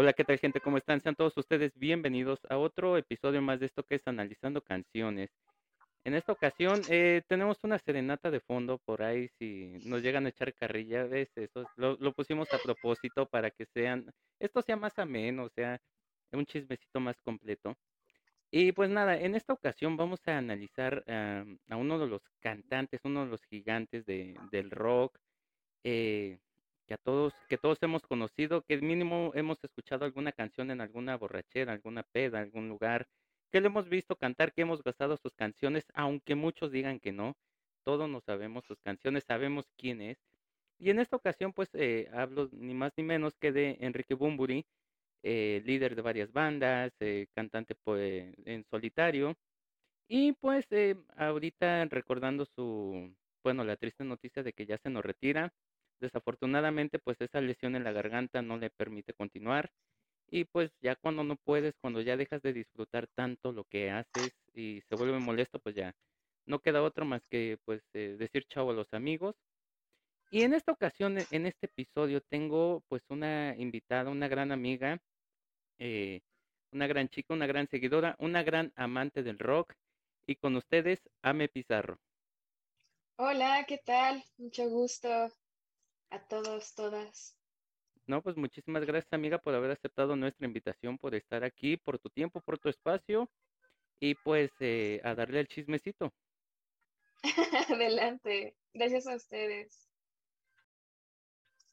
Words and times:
Hola, 0.00 0.12
¿qué 0.12 0.22
tal 0.22 0.38
gente? 0.38 0.60
¿Cómo 0.60 0.78
están? 0.78 1.00
Sean 1.00 1.16
todos 1.16 1.36
ustedes 1.36 1.76
bienvenidos 1.76 2.38
a 2.48 2.56
otro 2.56 2.96
episodio 2.96 3.42
más 3.42 3.58
de 3.58 3.66
esto 3.66 3.82
que 3.82 3.96
es 3.96 4.06
Analizando 4.06 4.62
Canciones. 4.62 5.28
En 6.04 6.14
esta 6.14 6.30
ocasión 6.30 6.80
eh, 6.88 7.22
tenemos 7.26 7.58
una 7.64 7.80
serenata 7.80 8.30
de 8.30 8.38
fondo 8.38 8.78
por 8.78 9.02
ahí, 9.02 9.28
si 9.40 9.72
nos 9.86 10.00
llegan 10.00 10.24
a 10.24 10.28
echar 10.28 10.54
carrilla, 10.54 11.02
¿ves? 11.02 11.30
Eso 11.34 11.64
lo, 11.74 12.12
pusimos 12.12 12.46
a 12.54 12.58
propósito 12.58 13.26
para 13.26 13.50
que 13.50 13.66
sean, 13.74 14.08
esto 14.38 14.62
sea 14.62 14.76
más 14.76 14.96
ameno, 15.00 15.46
o 15.46 15.48
sea, 15.48 15.80
un 16.30 16.46
chismecito 16.46 17.00
más 17.00 17.20
completo. 17.22 17.76
Y 18.52 18.70
pues 18.70 18.90
nada, 18.90 19.18
en 19.18 19.34
esta 19.34 19.52
ocasión 19.52 19.96
vamos 19.96 20.20
a 20.28 20.38
analizar 20.38 21.02
a 21.08 21.76
uno 21.76 21.98
de 21.98 22.06
los 22.06 22.22
cantantes, 22.38 23.00
uno 23.02 23.24
de 23.24 23.30
los 23.32 23.44
gigantes 23.46 24.06
de, 24.06 24.36
del 24.52 24.70
rock, 24.70 25.18
eh, 25.82 26.38
que 26.88 26.96
todos, 26.96 27.34
que 27.48 27.58
todos 27.58 27.78
hemos 27.82 28.02
conocido, 28.02 28.62
que 28.62 28.78
mínimo 28.78 29.32
hemos 29.34 29.62
escuchado 29.62 30.04
alguna 30.06 30.32
canción 30.32 30.70
en 30.70 30.80
alguna 30.80 31.16
borrachera, 31.16 31.72
alguna 31.72 32.02
peda, 32.02 32.40
algún 32.40 32.68
lugar, 32.68 33.06
que 33.52 33.60
lo 33.60 33.68
hemos 33.68 33.88
visto 33.88 34.16
cantar, 34.16 34.52
que 34.52 34.62
hemos 34.62 34.82
gastado 34.82 35.16
sus 35.18 35.34
canciones, 35.34 35.84
aunque 35.94 36.34
muchos 36.34 36.72
digan 36.72 36.98
que 36.98 37.12
no, 37.12 37.36
todos 37.84 38.08
no 38.08 38.20
sabemos 38.22 38.64
sus 38.64 38.80
canciones, 38.80 39.24
sabemos 39.26 39.66
quién 39.76 40.00
es. 40.00 40.18
Y 40.78 40.90
en 40.90 41.00
esta 41.00 41.16
ocasión, 41.16 41.52
pues, 41.52 41.68
eh, 41.74 42.08
hablo 42.12 42.48
ni 42.52 42.74
más 42.74 42.92
ni 42.96 43.04
menos 43.04 43.36
que 43.36 43.52
de 43.52 43.76
Enrique 43.80 44.14
Bumburi, 44.14 44.64
eh, 45.22 45.62
líder 45.66 45.96
de 45.96 46.02
varias 46.02 46.32
bandas, 46.32 46.92
eh, 47.00 47.26
cantante 47.34 47.74
pues, 47.74 48.32
en 48.44 48.64
solitario. 48.70 49.36
Y 50.08 50.32
pues 50.32 50.66
ahorita 51.16 51.84
recordando 51.86 52.46
su, 52.46 53.14
bueno, 53.44 53.64
la 53.64 53.76
triste 53.76 54.04
noticia 54.04 54.42
de 54.42 54.52
que 54.52 54.66
ya 54.66 54.78
se 54.78 54.90
nos 54.90 55.04
retira. 55.04 55.52
Desafortunadamente, 56.00 56.98
pues 56.98 57.20
esa 57.20 57.40
lesión 57.40 57.76
en 57.76 57.84
la 57.84 57.92
garganta 57.92 58.42
no 58.42 58.56
le 58.56 58.70
permite 58.70 59.14
continuar. 59.14 59.70
Y 60.30 60.44
pues 60.44 60.70
ya 60.80 60.96
cuando 60.96 61.24
no 61.24 61.36
puedes, 61.36 61.74
cuando 61.80 62.00
ya 62.02 62.16
dejas 62.16 62.42
de 62.42 62.52
disfrutar 62.52 63.08
tanto 63.14 63.52
lo 63.52 63.64
que 63.64 63.90
haces 63.90 64.32
y 64.54 64.82
se 64.88 64.94
vuelve 64.94 65.18
molesto, 65.18 65.58
pues 65.58 65.74
ya 65.74 65.94
no 66.46 66.60
queda 66.60 66.82
otro 66.82 67.04
más 67.04 67.22
que 67.30 67.58
pues 67.64 67.82
decir 67.92 68.44
chao 68.48 68.70
a 68.70 68.74
los 68.74 68.92
amigos. 68.92 69.36
Y 70.30 70.42
en 70.42 70.52
esta 70.52 70.72
ocasión, 70.72 71.16
en 71.30 71.46
este 71.46 71.66
episodio, 71.66 72.20
tengo 72.20 72.82
pues 72.88 73.02
una 73.08 73.54
invitada, 73.56 74.10
una 74.10 74.28
gran 74.28 74.52
amiga, 74.52 74.98
eh, 75.78 76.20
una 76.72 76.86
gran 76.86 77.08
chica, 77.08 77.32
una 77.32 77.46
gran 77.46 77.66
seguidora, 77.68 78.14
una 78.18 78.42
gran 78.42 78.72
amante 78.76 79.22
del 79.22 79.38
rock. 79.38 79.72
Y 80.26 80.36
con 80.36 80.56
ustedes, 80.56 81.00
Ame 81.22 81.48
Pizarro. 81.48 81.98
Hola, 83.16 83.64
¿qué 83.66 83.78
tal? 83.78 84.22
Mucho 84.36 84.68
gusto 84.68 85.32
a 86.10 86.18
todos, 86.20 86.74
todas. 86.74 87.36
No, 88.06 88.22
pues 88.22 88.36
muchísimas 88.36 88.84
gracias, 88.86 89.12
amiga, 89.12 89.38
por 89.38 89.54
haber 89.54 89.70
aceptado 89.70 90.16
nuestra 90.16 90.46
invitación, 90.46 90.96
por 90.96 91.14
estar 91.14 91.44
aquí, 91.44 91.76
por 91.76 91.98
tu 91.98 92.08
tiempo, 92.08 92.40
por 92.40 92.58
tu 92.58 92.68
espacio 92.68 93.30
y 94.00 94.14
pues 94.14 94.50
eh, 94.60 95.00
a 95.04 95.14
darle 95.14 95.40
el 95.40 95.48
chismecito. 95.48 96.14
Adelante, 97.68 98.56
gracias 98.72 99.06
a 99.06 99.16
ustedes. 99.16 99.88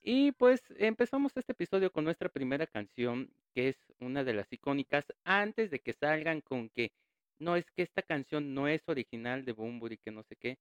Y 0.01 0.33
pues 0.33 0.61
empezamos 0.77 1.31
este 1.35 1.53
episodio 1.53 1.91
con 1.91 2.03
nuestra 2.03 2.29
primera 2.29 2.67
canción, 2.67 3.33
que 3.53 3.69
es 3.69 3.77
una 3.99 4.23
de 4.23 4.33
las 4.33 4.51
icónicas, 4.51 5.05
antes 5.23 5.71
de 5.71 5.79
que 5.79 5.93
salgan 5.93 6.41
con 6.41 6.69
que 6.69 6.91
no 7.39 7.55
es 7.55 7.65
que 7.71 7.81
esta 7.81 8.01
canción 8.01 8.53
no 8.53 8.67
es 8.67 8.87
original 8.87 9.45
de 9.45 9.55
y 9.91 9.97
que 9.97 10.11
no 10.11 10.23
sé 10.23 10.35
qué. 10.35 10.57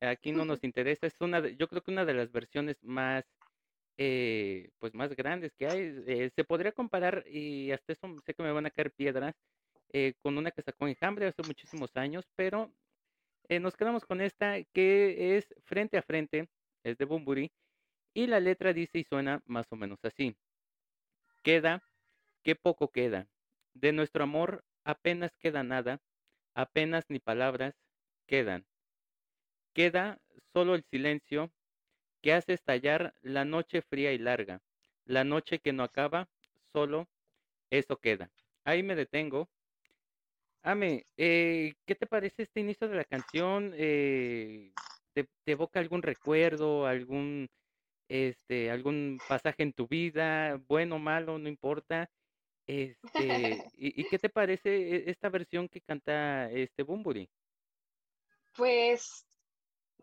Aquí 0.00 0.32
no 0.32 0.44
nos 0.44 0.62
interesa, 0.64 1.06
es 1.06 1.20
una, 1.20 1.40
de, 1.40 1.56
yo 1.56 1.68
creo 1.68 1.82
que 1.82 1.90
una 1.90 2.04
de 2.04 2.14
las 2.14 2.30
versiones 2.30 2.76
más, 2.82 3.24
eh, 3.96 4.70
pues 4.78 4.94
más 4.94 5.14
grandes 5.16 5.54
que 5.56 5.66
hay. 5.66 6.04
Eh, 6.06 6.30
se 6.34 6.44
podría 6.44 6.72
comparar, 6.72 7.24
y 7.28 7.72
hasta 7.72 7.92
eso 7.92 8.14
sé 8.24 8.34
que 8.34 8.42
me 8.42 8.52
van 8.52 8.66
a 8.66 8.70
caer 8.70 8.92
piedras, 8.92 9.34
eh, 9.92 10.14
con 10.22 10.38
una 10.38 10.50
que 10.50 10.62
sacó 10.62 10.86
Enjambre 10.86 11.26
hace 11.26 11.42
muchísimos 11.42 11.96
años, 11.96 12.24
pero 12.36 12.72
nos 13.48 13.76
quedamos 13.76 14.04
con 14.04 14.20
esta 14.20 14.62
que 14.74 15.38
es 15.38 15.54
Frente 15.64 15.96
a 15.96 16.02
Frente, 16.02 16.50
es 16.84 16.98
de 16.98 17.04
Bumburi 17.06 17.50
y 18.14 18.26
la 18.26 18.40
letra 18.40 18.72
dice 18.72 18.98
y 18.98 19.04
suena 19.04 19.42
más 19.46 19.66
o 19.70 19.76
menos 19.76 19.98
así. 20.02 20.36
Queda, 21.42 21.82
qué 22.42 22.56
poco 22.56 22.90
queda. 22.90 23.28
De 23.74 23.92
nuestro 23.92 24.24
amor 24.24 24.64
apenas 24.84 25.36
queda 25.38 25.62
nada, 25.62 26.00
apenas 26.54 27.04
ni 27.08 27.20
palabras 27.20 27.74
quedan. 28.26 28.66
Queda 29.78 30.18
solo 30.52 30.74
el 30.74 30.82
silencio 30.90 31.52
que 32.20 32.32
hace 32.32 32.54
estallar 32.54 33.14
la 33.22 33.44
noche 33.44 33.80
fría 33.80 34.12
y 34.12 34.18
larga, 34.18 34.60
la 35.04 35.22
noche 35.22 35.60
que 35.60 35.72
no 35.72 35.84
acaba, 35.84 36.28
solo 36.72 37.08
eso 37.70 37.96
queda. 37.96 38.28
Ahí 38.64 38.82
me 38.82 38.96
detengo. 38.96 39.48
Ame, 40.62 41.06
eh, 41.16 41.74
¿qué 41.86 41.94
te 41.94 42.08
parece 42.08 42.42
este 42.42 42.58
inicio 42.58 42.88
de 42.88 42.96
la 42.96 43.04
canción? 43.04 43.72
Eh, 43.76 44.72
¿te, 45.12 45.28
¿Te 45.44 45.52
evoca 45.52 45.78
algún 45.78 46.02
recuerdo, 46.02 46.84
algún 46.84 47.48
este, 48.08 48.72
algún 48.72 49.20
pasaje 49.28 49.62
en 49.62 49.72
tu 49.72 49.86
vida, 49.86 50.60
bueno 50.66 50.96
o 50.96 50.98
malo, 50.98 51.38
no 51.38 51.48
importa. 51.48 52.10
Este, 52.66 52.90
¿y, 53.78 54.02
qué 54.08 54.18
te 54.18 54.28
parece 54.28 54.70
e, 54.96 55.08
esta 55.08 55.28
versión 55.28 55.68
que 55.68 55.80
canta 55.80 56.50
este 56.50 56.82
Bumburi? 56.82 57.30
Pues 58.56 59.27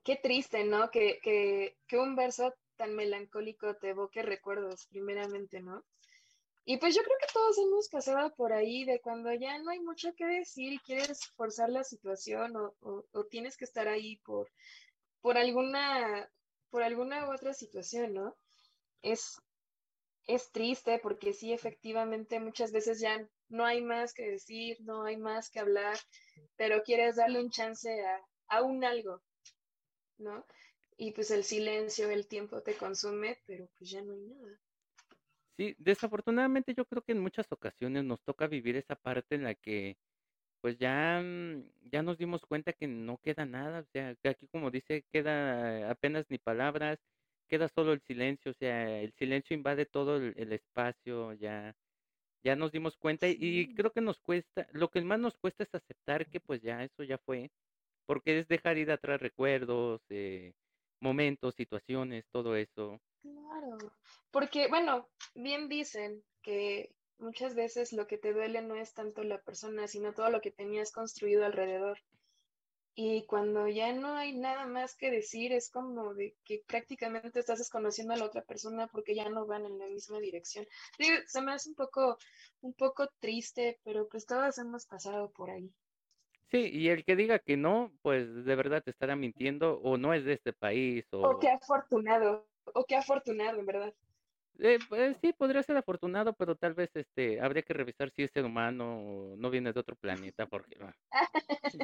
qué 0.06 0.16
triste, 0.16 0.64
¿no? 0.64 0.90
Que, 0.92 1.20
que, 1.22 1.78
que 1.88 1.98
un 1.98 2.16
verso 2.16 2.54
tan 2.78 2.96
melancólico 2.96 3.76
te 3.76 3.90
evoque 3.90 4.22
recuerdos, 4.22 4.88
primeramente, 4.88 5.62
¿no? 5.62 5.84
Y 6.64 6.78
pues 6.78 6.96
yo 6.96 7.04
creo 7.04 7.18
que 7.20 7.34
todos 7.34 7.58
hemos 7.60 7.90
pasado 7.90 8.34
por 8.36 8.54
ahí 8.54 8.86
de 8.86 9.02
cuando 9.02 9.34
ya 9.34 9.58
no 9.60 9.72
hay 9.72 9.80
mucho 9.82 10.14
que 10.16 10.26
decir 10.26 10.74
y 10.74 10.80
quieres 10.80 11.26
forzar 11.36 11.70
la 11.70 11.84
situación 11.84 12.56
o, 12.56 12.76
o 12.80 13.26
tienes 13.26 13.58
que 13.58 13.66
estar 13.66 13.88
ahí 13.88 14.18
por, 14.18 14.50
por 15.22 15.38
alguna 15.38 16.30
por 16.70 16.84
alguna 16.84 17.28
u 17.28 17.34
otra 17.34 17.54
situación, 17.54 18.14
¿no? 18.14 18.36
Es, 19.02 19.38
es 20.28 20.52
triste 20.52 21.00
porque 21.00 21.34
sí, 21.34 21.54
efectivamente, 21.54 22.40
muchas 22.40 22.72
veces 22.72 23.00
ya 23.00 23.28
no 23.48 23.66
hay 23.66 23.82
más 23.82 24.14
que 24.14 24.30
decir, 24.32 24.78
no 24.82 25.04
hay 25.04 25.18
más 25.18 25.50
que 25.50 25.60
hablar, 25.60 25.98
pero 26.58 26.84
quieres 26.84 27.16
darle 27.16 27.40
un 27.40 27.50
chance 27.50 27.90
a, 28.06 28.22
a 28.48 28.62
un 28.64 28.84
algo, 28.84 29.22
¿no? 30.18 30.46
Y 30.98 31.12
pues 31.12 31.32
el 31.32 31.44
silencio, 31.44 32.10
el 32.10 32.28
tiempo 32.28 32.62
te 32.62 32.76
consume, 32.76 33.40
pero 33.46 33.68
pues 33.78 33.90
ya 33.90 34.02
no 34.02 34.14
hay 34.14 34.22
nada. 34.22 34.60
Sí, 35.58 35.76
desafortunadamente 35.78 36.74
yo 36.74 36.86
creo 36.86 37.02
que 37.02 37.14
en 37.14 37.22
muchas 37.22 37.50
ocasiones 37.52 38.04
nos 38.04 38.22
toca 38.24 38.48
vivir 38.48 38.76
esa 38.76 38.96
parte 38.96 39.36
en 39.36 39.44
la 39.44 39.56
que 39.56 39.98
pues 40.66 40.80
ya, 40.80 41.22
mm, 41.24 41.64
ya 41.92 42.02
nos 42.02 42.18
dimos 42.18 42.46
cuenta 42.46 42.74
que 42.74 42.88
no 42.88 43.20
queda 43.20 43.46
nada, 43.46 43.82
o 43.82 43.86
sea, 43.94 44.16
que 44.16 44.30
aquí 44.30 44.48
como 44.48 44.72
dice, 44.72 45.06
queda 45.12 45.92
apenas 45.92 46.26
ni 46.30 46.40
palabras, 46.40 46.98
queda 47.48 47.70
solo 47.70 47.94
el 47.94 48.02
silencio, 48.02 48.52
o 48.52 48.56
sea, 48.56 49.00
el 49.00 49.14
silencio 49.14 49.56
invade 49.56 49.86
todo 49.86 50.18
el, 50.18 50.52
espacio, 50.54 51.34
ya, 51.34 51.76
ya 52.44 52.56
nos 52.56 52.72
dimos 52.72 52.98
cuenta 52.98 53.28
y 53.28 53.76
creo 53.76 53.92
que 53.92 54.02
nos 54.02 54.20
cuesta, 54.20 54.68
lo 54.72 54.90
que 54.90 55.02
más 55.02 55.20
nos 55.20 55.38
cuesta 55.38 55.64
es 55.64 55.76
aceptar 55.76 56.28
que 56.28 56.40
pues 56.40 56.62
ya 56.64 56.84
eso 56.84 57.04
ya 57.04 57.20
fue, 57.20 57.52
porque 58.06 58.40
es 58.40 58.48
dejar 58.48 58.78
ir 58.78 58.92
atrás 58.92 59.22
recuerdos, 59.22 60.02
eh, 60.10 60.54
momentos, 61.00 61.56
situaciones, 61.56 62.26
todo 62.32 62.56
eso. 62.56 63.00
Claro, 63.22 63.78
porque 64.32 64.68
bueno, 64.68 65.08
bien 65.34 65.68
dicen 65.68 66.24
que 66.42 66.92
muchas 67.18 67.56
veces 67.56 67.94
lo 67.94 68.08
que 68.08 68.18
te 68.18 68.34
duele 68.34 68.62
no 68.62 68.76
es 68.76 68.94
tanto 68.94 69.24
la 69.24 69.42
persona, 69.42 69.88
sino 69.88 70.14
todo 70.14 70.30
lo 70.30 70.42
que 70.42 70.52
tenías 70.52 70.92
construido 70.92 71.46
alrededor. 71.46 72.00
Y 72.98 73.26
cuando 73.26 73.68
ya 73.68 73.92
no 73.92 74.16
hay 74.16 74.38
nada 74.38 74.66
más 74.68 74.96
que 74.96 75.12
decir, 75.12 75.52
es 75.52 75.70
como 75.70 76.14
de 76.14 76.34
que 76.46 76.64
prácticamente 76.66 77.40
estás 77.40 77.60
desconociendo 77.60 78.14
a 78.14 78.18
la 78.18 78.26
otra 78.26 78.42
persona 78.42 78.88
porque 78.88 79.14
ya 79.14 79.28
no 79.28 79.46
van 79.46 79.66
en 79.66 79.78
la 79.78 79.88
misma 79.88 80.20
dirección. 80.20 80.66
se 81.28 81.42
me 81.42 81.52
hace 81.52 81.70
un 81.70 81.76
poco, 81.76 82.18
un 82.62 82.74
poco 82.74 83.10
triste, 83.20 83.82
pero 83.84 84.08
pues 84.08 84.26
todos 84.26 84.58
hemos 84.60 84.86
pasado 84.86 85.30
por 85.32 85.50
ahí. 85.50 85.70
Sí, 86.52 86.70
y 86.72 86.90
el 86.90 87.04
que 87.04 87.16
diga 87.16 87.40
que 87.40 87.58
no, 87.58 87.92
pues 88.02 88.46
de 88.46 88.56
verdad 88.56 88.84
te 88.84 88.92
estará 88.92 89.16
mintiendo 89.16 89.80
o 89.80 89.98
no 89.98 90.14
es 90.14 90.26
de 90.26 90.34
este 90.34 90.54
país. 90.54 91.06
O, 91.12 91.22
o 91.22 91.40
qué 91.40 91.50
afortunado, 91.50 92.48
o 92.74 92.86
qué 92.86 92.96
afortunado, 92.96 93.60
en 93.60 93.66
verdad. 93.66 93.94
Eh, 94.60 94.80
pues 94.88 95.18
sí, 95.22 95.34
podría 95.34 95.64
ser 95.64 95.76
afortunado, 95.76 96.34
pero 96.34 96.56
tal 96.56 96.74
vez 96.74 96.90
este 96.94 97.42
habría 97.42 97.64
que 97.64 97.74
revisar 97.74 98.10
si 98.12 98.24
este 98.24 98.42
humano 98.42 99.36
no 99.38 99.50
viene 99.50 99.74
de 99.74 99.80
otro 99.80 99.96
planeta, 99.98 100.46
porque 100.46 100.78
ah, 100.80 100.94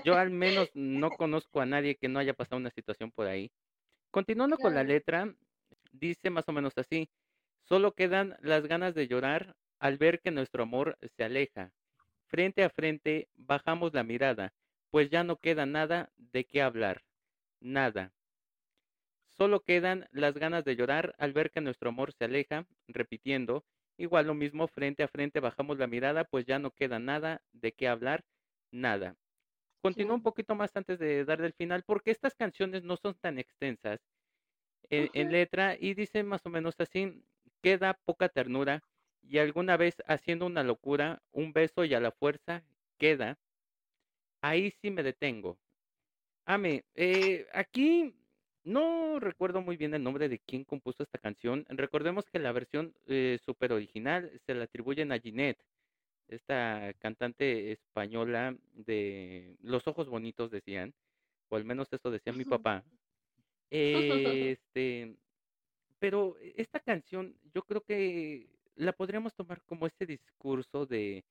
yo 0.05 0.15
al 0.15 0.29
menos 0.29 0.69
no 0.73 1.09
conozco 1.11 1.59
a 1.59 1.65
nadie 1.65 1.95
que 1.95 2.07
no 2.07 2.19
haya 2.19 2.33
pasado 2.33 2.57
una 2.57 2.71
situación 2.71 3.11
por 3.11 3.27
ahí. 3.27 3.51
Continuando 4.09 4.57
con 4.57 4.73
la 4.73 4.83
letra, 4.83 5.33
dice 5.91 6.29
más 6.29 6.47
o 6.47 6.53
menos 6.53 6.73
así, 6.77 7.09
solo 7.67 7.93
quedan 7.93 8.37
las 8.41 8.65
ganas 8.67 8.95
de 8.95 9.07
llorar 9.07 9.55
al 9.79 9.97
ver 9.97 10.21
que 10.21 10.31
nuestro 10.31 10.63
amor 10.63 10.97
se 11.17 11.23
aleja. 11.23 11.71
Frente 12.31 12.63
a 12.63 12.69
frente 12.69 13.27
bajamos 13.35 13.93
la 13.93 14.05
mirada, 14.05 14.53
pues 14.89 15.09
ya 15.09 15.25
no 15.25 15.35
queda 15.35 15.65
nada 15.65 16.13
de 16.15 16.45
qué 16.45 16.61
hablar, 16.61 17.03
nada. 17.59 18.13
Solo 19.27 19.59
quedan 19.59 20.07
las 20.11 20.35
ganas 20.35 20.63
de 20.63 20.77
llorar 20.77 21.13
al 21.17 21.33
ver 21.33 21.51
que 21.51 21.59
nuestro 21.59 21.89
amor 21.89 22.13
se 22.13 22.23
aleja, 22.23 22.65
repitiendo, 22.87 23.65
igual 23.97 24.27
lo 24.27 24.33
mismo, 24.33 24.69
frente 24.69 25.03
a 25.03 25.09
frente, 25.09 25.41
bajamos 25.41 25.77
la 25.77 25.87
mirada, 25.87 26.23
pues 26.23 26.45
ya 26.45 26.57
no 26.57 26.71
queda 26.71 26.99
nada 26.99 27.41
de 27.51 27.73
qué 27.73 27.89
hablar, 27.89 28.23
nada. 28.71 29.17
Continúo 29.81 30.15
un 30.15 30.23
poquito 30.23 30.55
más 30.55 30.71
antes 30.75 30.99
de 30.99 31.25
dar 31.25 31.41
el 31.41 31.51
final, 31.51 31.83
porque 31.85 32.11
estas 32.11 32.35
canciones 32.35 32.83
no 32.83 32.95
son 32.95 33.15
tan 33.15 33.39
extensas 33.39 33.99
en, 34.89 35.09
en 35.13 35.33
letra 35.33 35.75
y 35.77 35.95
dice 35.95 36.23
más 36.23 36.45
o 36.45 36.49
menos 36.49 36.75
así, 36.79 37.25
queda 37.61 37.99
poca 38.05 38.29
ternura 38.29 38.83
y 39.23 39.37
alguna 39.37 39.77
vez 39.77 39.95
haciendo 40.07 40.45
una 40.45 40.63
locura, 40.63 41.21
un 41.31 41.53
beso 41.53 41.85
y 41.85 41.93
a 41.93 41.99
la 41.99 42.11
fuerza 42.11 42.63
queda. 42.97 43.37
Ahí 44.41 44.71
sí 44.81 44.91
me 44.91 45.03
detengo. 45.03 45.57
Ame, 46.45 46.83
eh, 46.95 47.47
aquí 47.53 48.13
no 48.63 49.19
recuerdo 49.19 49.61
muy 49.61 49.77
bien 49.77 49.93
el 49.93 50.03
nombre 50.03 50.29
de 50.29 50.39
quién 50.39 50.63
compuso 50.63 51.03
esta 51.03 51.17
canción. 51.17 51.65
Recordemos 51.69 52.25
que 52.29 52.39
la 52.39 52.51
versión 52.51 52.93
eh, 53.07 53.39
super 53.45 53.73
original 53.73 54.31
se 54.45 54.53
la 54.53 54.65
atribuyen 54.65 55.11
a 55.11 55.19
Ginette, 55.19 55.63
esta 56.27 56.93
cantante 56.99 57.71
española 57.71 58.55
de 58.73 59.55
Los 59.61 59.87
Ojos 59.87 60.07
Bonitos, 60.09 60.51
decían, 60.51 60.93
o 61.49 61.55
al 61.55 61.65
menos 61.65 61.91
eso 61.91 62.11
decía 62.11 62.33
mi 62.33 62.45
papá. 62.45 62.83
Este, 63.73 65.15
pero 65.97 66.35
esta 66.57 66.81
canción 66.81 67.37
yo 67.53 67.61
creo 67.61 67.79
que 67.79 68.49
la 68.75 68.93
podríamos 68.93 69.33
tomar 69.35 69.61
como 69.63 69.87
ese 69.87 70.05
discurso 70.05 70.85
de, 70.85 71.23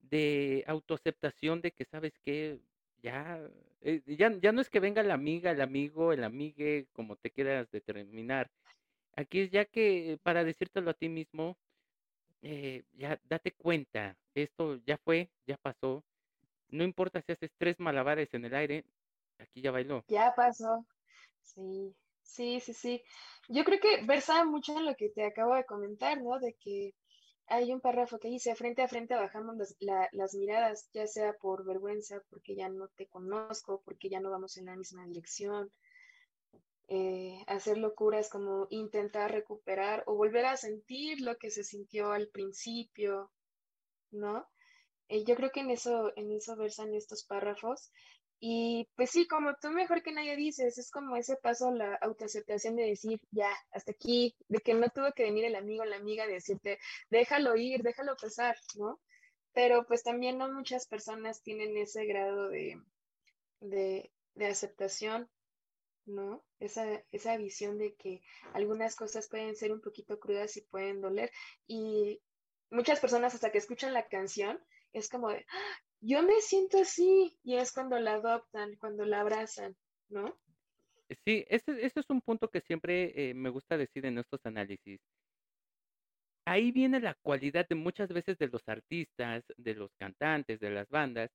de 0.00 0.64
autoaceptación 0.66 1.60
de 1.60 1.72
que, 1.72 1.84
¿sabes 1.84 2.12
qué? 2.24 2.60
Ya, 3.02 3.40
eh, 3.82 4.02
ya, 4.06 4.32
ya 4.40 4.52
no 4.52 4.60
es 4.60 4.70
que 4.70 4.80
venga 4.80 5.02
la 5.02 5.14
amiga, 5.14 5.50
el 5.50 5.60
amigo, 5.60 6.12
el 6.12 6.24
amigue, 6.24 6.86
como 6.92 7.16
te 7.16 7.30
quieras 7.30 7.70
determinar. 7.70 8.50
Aquí 9.16 9.40
es 9.40 9.50
ya 9.50 9.64
que 9.64 10.18
para 10.22 10.44
decírtelo 10.44 10.90
a 10.90 10.94
ti 10.94 11.08
mismo, 11.08 11.56
eh, 12.42 12.84
ya 12.94 13.20
date 13.28 13.52
cuenta, 13.52 14.16
esto 14.34 14.80
ya 14.86 14.98
fue, 14.98 15.30
ya 15.46 15.56
pasó. 15.56 16.04
No 16.68 16.84
importa 16.84 17.22
si 17.22 17.32
haces 17.32 17.50
tres 17.58 17.78
malabares 17.78 18.32
en 18.34 18.44
el 18.44 18.54
aire, 18.54 18.84
aquí 19.38 19.60
ya 19.62 19.70
bailó. 19.70 20.04
Ya 20.08 20.34
pasó. 20.34 20.84
Sí, 21.42 21.94
sí, 22.24 22.60
sí, 22.60 22.74
sí. 22.74 23.02
Yo 23.48 23.64
creo 23.64 23.78
que 23.80 24.04
versa 24.04 24.44
mucho 24.44 24.76
en 24.76 24.86
lo 24.86 24.94
que 24.96 25.10
te 25.10 25.24
acabo 25.24 25.54
de 25.54 25.64
comentar, 25.64 26.20
¿no? 26.20 26.38
De 26.38 26.54
que 26.54 26.94
hay 27.46 27.72
un 27.72 27.80
párrafo 27.80 28.18
que 28.18 28.28
dice, 28.28 28.54
frente 28.54 28.82
a 28.82 28.88
frente 28.88 29.14
bajamos 29.14 29.56
las, 29.80 30.34
miradas, 30.34 30.88
ya 30.92 31.06
sea 31.06 31.34
por 31.34 31.64
vergüenza, 31.64 32.22
porque 32.30 32.56
ya 32.56 32.68
no 32.68 32.88
te 32.88 33.06
conozco, 33.06 33.82
porque 33.84 34.08
ya 34.08 34.20
no 34.20 34.30
vamos 34.30 34.56
en 34.56 34.66
la 34.66 34.76
misma 34.76 35.06
dirección. 35.06 35.70
Eh, 36.88 37.42
hacer 37.46 37.78
locuras 37.78 38.28
como 38.28 38.66
intentar 38.68 39.32
recuperar 39.32 40.04
o 40.06 40.16
volver 40.16 40.44
a 40.44 40.56
sentir 40.56 41.20
lo 41.20 41.36
que 41.36 41.50
se 41.50 41.64
sintió 41.64 42.12
al 42.12 42.28
principio, 42.28 43.30
¿no? 44.10 44.46
Eh, 45.08 45.24
yo 45.24 45.34
creo 45.34 45.50
que 45.50 45.60
en 45.60 45.70
eso, 45.70 46.12
en 46.16 46.32
eso 46.32 46.56
versan 46.56 46.94
estos 46.94 47.24
párrafos 47.24 47.90
y 48.40 48.88
pues 48.96 49.10
sí, 49.10 49.26
como 49.26 49.54
tú 49.56 49.70
mejor 49.70 50.02
que 50.02 50.12
nadie 50.12 50.36
dices, 50.36 50.78
es 50.78 50.90
como 50.90 51.16
ese 51.16 51.36
paso 51.36 51.68
a 51.68 51.72
la 51.74 51.94
autoaceptación 51.96 52.76
de 52.76 52.84
decir, 52.84 53.20
ya, 53.30 53.50
hasta 53.72 53.92
aquí, 53.92 54.36
de 54.48 54.58
que 54.60 54.74
no 54.74 54.88
tuvo 54.90 55.12
que 55.12 55.24
venir 55.24 55.44
el 55.46 55.56
amigo 55.56 55.82
o 55.82 55.86
la 55.86 55.96
amiga 55.96 56.24
a 56.24 56.28
decirte, 56.28 56.78
déjalo 57.10 57.56
ir, 57.56 57.82
déjalo 57.82 58.16
pasar, 58.16 58.56
¿no? 58.76 59.00
Pero 59.52 59.86
pues 59.86 60.02
también 60.02 60.38
no 60.38 60.52
muchas 60.52 60.86
personas 60.86 61.42
tienen 61.42 61.76
ese 61.76 62.04
grado 62.06 62.48
de, 62.48 62.80
de, 63.60 64.12
de 64.34 64.46
aceptación, 64.46 65.30
¿no? 66.06 66.44
Esa, 66.60 67.02
esa 67.12 67.36
visión 67.36 67.78
de 67.78 67.94
que 67.94 68.22
algunas 68.52 68.96
cosas 68.96 69.28
pueden 69.28 69.56
ser 69.56 69.72
un 69.72 69.80
poquito 69.80 70.18
crudas 70.20 70.56
y 70.56 70.62
pueden 70.62 71.00
doler. 71.00 71.30
Y 71.66 72.20
muchas 72.70 73.00
personas 73.00 73.34
hasta 73.34 73.50
que 73.50 73.58
escuchan 73.58 73.92
la 73.94 74.08
canción 74.08 74.62
es 74.92 75.08
como 75.08 75.30
de, 75.30 75.46
yo 76.04 76.22
me 76.22 76.40
siento 76.40 76.78
así 76.78 77.38
y 77.42 77.56
es 77.56 77.72
cuando 77.72 77.98
la 77.98 78.14
adoptan, 78.14 78.76
cuando 78.76 79.04
la 79.04 79.20
abrazan, 79.20 79.74
¿no? 80.08 80.36
Sí, 81.24 81.44
ese, 81.48 81.84
es 81.84 82.10
un 82.10 82.20
punto 82.20 82.48
que 82.48 82.60
siempre 82.60 83.30
eh, 83.30 83.34
me 83.34 83.48
gusta 83.48 83.76
decir 83.76 84.04
en 84.04 84.18
estos 84.18 84.40
análisis. 84.44 85.00
Ahí 86.46 86.72
viene 86.72 87.00
la 87.00 87.14
cualidad 87.14 87.66
de 87.68 87.74
muchas 87.74 88.08
veces 88.08 88.36
de 88.38 88.48
los 88.48 88.62
artistas, 88.68 89.44
de 89.56 89.74
los 89.74 89.90
cantantes, 89.96 90.60
de 90.60 90.70
las 90.70 90.88
bandas, 90.90 91.30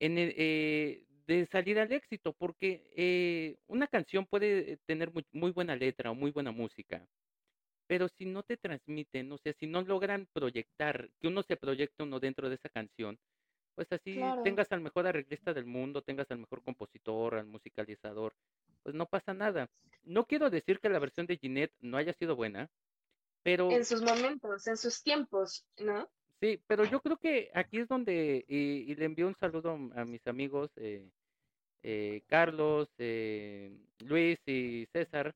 en 0.00 0.16
eh, 0.18 1.04
de 1.26 1.46
salir 1.46 1.78
al 1.78 1.92
éxito, 1.92 2.32
porque 2.32 2.90
eh, 2.96 3.58
una 3.68 3.86
canción 3.86 4.26
puede 4.26 4.78
tener 4.86 5.12
muy, 5.12 5.24
muy, 5.32 5.52
buena 5.52 5.76
letra 5.76 6.10
o 6.10 6.14
muy 6.16 6.32
buena 6.32 6.50
música, 6.50 7.06
pero 7.86 8.08
si 8.08 8.24
no 8.24 8.42
te 8.42 8.56
transmiten, 8.56 9.30
o 9.30 9.38
sea, 9.38 9.52
si 9.52 9.68
no 9.68 9.82
logran 9.82 10.26
proyectar, 10.32 11.08
que 11.20 11.28
uno 11.28 11.44
se 11.44 11.56
proyecte 11.56 12.02
uno 12.02 12.18
dentro 12.18 12.48
de 12.48 12.56
esa 12.56 12.68
canción, 12.68 13.16
pues 13.80 13.92
así 13.92 14.20
tengas 14.44 14.70
al 14.72 14.82
mejor 14.82 15.06
arreglista 15.06 15.54
del 15.54 15.64
mundo, 15.64 16.02
tengas 16.02 16.30
al 16.30 16.36
mejor 16.36 16.62
compositor, 16.62 17.36
al 17.36 17.46
musicalizador, 17.46 18.34
pues 18.82 18.94
no 18.94 19.06
pasa 19.06 19.32
nada. 19.32 19.70
No 20.04 20.26
quiero 20.26 20.50
decir 20.50 20.80
que 20.80 20.90
la 20.90 20.98
versión 20.98 21.26
de 21.26 21.38
Ginette 21.38 21.72
no 21.80 21.96
haya 21.96 22.12
sido 22.12 22.36
buena, 22.36 22.68
pero... 23.42 23.70
En 23.70 23.86
sus 23.86 24.02
momentos, 24.02 24.66
en 24.66 24.76
sus 24.76 25.02
tiempos, 25.02 25.64
¿no? 25.78 26.06
Sí, 26.42 26.62
pero 26.66 26.84
yo 26.84 27.00
creo 27.00 27.16
que 27.16 27.50
aquí 27.54 27.78
es 27.78 27.88
donde, 27.88 28.44
y, 28.46 28.94
le 28.96 29.06
envío 29.06 29.26
un 29.26 29.36
saludo 29.36 29.70
a 29.94 30.04
mis 30.04 30.26
amigos 30.26 30.70
eh, 30.76 31.08
eh, 31.82 32.20
Carlos, 32.26 32.90
eh, 32.98 33.74
Luis 34.00 34.38
y 34.44 34.84
César, 34.92 35.34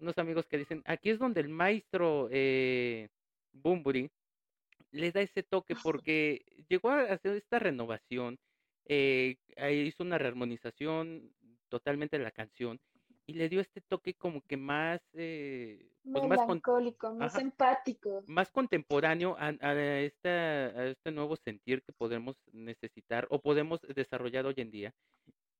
unos 0.00 0.18
amigos 0.18 0.44
que 0.48 0.58
dicen, 0.58 0.82
aquí 0.84 1.08
es 1.08 1.18
donde 1.18 1.40
el 1.40 1.48
maestro 1.48 2.28
eh, 2.30 3.08
Bumburi 3.54 4.10
le 4.96 5.12
da 5.12 5.20
ese 5.20 5.42
toque 5.42 5.74
porque 5.82 6.44
llegó 6.68 6.90
a 6.90 7.02
hacer 7.02 7.36
esta 7.36 7.58
renovación, 7.58 8.38
eh, 8.86 9.36
hizo 9.84 10.02
una 10.02 10.18
rearmonización 10.18 11.32
totalmente 11.68 12.18
de 12.18 12.24
la 12.24 12.30
canción 12.30 12.80
y 13.26 13.34
le 13.34 13.48
dio 13.48 13.60
este 13.60 13.80
toque 13.80 14.14
como 14.14 14.40
que 14.42 14.56
más 14.56 15.00
eh, 15.14 15.90
pues 16.10 16.24
más, 16.28 16.38
más 17.16 17.38
empático. 17.38 18.22
más 18.26 18.50
contemporáneo 18.50 19.36
a, 19.38 19.48
a, 19.60 20.00
este 20.00 21.10
nuevo 21.10 21.36
sentir 21.36 21.82
que 21.82 21.92
podemos 21.92 22.36
necesitar 22.52 23.26
o 23.30 23.40
podemos 23.40 23.80
desarrollar 23.82 24.46
hoy 24.46 24.54
en 24.58 24.70
día. 24.70 24.94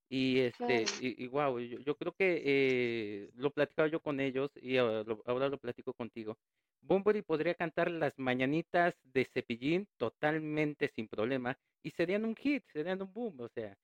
Y 0.08 0.38
este 0.38 0.84
y, 1.00 1.26
wow 1.26 1.58
yo, 1.58 1.96
creo 1.96 2.12
que 2.12 2.42
eh, 2.44 3.30
lo 3.34 3.50
platicaba 3.50 3.88
yo 3.88 3.98
con 3.98 4.20
ellos 4.20 4.52
y 4.54 4.76
ahora 4.76 5.02
lo, 5.02 5.20
ahora 5.26 5.48
lo 5.48 5.58
platico 5.58 5.92
contigo 5.94 6.38
Bunbury 6.86 7.22
podría 7.22 7.54
cantar 7.54 7.90
las 7.90 8.18
mañanitas 8.18 8.94
de 9.02 9.24
Cepillín 9.24 9.88
totalmente 9.96 10.88
sin 10.88 11.08
problema 11.08 11.58
y 11.82 11.90
serían 11.90 12.24
un 12.24 12.36
hit, 12.36 12.64
serían 12.72 13.02
un 13.02 13.12
boom, 13.12 13.40
o 13.40 13.48
sea. 13.48 13.76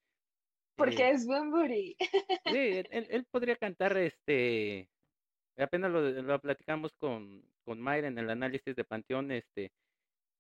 Porque 0.77 1.03
eh 1.03 1.11
es 1.11 1.27
Bunbury. 1.27 1.97
sí, 1.99 2.05
él, 2.91 3.27
podría 3.31 3.57
cantar 3.57 3.97
este, 3.97 4.89
apenas 5.57 5.91
lo, 5.91 6.01
lo 6.01 6.41
platicamos 6.41 6.93
con, 6.95 7.45
con 7.65 7.81
Mayra 7.81 8.09
en 8.09 8.19
el 8.19 8.31
análisis 8.31 8.75
de 8.75 8.85
Panteón, 8.85 9.33
este, 9.33 9.73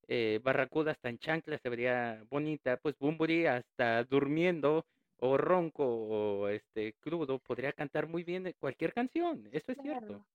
eh, 0.08 0.40
Barracuda 0.42 0.92
hasta 0.92 1.08
en 1.08 1.18
chancla 1.18 1.58
se 1.58 1.68
vería 1.68 2.24
bonita, 2.30 2.76
pues 2.78 2.96
Bunbury 2.98 3.46
hasta 3.46 4.04
durmiendo 4.04 4.86
o 5.18 5.36
ronco 5.36 5.84
o 5.84 6.48
este 6.48 6.94
crudo 6.94 7.38
podría 7.38 7.72
cantar 7.72 8.08
muy 8.08 8.24
bien 8.24 8.54
cualquier 8.58 8.92
canción, 8.92 9.48
eso 9.52 9.72
es 9.72 9.78
cierto 9.82 10.26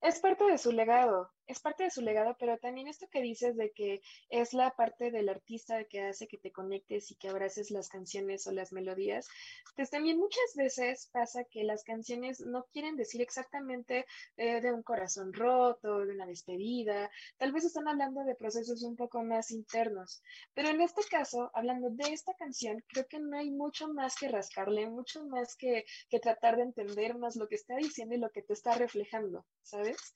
es 0.00 0.20
parte 0.20 0.44
de 0.44 0.58
su 0.58 0.72
legado, 0.72 1.30
es 1.50 1.60
parte 1.60 1.84
de 1.84 1.90
su 1.90 2.00
legado, 2.00 2.36
pero 2.38 2.58
también 2.58 2.86
esto 2.86 3.08
que 3.08 3.20
dices 3.20 3.56
de 3.56 3.72
que 3.72 4.00
es 4.28 4.52
la 4.52 4.70
parte 4.70 5.10
del 5.10 5.28
artista 5.28 5.84
que 5.84 6.02
hace 6.02 6.28
que 6.28 6.38
te 6.38 6.52
conectes 6.52 7.10
y 7.10 7.16
que 7.16 7.28
abraces 7.28 7.70
las 7.70 7.88
canciones 7.88 8.46
o 8.46 8.52
las 8.52 8.72
melodías, 8.72 9.26
pues 9.74 9.90
también 9.90 10.18
muchas 10.18 10.54
veces 10.54 11.08
pasa 11.12 11.44
que 11.44 11.64
las 11.64 11.82
canciones 11.82 12.40
no 12.40 12.66
quieren 12.72 12.96
decir 12.96 13.20
exactamente 13.20 14.06
eh, 14.36 14.60
de 14.60 14.72
un 14.72 14.82
corazón 14.82 15.32
roto, 15.32 16.06
de 16.06 16.14
una 16.14 16.26
despedida, 16.26 17.10
tal 17.36 17.52
vez 17.52 17.64
están 17.64 17.88
hablando 17.88 18.22
de 18.22 18.36
procesos 18.36 18.84
un 18.84 18.94
poco 18.94 19.24
más 19.24 19.50
internos, 19.50 20.22
pero 20.54 20.68
en 20.68 20.80
este 20.80 21.02
caso, 21.10 21.50
hablando 21.54 21.90
de 21.90 22.12
esta 22.12 22.34
canción, 22.34 22.84
creo 22.86 23.06
que 23.08 23.18
no 23.18 23.36
hay 23.36 23.50
mucho 23.50 23.88
más 23.88 24.14
que 24.16 24.28
rascarle, 24.28 24.88
mucho 24.88 25.24
más 25.26 25.56
que, 25.56 25.84
que 26.08 26.20
tratar 26.20 26.56
de 26.56 26.62
entender 26.62 27.18
más 27.18 27.34
lo 27.34 27.48
que 27.48 27.56
está 27.56 27.74
diciendo 27.76 28.14
y 28.14 28.18
lo 28.18 28.30
que 28.30 28.42
te 28.42 28.52
está 28.52 28.74
reflejando, 28.74 29.44
¿sabes? 29.62 30.14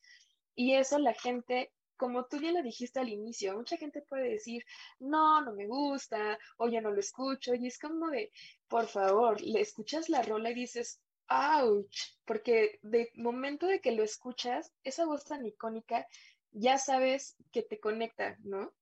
Y 0.55 0.75
eso 0.75 0.99
la 0.99 1.15
gente, 1.15 1.73
como 1.97 2.27
tú 2.27 2.39
ya 2.41 2.53
lo 2.53 2.63
dijiste 2.63 3.01
al 3.01 3.09
inicio, 3.09 3.57
mucha 3.57 3.77
gente 3.77 4.03
puede 4.03 4.31
decir, 4.31 4.65
no, 4.99 5.43
no 5.43 5.53
me 5.55 5.67
gusta, 5.67 6.39
o 6.59 6.69
ya 6.69 6.81
no 6.81 6.91
lo 6.91 7.01
escucho, 7.01 7.55
y 7.55 7.67
es 7.67 7.79
como 7.79 8.11
de, 8.11 8.31
por 8.69 8.87
favor, 8.87 9.41
le 9.41 9.61
escuchas 9.61 10.09
la 10.09 10.23
rola 10.23 10.51
y 10.51 10.55
dices, 10.55 11.01
ouch, 11.29 12.17
porque 12.25 12.79
de 12.83 13.11
momento 13.15 13.67
de 13.67 13.81
que 13.81 13.93
lo 13.93 14.03
escuchas, 14.03 14.73
esa 14.83 15.07
voz 15.07 15.25
tan 15.25 15.45
icónica, 15.47 16.07
ya 16.53 16.79
sabes 16.79 17.37
que 17.53 17.63
te 17.63 17.81
conecta, 17.81 18.37
¿no? 18.45 18.73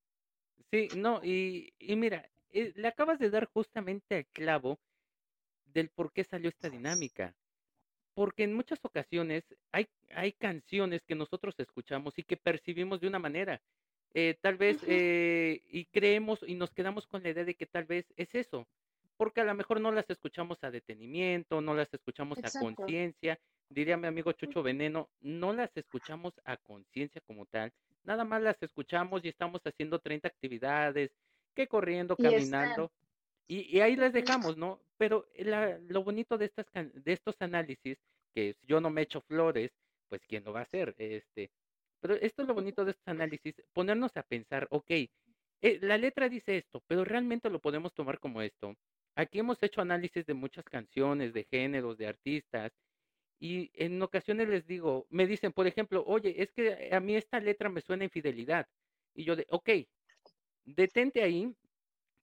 Sí, 0.71 0.89
no, 0.95 1.23
y, 1.23 1.73
y 1.79 1.95
mira, 1.95 2.29
eh, 2.49 2.71
le 2.75 2.87
acabas 2.87 3.19
de 3.19 3.29
dar 3.29 3.47
justamente 3.47 4.15
al 4.15 4.25
clavo 4.27 4.79
del 5.65 5.89
por 5.89 6.11
qué 6.13 6.23
salió 6.23 6.49
esta 6.49 6.69
dinámica 6.69 7.35
porque 8.13 8.43
en 8.43 8.53
muchas 8.53 8.79
ocasiones 8.83 9.43
hay, 9.71 9.87
hay 10.15 10.33
canciones 10.33 11.01
que 11.05 11.15
nosotros 11.15 11.55
escuchamos 11.57 12.13
y 12.17 12.23
que 12.23 12.37
percibimos 12.37 13.01
de 13.01 13.07
una 13.07 13.19
manera. 13.19 13.61
eh, 14.13 14.37
tal 14.41 14.57
vez, 14.57 14.77
eh, 14.85 15.61
y 15.71 15.85
creemos 15.85 16.39
y 16.45 16.53
nos 16.53 16.71
quedamos 16.71 17.07
con 17.07 17.23
la 17.23 17.29
idea 17.29 17.45
de 17.45 17.55
que 17.55 17.65
tal 17.65 17.85
vez 17.85 18.05
es 18.15 18.35
eso, 18.35 18.67
porque 19.17 19.41
a 19.41 19.43
lo 19.43 19.55
mejor 19.55 19.81
no 19.81 19.91
las 19.91 20.07
escuchamos 20.09 20.63
a 20.63 20.69
detenimiento, 20.69 21.61
no 21.61 21.73
las 21.73 21.91
escuchamos 21.93 22.37
a 22.43 22.59
conciencia, 22.59 23.39
diría 23.69 23.97
mi 23.97 24.07
amigo 24.07 24.31
Chucho 24.33 24.61
Veneno, 24.61 25.09
no 25.21 25.51
las 25.53 25.75
escuchamos 25.75 26.33
a 26.45 26.57
conciencia 26.57 27.21
como 27.25 27.47
tal, 27.47 27.71
nada 28.03 28.23
más 28.23 28.41
las 28.43 28.61
escuchamos 28.61 29.25
y 29.25 29.29
estamos 29.29 29.61
haciendo 29.65 29.97
30 29.97 30.27
actividades, 30.27 31.11
que 31.55 31.67
corriendo, 31.67 32.15
caminando, 32.15 32.91
y, 33.47 33.79
ahí 33.79 33.95
las 33.95 34.13
dejamos, 34.13 34.57
¿no? 34.57 34.81
Pero 34.97 35.27
lo 35.89 36.03
bonito 36.03 36.37
de, 36.37 36.45
estas, 36.45 36.65
de 36.73 37.13
estos 37.13 37.35
análisis, 37.39 37.97
que 38.33 38.55
yo 38.63 38.79
no 38.81 38.89
me 38.89 39.01
echo 39.01 39.21
flores, 39.21 39.71
pues 40.09 40.21
¿quién 40.27 40.43
lo 40.43 40.53
va 40.53 40.61
a 40.61 40.63
hacer? 40.63 40.95
Este, 40.97 41.51
pero 41.99 42.15
esto 42.15 42.41
es 42.41 42.47
lo 42.47 42.53
bonito 42.53 42.85
de 42.85 42.91
estos 42.91 43.07
análisis, 43.07 43.55
ponernos 43.73 44.15
a 44.15 44.23
pensar, 44.23 44.67
ok, 44.71 44.89
eh, 44.89 45.79
la 45.81 45.97
letra 45.97 46.29
dice 46.29 46.57
esto, 46.57 46.83
pero 46.87 47.05
realmente 47.05 47.49
lo 47.49 47.59
podemos 47.59 47.93
tomar 47.93 48.19
como 48.19 48.41
esto. 48.41 48.75
Aquí 49.15 49.39
hemos 49.39 49.61
hecho 49.61 49.81
análisis 49.81 50.25
de 50.25 50.33
muchas 50.33 50.65
canciones, 50.65 51.33
de 51.33 51.45
géneros, 51.45 51.97
de 51.97 52.07
artistas, 52.07 52.71
y 53.39 53.71
en 53.73 54.01
ocasiones 54.01 54.47
les 54.49 54.65
digo, 54.65 55.05
me 55.09 55.27
dicen, 55.27 55.51
por 55.51 55.67
ejemplo, 55.67 56.03
oye, 56.07 56.41
es 56.41 56.51
que 56.53 56.89
a 56.93 56.99
mí 56.99 57.15
esta 57.15 57.39
letra 57.39 57.69
me 57.69 57.81
suena 57.81 58.05
infidelidad. 58.05 58.67
Y 59.13 59.25
yo 59.25 59.35
de, 59.35 59.45
ok, 59.49 59.69
detente 60.65 61.23
ahí, 61.23 61.53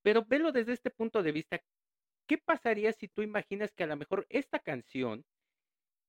pero 0.03 0.25
velo 0.25 0.53
desde 0.53 0.73
este 0.73 0.91
punto 0.91 1.23
de 1.23 1.33
vista. 1.33 1.61
¿Qué 2.27 2.39
pasaría 2.39 2.93
si 2.93 3.09
tú 3.09 3.23
imaginas 3.23 3.73
que 3.73 3.85
a 3.85 3.87
lo 3.89 3.97
mejor 3.97 4.27
esta 4.29 4.59
canción 4.59 5.25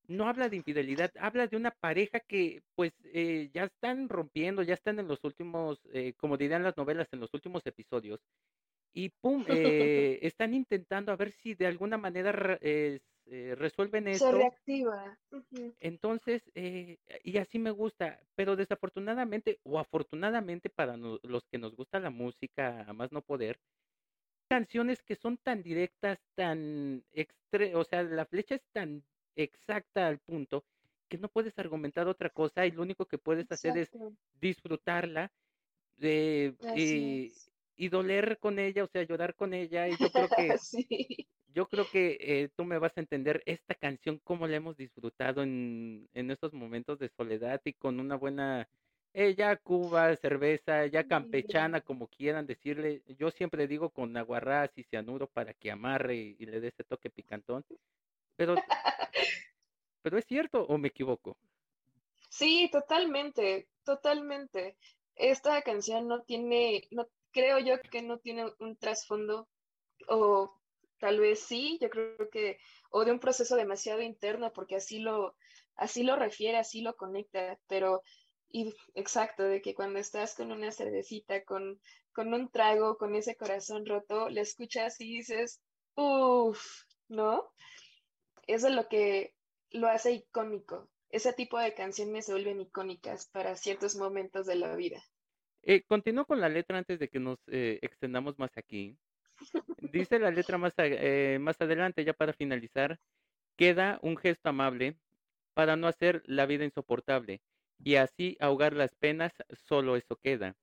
no 0.08 0.28
habla 0.28 0.50
de 0.50 0.58
infidelidad, 0.58 1.12
habla 1.20 1.48
de 1.48 1.58
una 1.58 1.72
pareja 1.72 2.20
que 2.20 2.62
pues 2.76 2.94
eh, 3.06 3.50
ya 3.54 3.66
están 3.66 4.10
rompiendo, 4.10 4.62
ya 4.62 4.74
están 4.74 5.00
en 5.00 5.08
los 5.08 5.24
últimos, 5.24 5.80
eh, 5.94 6.14
como 6.18 6.38
dirían 6.38 6.64
las 6.64 6.78
novelas, 6.78 7.08
en 7.12 7.22
los 7.22 7.34
últimos 7.34 7.66
episodios, 7.66 8.20
y 8.94 9.10
pum, 9.10 9.46
eh, 9.48 10.20
están 10.22 10.54
intentando 10.54 11.12
a 11.12 11.16
ver 11.16 11.32
si 11.32 11.56
de 11.56 11.68
alguna 11.68 11.98
manera 11.98 12.60
resuelven 13.56 14.08
esto. 14.08 14.32
Se 14.32 14.38
reactiva. 14.38 15.18
Entonces, 15.80 16.44
y 16.54 17.38
así 17.38 17.60
me 17.60 17.72
gusta, 17.72 18.20
pero 18.36 18.56
desafortunadamente 18.56 19.60
o 19.64 19.80
afortunadamente 19.80 20.70
para 20.70 20.98
los 20.98 21.46
que 21.50 21.58
nos 21.58 21.76
gusta 21.76 22.00
la 22.00 22.10
música 22.10 22.84
a 22.88 22.94
más 22.94 23.12
no 23.12 23.22
poder, 23.22 23.60
canciones 24.50 25.02
que 25.02 25.16
son 25.16 25.38
tan 25.38 25.64
directas, 25.64 26.20
tan 26.36 27.04
extre 27.14 27.76
o 27.76 27.84
sea, 27.84 28.04
la 28.04 28.26
flecha 28.26 28.56
es 28.56 28.64
tan 28.74 29.04
exacta 29.36 30.08
al 30.08 30.20
punto 30.20 30.66
que 31.08 31.18
no 31.18 31.28
puedes 31.28 31.58
argumentar 31.60 32.08
otra 32.08 32.30
cosa 32.30 32.66
y 32.66 32.72
lo 32.72 32.82
único 32.82 33.06
que 33.06 33.18
puedes 33.18 33.52
hacer 33.52 33.78
es 33.78 33.92
disfrutarla 34.40 35.32
de, 35.98 36.56
y, 36.76 37.32
y, 37.76 37.90
doler 37.90 38.38
con 38.40 38.60
ella, 38.60 38.84
o 38.84 38.88
sea, 38.88 39.04
llorar 39.04 39.36
con 39.36 39.54
ella. 39.54 39.88
Y 39.88 39.98
yo 39.98 40.12
creo 40.12 40.30
que, 40.38 41.26
yo 41.54 41.68
creo 41.68 41.86
que 41.92 42.18
eh, 42.20 42.50
tú 42.56 42.66
me 42.66 42.78
vas 42.78 42.98
a 42.98 43.02
entender 43.02 43.42
esta 43.46 43.76
canción, 43.76 44.20
cómo 44.24 44.48
la 44.48 44.58
hemos 44.58 44.78
disfrutado 44.78 45.44
en, 45.44 46.08
en 46.14 46.32
estos 46.32 46.54
momentos 46.54 47.00
de 47.00 47.10
soledad 47.10 47.62
y 47.66 47.74
con 47.74 48.00
una 48.00 48.16
buena 48.16 48.68
eh, 49.14 49.36
ya 49.36 49.58
Cuba, 49.58 50.16
cerveza, 50.16 50.86
ya 50.86 51.06
campechana, 51.06 51.82
como 51.82 52.08
quieran 52.08 52.48
decirle. 52.48 53.04
Yo 53.18 53.30
siempre 53.32 53.68
digo 53.68 53.90
con 53.90 54.16
aguarrás 54.16 54.72
y 54.78 54.84
cianuro 54.84 55.28
para 55.28 55.54
que 55.54 55.70
amarre 55.70 56.16
y, 56.16 56.46
le 56.46 56.62
dé 56.62 56.70
ese 56.70 56.86
toque 56.86 57.10
picantón. 57.10 57.66
Pero, 58.38 58.56
pero 60.02 60.18
es 60.18 60.26
cierto 60.26 60.64
o 60.64 60.78
me 60.78 60.88
equivoco. 60.88 61.38
Sí, 62.30 62.70
totalmente, 62.72 63.68
totalmente. 63.84 64.78
Esta 65.16 65.62
canción 65.62 66.08
no 66.08 66.22
tiene, 66.22 66.88
no 66.92 67.06
creo 67.32 67.60
yo 67.60 67.80
que 67.82 68.02
no 68.02 68.20
tiene 68.20 68.46
un 68.60 68.78
trasfondo 68.78 69.48
o 70.08 70.60
tal 71.00 71.20
vez 71.20 71.40
sí, 71.40 71.78
yo 71.82 71.90
creo 71.90 72.30
que 72.32 72.58
o 72.92 73.06
de 73.06 73.12
un 73.12 73.20
proceso 73.20 73.56
demasiado 73.56 74.02
interno 74.02 74.52
porque 74.54 74.76
así 74.76 75.00
lo 75.00 75.36
así 75.76 76.04
lo 76.04 76.16
refiere, 76.16 76.58
así 76.58 76.82
lo 76.82 76.96
conecta, 76.96 77.58
pero 77.68 78.04
y 78.50 78.74
exacto, 78.96 79.44
de 79.44 79.62
que 79.62 79.74
cuando 79.74 80.00
estás 80.00 80.36
con 80.36 80.52
una 80.52 80.72
cervecita, 80.72 81.44
con, 81.44 81.82
con 82.14 82.34
un 82.34 82.52
trago, 82.52 82.98
con 82.98 83.16
ese 83.16 83.36
corazón 83.36 83.86
roto, 83.86 84.30
le 84.30 84.42
escuchas 84.42 85.00
y 85.00 85.18
dices, 85.18 85.62
uff, 85.96 86.84
¿no? 87.08 87.50
Eso 88.48 88.68
es 88.68 88.74
lo 88.74 88.88
que 88.88 89.34
lo 89.72 89.88
hace 89.88 90.12
icónico. 90.12 90.90
Ese 91.10 91.34
tipo 91.34 91.58
de 91.60 91.74
canciones 91.74 92.26
se 92.26 92.34
vuelven 92.34 92.62
icónicas 92.62 93.28
para 93.28 93.56
ciertos 93.56 93.96
momentos 93.96 94.46
de 94.46 94.56
la 94.56 94.76
vida. 94.76 95.02
Eh, 95.64 95.84
continúo 95.84 96.26
con 96.26 96.42
la 96.42 96.50
letra 96.50 96.78
antes 96.78 97.00
de 97.00 97.08
que 97.08 97.20
nos 97.20 97.38
eh, 97.48 97.80
extendamos 97.82 98.38
más 98.40 98.52
aquí. 98.58 98.98
Dice 99.80 100.20
la 100.20 100.32
letra 100.32 100.58
más, 100.58 100.74
eh, 100.78 101.38
más 101.40 101.60
adelante, 101.62 102.04
ya 102.04 102.14
para 102.14 102.34
finalizar, 102.34 103.00
queda 103.56 104.00
un 104.02 104.18
gesto 104.18 104.50
amable 104.50 104.98
para 105.54 105.76
no 105.76 105.88
hacer 105.88 106.24
la 106.26 106.46
vida 106.46 106.66
insoportable 106.66 107.42
y 107.84 107.96
así 107.96 108.38
ahogar 108.40 108.74
las 108.74 108.96
penas, 108.96 109.34
solo 109.68 109.96
eso 109.96 110.16
queda. 110.18 110.56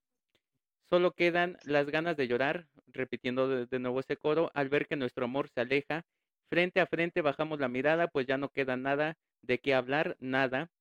Solo 0.89 1.11
quedan 1.11 1.57
las 1.63 1.87
ganas 1.87 2.17
de 2.17 2.27
llorar, 2.27 2.67
repitiendo 2.87 3.65
de, 3.65 3.79
nuevo 3.79 3.99
ese 3.99 4.17
coro, 4.17 4.51
al 4.53 4.69
ver 4.69 4.87
que 4.87 4.95
nuestro 4.95 5.25
amor 5.25 5.49
se 5.49 5.61
aleja. 5.61 6.03
Frente 6.49 6.79
a 6.79 6.87
frente 6.87 7.21
bajamos 7.21 7.59
la 7.59 7.67
mirada, 7.67 8.07
pues 8.07 8.25
ya 8.25 8.37
no 8.37 8.49
queda 8.49 8.75
nada 8.75 9.15
de 9.41 9.59
qué 9.59 9.75
hablar, 9.75 10.17
nada. 10.19 10.71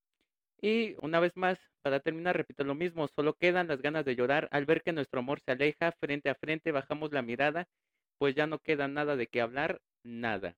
Y 0.61 0.97
una 1.01 1.21
vez 1.21 1.37
más, 1.37 1.59
para 1.83 2.01
terminar, 2.01 2.37
repito 2.37 2.65
lo 2.65 2.75
mismo, 2.75 3.09
solo 3.09 3.35
quedan 3.35 3.69
las 3.69 3.81
ganas 3.83 4.05
de 4.05 4.17
llorar 4.17 4.49
al 4.51 4.67
ver 4.67 4.83
que 4.83 4.93
nuestro 4.93 5.21
amor 5.21 5.41
se 5.41 5.53
aleja, 5.53 5.93
frente 6.01 6.31
a 6.31 6.35
frente 6.35 6.73
bajamos 6.73 7.13
la 7.13 7.23
mirada, 7.23 7.67
pues 8.19 8.35
ya 8.35 8.47
no 8.47 8.59
queda 8.59 8.89
nada 8.89 9.17
de 9.17 9.29
qué 9.29 9.41
hablar, 9.41 9.81
nada. 10.03 10.57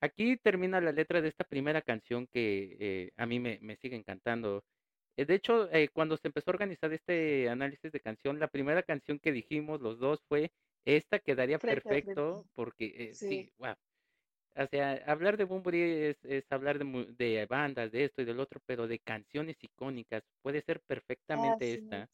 Aquí 0.00 0.36
termina 0.36 0.80
la 0.80 0.92
letra 0.92 1.20
de 1.20 1.28
esta 1.28 1.44
primera 1.44 1.82
canción 1.82 2.26
que 2.28 2.76
eh, 2.78 3.12
a 3.16 3.26
mí 3.26 3.40
me, 3.40 3.58
me 3.62 3.76
sigue 3.76 3.96
encantando. 3.96 4.64
Eh, 5.16 5.24
de 5.24 5.34
hecho, 5.34 5.70
eh, 5.72 5.88
cuando 5.92 6.16
se 6.16 6.28
empezó 6.28 6.50
a 6.50 6.54
organizar 6.54 6.92
este 6.92 7.48
análisis 7.48 7.90
de 7.92 8.00
canción, 8.00 8.38
la 8.38 8.48
primera 8.48 8.82
canción 8.82 9.18
que 9.18 9.32
dijimos 9.32 9.80
los 9.80 9.98
dos 9.98 10.20
fue 10.28 10.52
esta 10.84 11.18
quedaría 11.18 11.58
perfecto 11.58 12.46
porque 12.54 13.10
eh, 13.10 13.14
sí. 13.14 13.50
wow. 13.58 13.74
O 14.56 14.66
sea, 14.68 15.02
hablar 15.06 15.36
de 15.36 15.44
Bunbury 15.44 15.82
es, 15.82 16.16
es 16.24 16.44
hablar 16.50 16.78
de, 16.78 17.06
de, 17.18 17.46
bandas, 17.46 17.92
de 17.92 18.04
esto 18.04 18.22
y 18.22 18.24
del 18.24 18.40
otro, 18.40 18.60
pero 18.64 18.88
de 18.88 18.98
canciones 18.98 19.56
icónicas 19.60 20.22
puede 20.42 20.62
ser 20.62 20.80
perfectamente 20.80 21.74
esta. 21.74 22.08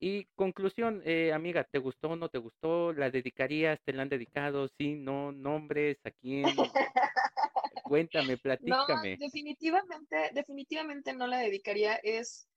Y 0.00 0.26
conclusión, 0.34 1.02
amiga, 1.32 1.64
¿te 1.64 1.78
gustó 1.78 2.10
o 2.10 2.16
no 2.16 2.28
te 2.28 2.38
gustó? 2.38 2.92
¿La 2.92 3.10
dedicarías? 3.10 3.80
¿Te 3.84 3.92
la 3.92 4.02
han 4.02 4.08
dedicado? 4.08 4.68
¿Sí? 4.78 4.94
¿No? 4.94 5.32
¿Nombres? 5.32 5.98
¿A 6.04 6.10
quién? 6.10 6.44
Cuéntame, 7.84 8.36
platícame. 8.36 9.16
No, 9.16 9.26
definitivamente, 9.26 10.30
definitivamente 10.34 11.12
no 11.14 11.26
la 11.26 11.38
dedicaría. 11.38 11.94
Es 11.96 12.48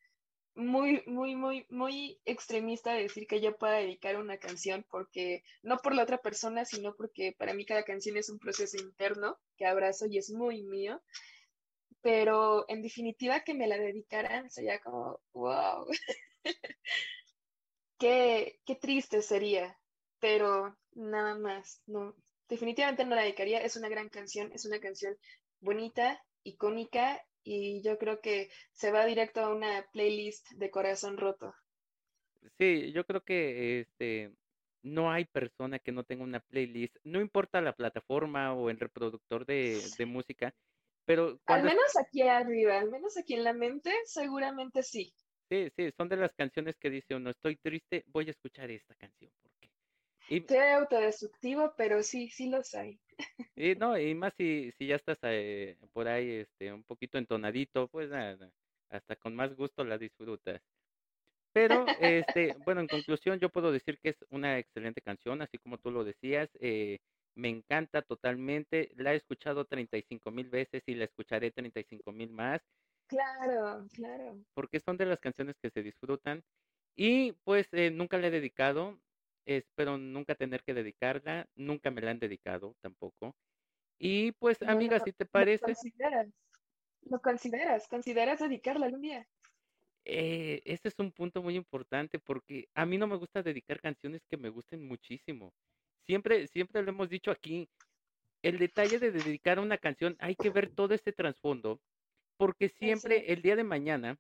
muy, 0.55 1.03
muy, 1.07 1.35
muy, 1.35 1.65
muy 1.69 2.19
extremista 2.25 2.93
decir 2.93 3.27
que 3.27 3.41
yo 3.41 3.57
pueda 3.57 3.75
dedicar 3.75 4.17
una 4.17 4.37
canción 4.37 4.85
porque, 4.89 5.43
no 5.63 5.77
por 5.77 5.95
la 5.95 6.03
otra 6.03 6.17
persona, 6.17 6.65
sino 6.65 6.95
porque 6.95 7.33
para 7.37 7.53
mí 7.53 7.65
cada 7.65 7.83
canción 7.83 8.17
es 8.17 8.29
un 8.29 8.39
proceso 8.39 8.77
interno 8.77 9.39
que 9.57 9.65
abrazo 9.65 10.07
y 10.07 10.17
es 10.17 10.31
muy 10.31 10.63
mío. 10.63 11.01
Pero 12.01 12.65
en 12.67 12.81
definitiva 12.81 13.41
que 13.41 13.53
me 13.53 13.67
la 13.67 13.77
dedicaran 13.77 14.49
sería 14.49 14.79
como, 14.79 15.19
wow. 15.33 15.85
qué, 17.99 18.59
qué 18.65 18.75
triste 18.75 19.21
sería, 19.21 19.77
pero 20.19 20.75
nada 20.93 21.35
más, 21.35 21.81
no, 21.85 22.15
definitivamente 22.49 23.05
no 23.05 23.15
la 23.15 23.21
dedicaría, 23.21 23.61
es 23.61 23.75
una 23.75 23.89
gran 23.89 24.09
canción, 24.09 24.51
es 24.53 24.65
una 24.65 24.79
canción 24.79 25.15
bonita, 25.59 26.23
icónica 26.43 27.23
y 27.43 27.81
yo 27.83 27.97
creo 27.97 28.21
que 28.21 28.49
se 28.73 28.91
va 28.91 29.05
directo 29.05 29.41
a 29.41 29.53
una 29.53 29.85
playlist 29.91 30.51
de 30.51 30.69
corazón 30.69 31.17
roto. 31.17 31.53
Sí, 32.57 32.91
yo 32.91 33.05
creo 33.05 33.23
que 33.23 33.81
este 33.81 34.33
no 34.83 35.11
hay 35.11 35.25
persona 35.25 35.79
que 35.79 35.91
no 35.91 36.03
tenga 36.03 36.23
una 36.23 36.39
playlist, 36.39 36.95
no 37.03 37.21
importa 37.21 37.61
la 37.61 37.75
plataforma 37.75 38.53
o 38.53 38.69
el 38.69 38.79
reproductor 38.79 39.45
de, 39.45 39.79
música, 40.07 40.53
pero... 41.05 41.39
Al 41.45 41.63
menos 41.63 41.95
aquí 41.97 42.23
arriba, 42.23 42.79
al 42.79 42.89
menos 42.89 43.17
aquí 43.17 43.35
en 43.35 43.43
la 43.43 43.53
mente, 43.53 43.91
seguramente 44.05 44.81
sí. 44.81 45.13
Sí, 45.49 45.69
sí, 45.75 45.91
son 45.97 46.09
de 46.09 46.17
las 46.17 46.33
canciones 46.33 46.77
que 46.77 46.89
dice 46.89 47.15
uno, 47.15 47.29
estoy 47.29 47.57
triste, 47.57 48.03
voy 48.07 48.27
a 48.27 48.31
escuchar 48.31 48.71
esta 48.71 48.95
canción. 48.95 49.31
Y, 50.31 50.45
autodestructivo, 50.55 51.73
pero 51.75 52.01
sí, 52.03 52.29
sí 52.29 52.49
los 52.49 52.73
hay. 52.73 52.97
Y 53.53 53.75
no, 53.75 53.99
y 53.99 54.15
más 54.15 54.33
si, 54.37 54.71
si 54.77 54.87
ya 54.87 54.95
estás 54.95 55.17
eh, 55.23 55.77
por 55.91 56.07
ahí 56.07 56.31
este, 56.31 56.71
un 56.71 56.83
poquito 56.83 57.17
entonadito, 57.17 57.89
pues 57.89 58.09
hasta 58.89 59.15
con 59.17 59.35
más 59.35 59.53
gusto 59.55 59.83
la 59.83 59.97
disfrutas. 59.97 60.61
Pero, 61.53 61.85
este, 61.99 62.55
bueno, 62.65 62.79
en 62.79 62.87
conclusión, 62.87 63.39
yo 63.39 63.49
puedo 63.49 63.73
decir 63.73 63.99
que 63.99 64.09
es 64.09 64.25
una 64.29 64.57
excelente 64.57 65.01
canción, 65.01 65.41
así 65.41 65.57
como 65.57 65.77
tú 65.77 65.91
lo 65.91 66.05
decías. 66.05 66.49
Eh, 66.61 66.99
me 67.35 67.49
encanta 67.49 68.01
totalmente. 68.01 68.91
La 68.95 69.13
he 69.13 69.17
escuchado 69.17 69.65
35 69.65 70.31
mil 70.31 70.49
veces 70.49 70.81
y 70.85 70.95
la 70.95 71.05
escucharé 71.05 71.51
35 71.51 72.11
mil 72.13 72.31
más. 72.31 72.61
Claro, 73.07 73.85
claro. 73.93 74.37
Porque 74.53 74.79
son 74.79 74.95
de 74.95 75.05
las 75.05 75.19
canciones 75.19 75.57
que 75.61 75.69
se 75.69 75.83
disfrutan 75.83 76.41
Y 76.95 77.33
pues 77.43 77.67
eh, 77.73 77.91
nunca 77.91 78.17
la 78.17 78.27
he 78.27 78.31
dedicado, 78.31 78.97
espero 79.57 79.97
nunca 79.97 80.35
tener 80.35 80.63
que 80.63 80.73
dedicarla, 80.73 81.47
nunca 81.55 81.91
me 81.91 82.01
la 82.01 82.11
han 82.11 82.19
dedicado 82.19 82.75
tampoco. 82.81 83.35
Y 83.99 84.31
pues, 84.33 84.59
No, 84.61 84.71
amiga, 84.71 84.99
si 84.99 85.13
te 85.13 85.25
lo 85.25 85.29
parece, 85.31 85.59
consideras, 85.59 86.27
lo 87.03 87.19
consideras, 87.21 87.87
consideras 87.87 88.39
dedicarle 88.39 88.85
algún 88.85 89.01
día. 89.01 89.27
eh, 90.05 90.61
este 90.65 90.89
es 90.89 90.99
un 90.99 91.11
punto 91.11 91.41
muy 91.43 91.55
importante 91.55 92.19
porque 92.19 92.67
a 92.73 92.85
mí 92.85 92.97
no 92.97 93.07
me 93.07 93.17
gusta 93.17 93.43
dedicar 93.43 93.79
canciones 93.81 94.25
que 94.29 94.37
me 94.37 94.49
gusten 94.49 94.87
muchísimo. 94.87 95.53
Siempre, 96.05 96.47
siempre 96.47 96.81
lo 96.83 96.89
hemos 96.91 97.09
dicho 97.09 97.31
aquí, 97.31 97.69
el 98.43 98.57
detalle 98.59 98.99
de 98.99 99.11
dedicar 99.11 99.59
una 99.59 99.77
canción, 99.77 100.15
hay 100.19 100.35
que 100.35 100.49
ver 100.49 100.69
todo 100.69 100.93
este 100.93 101.13
trasfondo, 101.13 101.79
porque 102.37 102.69
siempre 102.69 103.31
el 103.31 103.41
día 103.41 103.55
de 103.55 103.63
mañana, 103.63 104.17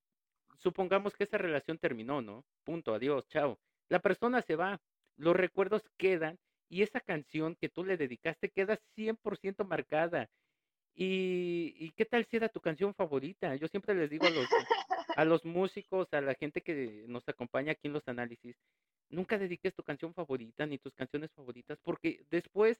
supongamos 0.57 1.15
que 1.15 1.23
esa 1.25 1.37
relación 1.39 1.79
terminó, 1.79 2.21
¿no? 2.21 2.45
Punto, 2.63 2.93
adiós, 2.93 3.27
chao. 3.27 3.59
La 3.89 3.99
persona 3.99 4.41
se 4.41 4.55
va, 4.55 4.79
los 5.21 5.35
recuerdos 5.35 5.83
quedan 5.97 6.37
y 6.69 6.83
esa 6.83 6.99
canción 7.01 7.55
que 7.55 7.69
tú 7.69 7.83
le 7.85 7.97
dedicaste 7.97 8.49
queda 8.49 8.79
100% 8.95 9.65
marcada. 9.65 10.29
¿Y, 10.95 11.73
y 11.77 11.91
qué 11.91 12.05
tal 12.05 12.25
si 12.25 12.37
era 12.37 12.49
tu 12.49 12.59
canción 12.61 12.93
favorita? 12.95 13.55
Yo 13.55 13.67
siempre 13.67 13.95
les 13.95 14.09
digo 14.09 14.25
a 14.27 14.29
los, 14.29 14.47
a 15.15 15.25
los 15.25 15.45
músicos, 15.45 16.07
a 16.11 16.21
la 16.21 16.35
gente 16.35 16.61
que 16.61 17.05
nos 17.07 17.27
acompaña 17.27 17.73
aquí 17.73 17.87
en 17.87 17.93
los 17.93 18.07
análisis, 18.07 18.55
nunca 19.09 19.37
dediques 19.37 19.73
tu 19.75 19.83
canción 19.83 20.13
favorita 20.13 20.65
ni 20.65 20.79
tus 20.79 20.93
canciones 20.93 21.31
favoritas, 21.33 21.79
porque 21.83 22.25
después 22.29 22.77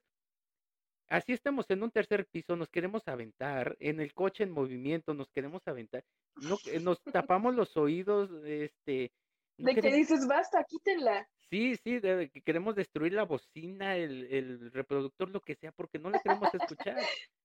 Así 1.08 1.34
estamos 1.34 1.66
en 1.70 1.84
un 1.84 1.92
tercer 1.92 2.26
piso, 2.28 2.56
nos 2.56 2.70
queremos 2.70 3.06
aventar, 3.08 3.76
en 3.80 4.00
el 4.00 4.14
coche 4.14 4.44
en 4.44 4.52
movimiento 4.52 5.14
nos 5.14 5.30
queremos 5.30 5.62
aventar, 5.68 6.06
que- 6.64 6.80
nos 6.80 7.02
tapamos 7.04 7.54
los 7.54 7.76
oídos, 7.76 8.30
este, 8.46 9.12
De 9.66 9.76
que 9.76 9.92
dices, 9.92 10.28
basta, 10.28 10.64
quítenla. 10.64 11.28
sí, 11.50 11.76
sí, 11.84 12.00
de 12.00 12.30
que 12.30 12.42
queremos 12.42 12.76
destruir 12.76 13.14
la 13.14 13.24
bocina, 13.24 13.96
el, 13.98 14.26
el 14.32 14.72
reproductor, 14.72 15.30
lo 15.30 15.42
que 15.42 15.56
sea, 15.56 15.72
porque 15.72 16.00
no 16.00 16.10
la 16.10 16.20
queremos 16.20 16.54
escuchar. 16.54 16.98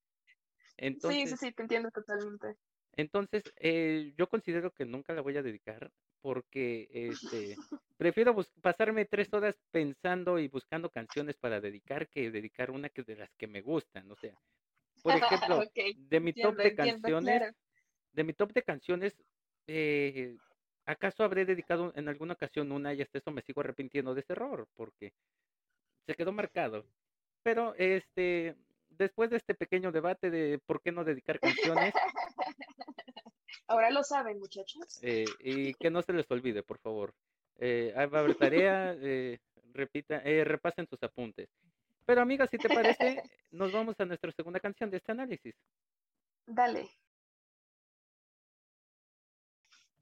Sí, 1.00 1.26
sí, 1.26 1.36
sí, 1.36 1.52
te 1.52 1.62
entiendo 1.62 1.90
totalmente. 1.90 2.56
entonces, 2.92 3.42
eh, 3.56 4.14
yo 4.16 4.28
considero 4.28 4.72
que 4.72 4.84
nunca 4.86 5.12
la 5.12 5.20
voy 5.22 5.36
a 5.36 5.42
dedicar, 5.42 5.90
porque, 6.20 6.88
este, 6.90 7.56
prefiero 7.96 8.34
pasarme 8.62 9.04
tres 9.04 9.32
horas 9.32 9.56
pensando 9.70 10.38
y 10.38 10.48
buscando 10.48 10.90
canciones 10.90 11.36
para 11.36 11.60
dedicar 11.60 12.08
que 12.08 12.30
dedicar 12.30 12.70
una 12.70 12.88
que 12.88 13.02
de 13.02 13.16
las 13.16 13.30
que 13.36 13.46
me 13.46 13.60
gustan, 13.60 14.10
o 14.10 14.16
sea. 14.16 14.34
Por 15.02 15.14
ejemplo, 15.16 15.58
Ok, 15.62 15.78
de 15.94 16.20
mi 16.20 16.32
top 16.32 16.56
entiendo, 16.56 16.62
de 16.62 16.74
canciones, 16.74 17.42
de 18.12 18.24
mi 18.24 18.32
top 18.34 18.52
de 18.52 18.62
canciones, 18.62 19.16
eh, 19.66 20.36
¿acaso 20.86 21.24
habré 21.24 21.44
dedicado 21.44 21.92
en 21.96 22.08
alguna 22.08 22.34
ocasión 22.34 22.72
una 22.72 22.94
y 22.94 23.02
hasta 23.02 23.18
eso 23.18 23.30
me 23.30 23.42
sigo 23.42 23.60
arrepintiendo 23.60 24.14
de 24.14 24.20
ese 24.20 24.32
error? 24.32 24.66
Porque 24.74 25.12
se 26.06 26.14
quedó 26.14 26.32
marcado. 26.32 26.84
Pero 27.42 27.74
este, 27.76 28.56
después 28.90 29.30
de 29.30 29.36
este 29.36 29.54
pequeño 29.54 29.92
debate 29.92 30.30
de 30.30 30.58
por 30.66 30.80
qué 30.80 30.92
no 30.92 31.04
dedicar 31.04 31.38
canciones, 31.40 31.92
Ahora 33.68 33.90
lo 33.90 34.04
saben, 34.04 34.38
muchachos. 34.38 34.98
eh, 35.02 35.24
y 35.40 35.74
que 35.80 35.90
no 35.90 36.02
se 36.02 36.12
les 36.12 36.30
olvide, 36.30 36.62
por 36.62 36.78
favor. 36.78 37.12
Eh, 37.58 37.92
va 37.96 38.18
a 38.18 38.20
haber 38.22 38.36
tarea, 38.36 38.94
eh, 39.00 39.38
repita, 39.72 40.18
eh, 40.24 40.44
repasen 40.44 40.86
sus 40.86 41.02
apuntes. 41.02 41.48
Pero 42.04 42.20
amiga, 42.20 42.46
si 42.46 42.58
te 42.58 42.68
parece, 42.68 43.22
nos 43.50 43.72
vamos 43.72 43.96
a 43.98 44.04
nuestra 44.04 44.30
segunda 44.32 44.60
canción 44.60 44.90
de 44.90 44.98
este 44.98 45.12
análisis. 45.12 45.54
Dale. 46.46 46.88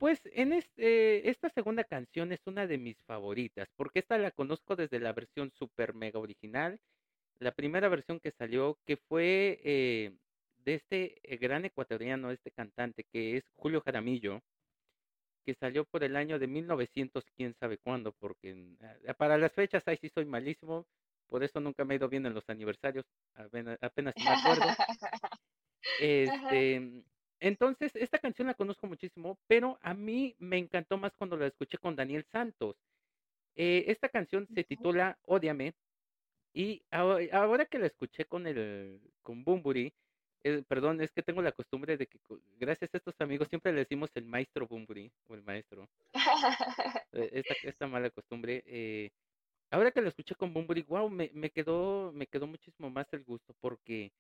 Pues 0.04 0.20
en 0.34 0.52
este, 0.52 1.30
esta 1.30 1.49
segunda 1.49 1.82
canción 1.82 2.30
es 2.30 2.40
una 2.45 2.67
de 2.67 2.76
mis 2.76 2.99
favoritas, 3.06 3.71
porque 3.75 4.00
esta 4.00 4.19
la 4.19 4.32
conozco 4.32 4.76
desde 4.76 5.00
la 5.00 5.14
versión 5.14 5.50
super 5.52 5.95
mega 5.95 6.19
original, 6.19 6.78
la 7.38 7.52
primera 7.52 7.88
versión 7.88 8.21
que 8.21 8.30
salió, 8.32 8.78
que 8.84 8.99
fue 8.99 9.62
eh, 9.64 10.12
de 10.58 10.75
este 10.75 11.21
eh, 11.23 11.38
gran 11.38 11.64
ecuatoriano, 11.64 12.30
este 12.30 12.50
cantante, 12.50 13.06
que 13.10 13.38
es 13.38 13.45
Julio 13.54 13.80
Jaramillo, 13.80 14.43
que 15.47 15.54
salió 15.54 15.86
por 15.86 16.04
el 16.04 16.17
año 16.17 16.38
de 16.38 16.49
1900, 16.49 17.25
quién 17.34 17.54
sabe 17.58 17.78
cuándo, 17.78 18.12
porque 18.12 18.76
ah, 19.08 19.14
para 19.14 19.38
las 19.38 19.54
fechas 19.54 19.84
ahí 19.88 19.97
sí 20.02 20.10
soy 20.10 20.26
malísimo, 20.26 20.84
por 21.28 21.43
eso 21.43 21.60
nunca 21.60 21.86
me 21.86 21.95
he 21.95 21.97
ido 21.97 22.10
bien 22.10 22.26
en 22.26 22.34
los 22.34 22.45
aniversarios, 22.50 23.06
apenas, 23.34 23.78
me 24.19 24.28
acuerdo. 24.28 24.67
Este, 26.00 27.04
entonces, 27.40 27.92
esta 27.97 28.18
canción 28.18 28.49
la 28.49 28.54
conozco 28.54 28.86
muchísimo, 28.86 29.38
pero 29.47 29.78
a 29.82 29.94
mí 29.94 30.36
me 30.38 30.58
encantó 30.58 30.99
más 30.99 31.12
cuando 31.16 31.36
la 31.36 31.47
escuché 31.49 31.78
con 31.78 31.97
Daniel 31.97 32.25
Santos. 32.25 32.76
Eh, 33.56 33.86
esta 33.88 34.08
canción 34.10 34.49
se 34.54 34.64
titula 34.64 35.18
Ódiame 35.23 35.75
y 36.54 36.84
aho- 36.90 37.18
ahora 37.32 37.66
que 37.66 37.78
la 37.78 37.86
escuché 37.88 38.26
con 38.26 38.47
el 38.47 39.00
con 39.23 39.44
Bunbury, 39.44 39.94
eh, 40.44 40.64
perdón, 40.68 41.00
es 41.02 41.12
que 41.12 41.23
tengo 41.23 41.42
la 41.42 41.52
costumbre 41.52 41.97
de 41.99 42.06
que 42.08 42.20
gracias 42.58 42.90
a 42.94 42.99
estos 42.99 43.14
amigos 43.20 43.49
siempre 43.49 43.73
le 43.73 43.80
decimos 43.80 44.10
el 44.16 44.26
maestro 44.26 44.66
Bunbury 44.68 45.12
o 45.26 45.34
el 45.34 45.42
maestro, 45.44 45.90
eh, 47.12 47.30
esta, 47.32 47.54
esta 47.62 47.86
mala 47.86 48.10
costumbre. 48.10 48.62
eh, 48.66 49.10
ahora 49.70 49.92
que 49.92 50.02
la 50.02 50.08
escuché 50.10 50.34
con 50.36 50.54
Bunbury, 50.54 50.82
wow, 50.84 51.10
me, 51.10 51.30
me 51.34 51.50
quedó 51.50 52.12
me 52.12 52.26
quedó 52.28 52.47
muchísimo 52.47 52.90
más 52.90 53.06
el 53.12 53.25
gusto 53.25 53.54
porque 53.60 54.12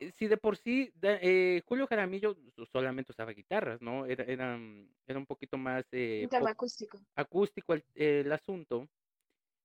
eh, 0.00 0.12
si 0.26 0.28
de 0.28 0.36
por 0.38 0.56
sí 0.56 0.92
eh, 1.02 1.62
Julio 1.66 1.86
Jaramillo 1.86 2.36
so- 2.54 2.66
solamente 2.66 3.12
usaba 3.12 3.32
guitarras, 3.32 3.80
¿no? 3.82 4.06
Era, 4.06 4.24
era, 4.24 4.56
mm, 4.56 4.94
era 5.06 5.18
un 5.18 5.26
poquito 5.26 5.58
más 5.58 5.84
eh, 5.92 6.28
acústico. 6.46 6.98
acústico 7.16 7.74
el, 7.74 7.84
el 7.94 8.32
asunto. 8.32 8.88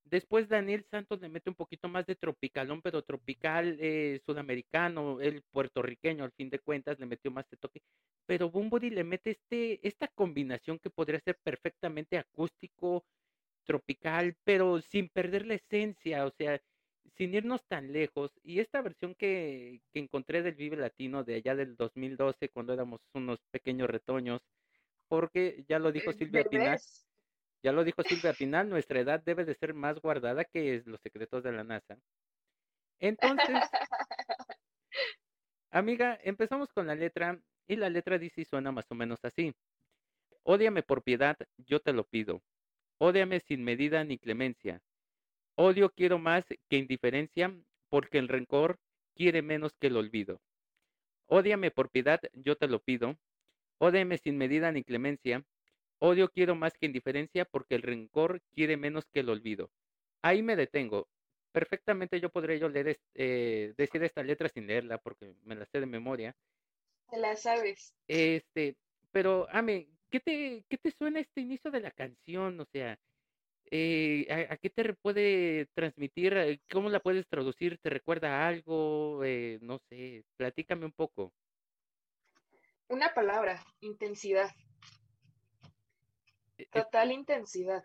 Después 0.03 0.49
Daniel 0.49 0.85
Santos 0.89 1.21
le 1.21 1.29
mete 1.29 1.49
un 1.49 1.55
poquito 1.55 1.87
más 1.87 2.05
de 2.07 2.15
tropicalón, 2.15 2.81
pero 2.81 3.03
tropical 3.03 3.77
eh, 3.79 4.19
sudamericano, 4.25 5.21
el 5.21 5.43
puertorriqueño, 5.51 6.23
al 6.23 6.33
fin 6.33 6.49
de 6.49 6.59
cuentas, 6.59 6.99
le 6.99 7.05
metió 7.05 7.31
más 7.31 7.47
de 7.49 7.57
toque. 7.57 7.81
Pero 8.25 8.49
Bunbury 8.49 8.89
le 8.89 9.03
mete 9.03 9.31
este, 9.31 9.85
esta 9.87 10.07
combinación 10.09 10.79
que 10.79 10.89
podría 10.89 11.19
ser 11.21 11.37
perfectamente 11.43 12.17
acústico, 12.17 13.05
tropical, 13.65 14.35
pero 14.43 14.81
sin 14.81 15.09
perder 15.09 15.45
la 15.45 15.55
esencia, 15.55 16.25
o 16.25 16.31
sea, 16.31 16.61
sin 17.15 17.33
irnos 17.33 17.65
tan 17.67 17.91
lejos. 17.91 18.31
Y 18.43 18.59
esta 18.59 18.81
versión 18.81 19.15
que, 19.15 19.81
que 19.91 19.99
encontré 19.99 20.43
del 20.43 20.55
Vive 20.55 20.77
Latino 20.77 21.23
de 21.23 21.35
allá 21.35 21.55
del 21.55 21.75
2012, 21.75 22.49
cuando 22.49 22.73
éramos 22.73 23.01
unos 23.13 23.39
pequeños 23.51 23.89
retoños, 23.89 24.41
porque 25.07 25.65
ya 25.67 25.79
lo 25.79 25.91
dijo 25.91 26.13
Silvia 26.13 26.45
Pinal, 26.45 26.79
ya 27.63 27.71
lo 27.71 27.83
dijo 27.83 28.01
Silvia 28.03 28.33
Pinal, 28.33 28.69
nuestra 28.69 29.01
edad 29.01 29.21
debe 29.23 29.45
de 29.45 29.55
ser 29.55 29.73
más 29.73 29.99
guardada 29.99 30.45
que 30.45 30.81
los 30.85 31.01
secretos 31.01 31.43
de 31.43 31.51
la 31.51 31.63
NASA. 31.63 31.97
Entonces, 32.99 33.55
amiga, 35.71 36.17
empezamos 36.23 36.71
con 36.71 36.87
la 36.87 36.95
letra 36.95 37.39
y 37.67 37.75
la 37.75 37.89
letra 37.89 38.17
dice 38.17 38.41
y 38.41 38.45
suena 38.45 38.71
más 38.71 38.85
o 38.89 38.95
menos 38.95 39.19
así. 39.23 39.53
Ódiame 40.43 40.81
por 40.81 41.03
piedad, 41.03 41.37
yo 41.57 41.79
te 41.79 41.93
lo 41.93 42.05
pido. 42.05 42.41
Ódiame 42.97 43.39
sin 43.41 43.63
medida 43.63 44.03
ni 44.03 44.17
clemencia. 44.17 44.81
Odio 45.63 45.91
quiero 45.91 46.17
más 46.17 46.43
que 46.69 46.77
indiferencia, 46.77 47.55
porque 47.89 48.17
el 48.17 48.29
rencor 48.29 48.79
quiere 49.13 49.43
menos 49.43 49.75
que 49.79 49.87
el 49.87 49.97
olvido. 49.97 50.41
Ódiame 51.27 51.69
por 51.69 51.91
piedad, 51.91 52.19
yo 52.33 52.55
te 52.55 52.67
lo 52.67 52.79
pido. 52.79 53.15
Ódiame 53.77 54.17
sin 54.17 54.39
medida 54.39 54.71
ni 54.71 54.83
clemencia. 54.83 55.45
Odio 55.99 56.29
quiero 56.29 56.55
más 56.55 56.73
que 56.73 56.87
indiferencia, 56.87 57.45
porque 57.45 57.75
el 57.75 57.83
rencor 57.83 58.41
quiere 58.55 58.75
menos 58.75 59.05
que 59.13 59.19
el 59.19 59.29
olvido. 59.29 59.69
Ahí 60.23 60.41
me 60.41 60.55
detengo. 60.55 61.07
Perfectamente 61.51 62.19
yo 62.19 62.31
podría 62.31 62.57
yo 62.57 62.67
leer, 62.67 62.99
eh, 63.13 63.75
decir 63.77 64.03
esta 64.03 64.23
letra 64.23 64.49
sin 64.49 64.65
leerla, 64.65 64.97
porque 64.97 65.35
me 65.43 65.53
la 65.53 65.67
sé 65.67 65.79
de 65.79 65.85
memoria. 65.85 66.35
Te 67.07 67.19
la 67.19 67.35
sabes. 67.35 67.93
Este, 68.07 68.77
pero, 69.11 69.47
Ame, 69.51 69.89
¿qué 70.09 70.19
te, 70.19 70.65
qué 70.67 70.79
te 70.79 70.89
suena 70.89 71.19
este 71.19 71.41
inicio 71.41 71.69
de 71.69 71.81
la 71.81 71.91
canción? 71.91 72.59
O 72.59 72.65
sea, 72.65 72.97
eh, 73.69 74.27
¿a, 74.49 74.53
a 74.53 74.57
qué 74.57 74.69
te 74.69 74.93
puede 74.95 75.67
transmitir? 75.73 76.33
Eh, 76.37 76.59
¿Cómo 76.71 76.89
la 76.89 76.99
puedes 77.01 77.27
traducir? 77.27 77.79
¿Te 77.79 77.89
recuerda 77.89 78.43
a 78.43 78.47
algo? 78.47 79.23
Eh, 79.23 79.59
no 79.61 79.79
sé, 79.89 80.25
platícame 80.37 80.85
un 80.85 80.93
poco. 80.93 81.33
Una 82.89 83.13
palabra, 83.13 83.63
intensidad. 83.79 84.51
E- 86.57 86.63
e- 86.63 86.69
Total 86.71 87.11
intensidad. 87.11 87.83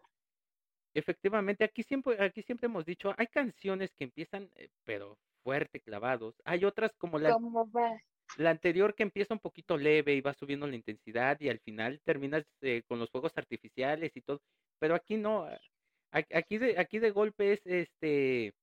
efectivamente, 0.94 1.64
aquí 1.64 1.82
siempre, 1.82 2.16
aquí 2.22 2.42
siempre 2.42 2.66
hemos 2.66 2.84
dicho, 2.84 3.12
hay 3.16 3.26
canciones 3.28 3.90
que 3.96 4.04
empiezan, 4.04 4.50
eh, 4.56 4.70
pero 4.84 5.18
fuerte, 5.42 5.80
clavados. 5.80 6.34
Hay 6.44 6.64
otras 6.64 6.92
como 6.96 7.18
la, 7.18 7.30
¿Cómo 7.32 7.70
va? 7.70 8.00
la 8.38 8.50
anterior 8.50 8.94
que 8.94 9.02
empieza 9.04 9.34
un 9.34 9.40
poquito 9.40 9.76
leve 9.76 10.14
y 10.14 10.20
va 10.20 10.34
subiendo 10.34 10.66
la 10.66 10.76
intensidad 10.76 11.38
y 11.40 11.48
al 11.48 11.60
final 11.60 12.00
terminas 12.04 12.44
eh, 12.60 12.82
con 12.86 12.98
los 12.98 13.10
fuegos 13.10 13.32
artificiales 13.36 14.12
y 14.16 14.22
todo. 14.22 14.42
Pero 14.78 14.94
aquí 14.94 15.16
no, 15.16 15.48
aquí 16.10 16.58
de, 16.58 16.78
aquí 16.78 16.98
de 16.98 17.10
golpe 17.10 17.52
es 17.52 17.66
este. 17.66 18.54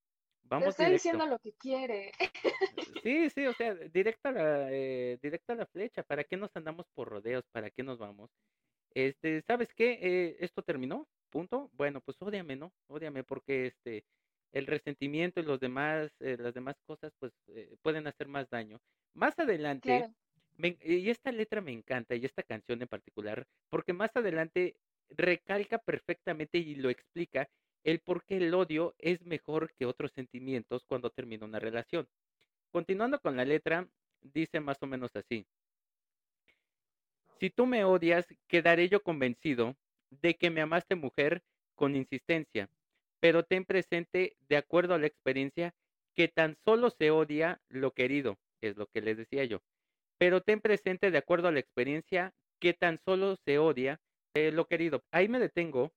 Vamos 0.43 0.75
Te 0.75 0.83
está 0.83 0.89
diciendo 0.89 1.25
lo 1.25 1.39
que 1.39 1.53
quiere. 1.53 2.11
Eh, 2.19 2.29
sí, 3.03 3.29
sí, 3.29 3.45
o 3.47 3.53
sea, 3.53 3.73
directa 3.73 4.31
la, 4.31 4.71
eh, 4.71 5.17
directa 5.21 5.55
la 5.55 5.65
flecha. 5.65 6.03
¿Para 6.03 6.23
qué 6.23 6.37
nos 6.37 6.55
andamos 6.55 6.85
por 6.93 7.09
rodeos? 7.09 7.45
¿Para 7.51 7.69
qué 7.69 7.83
nos 7.83 7.97
vamos? 7.97 8.29
Este, 8.93 9.41
¿sabes 9.41 9.73
qué? 9.73 9.99
Eh, 10.01 10.37
esto 10.39 10.61
terminó, 10.61 11.07
punto. 11.29 11.69
Bueno, 11.73 12.01
pues 12.01 12.21
ódiame, 12.21 12.55
¿no? 12.55 12.71
Ódiame 12.87 13.23
porque 13.23 13.67
este, 13.67 14.05
el 14.53 14.67
resentimiento 14.67 15.39
y 15.39 15.43
los 15.43 15.59
demás, 15.59 16.11
eh, 16.19 16.37
las 16.39 16.53
demás 16.53 16.75
cosas, 16.85 17.11
pues 17.19 17.33
eh, 17.47 17.75
pueden 17.81 18.07
hacer 18.07 18.27
más 18.27 18.49
daño. 18.49 18.79
Más 19.15 19.37
adelante, 19.39 20.09
me, 20.57 20.77
y 20.81 21.09
esta 21.09 21.31
letra 21.31 21.61
me 21.61 21.71
encanta, 21.71 22.15
y 22.15 22.25
esta 22.25 22.43
canción 22.43 22.81
en 22.81 22.87
particular, 22.87 23.45
porque 23.69 23.93
más 23.93 24.15
adelante 24.15 24.75
recalca 25.09 25.77
perfectamente 25.77 26.57
y 26.57 26.75
lo 26.75 26.89
explica 26.89 27.49
el 27.83 27.99
por 27.99 28.23
qué 28.23 28.37
el 28.37 28.53
odio 28.53 28.95
es 28.97 29.21
mejor 29.25 29.73
que 29.73 29.85
otros 29.85 30.11
sentimientos 30.13 30.85
cuando 30.85 31.09
termina 31.09 31.45
una 31.45 31.59
relación. 31.59 32.07
Continuando 32.71 33.19
con 33.19 33.35
la 33.35 33.45
letra, 33.45 33.87
dice 34.21 34.59
más 34.59 34.77
o 34.81 34.87
menos 34.87 35.15
así. 35.15 35.45
Si 37.39 37.49
tú 37.49 37.65
me 37.65 37.83
odias, 37.83 38.25
quedaré 38.47 38.87
yo 38.87 39.03
convencido 39.03 39.75
de 40.09 40.35
que 40.35 40.49
me 40.49 40.61
amaste 40.61 40.95
mujer 40.95 41.43
con 41.75 41.95
insistencia, 41.95 42.69
pero 43.19 43.43
ten 43.43 43.65
presente, 43.65 44.37
de 44.47 44.57
acuerdo 44.57 44.93
a 44.93 44.99
la 44.99 45.07
experiencia, 45.07 45.73
que 46.15 46.27
tan 46.27 46.57
solo 46.63 46.89
se 46.89 47.11
odia 47.11 47.61
lo 47.69 47.91
querido, 47.91 48.37
es 48.61 48.77
lo 48.77 48.87
que 48.87 49.01
les 49.01 49.17
decía 49.17 49.43
yo. 49.45 49.61
Pero 50.17 50.41
ten 50.41 50.61
presente, 50.61 51.11
de 51.11 51.17
acuerdo 51.17 51.47
a 51.47 51.51
la 51.51 51.59
experiencia, 51.59 52.33
que 52.59 52.73
tan 52.73 52.99
solo 53.03 53.35
se 53.45 53.59
odia 53.59 53.99
eh, 54.33 54.51
lo 54.51 54.65
querido. 54.67 55.03
Ahí 55.11 55.27
me 55.27 55.39
detengo. 55.39 55.91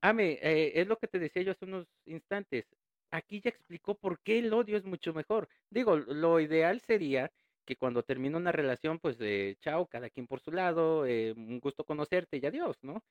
Ame, 0.00 0.38
eh, 0.42 0.72
es 0.80 0.86
lo 0.86 0.98
que 0.98 1.08
te 1.08 1.18
decía 1.18 1.42
yo 1.42 1.52
hace 1.52 1.64
unos 1.64 1.86
instantes. 2.06 2.66
Aquí 3.10 3.40
ya 3.40 3.50
explicó 3.50 3.94
por 3.94 4.20
qué 4.20 4.38
el 4.38 4.52
odio 4.52 4.76
es 4.76 4.84
mucho 4.84 5.12
mejor. 5.12 5.48
Digo, 5.70 5.96
lo 5.96 6.40
ideal 6.40 6.80
sería 6.80 7.30
que 7.64 7.76
cuando 7.76 8.02
termina 8.02 8.38
una 8.38 8.52
relación, 8.52 8.98
pues 8.98 9.16
eh, 9.20 9.56
chao, 9.60 9.86
cada 9.86 10.10
quien 10.10 10.26
por 10.26 10.40
su 10.40 10.50
lado, 10.50 11.06
eh, 11.06 11.32
un 11.36 11.60
gusto 11.60 11.84
conocerte 11.84 12.38
y 12.38 12.46
adiós, 12.46 12.76
¿no? 12.82 13.02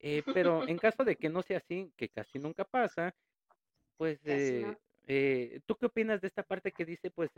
Eh, 0.00 0.22
pero 0.34 0.66
en 0.68 0.78
caso 0.78 1.04
de 1.04 1.16
que 1.16 1.28
no 1.28 1.42
sea 1.42 1.58
así, 1.58 1.90
que 1.96 2.08
casi 2.08 2.38
nunca 2.38 2.64
pasa, 2.64 3.14
pues, 3.96 4.20
eh, 4.24 5.60
¿tú 5.66 5.76
qué 5.76 5.86
opinas 5.86 6.20
de 6.20 6.28
esta 6.28 6.42
parte 6.42 6.72
que 6.72 6.84
dice, 6.84 7.10
pues, 7.10 7.30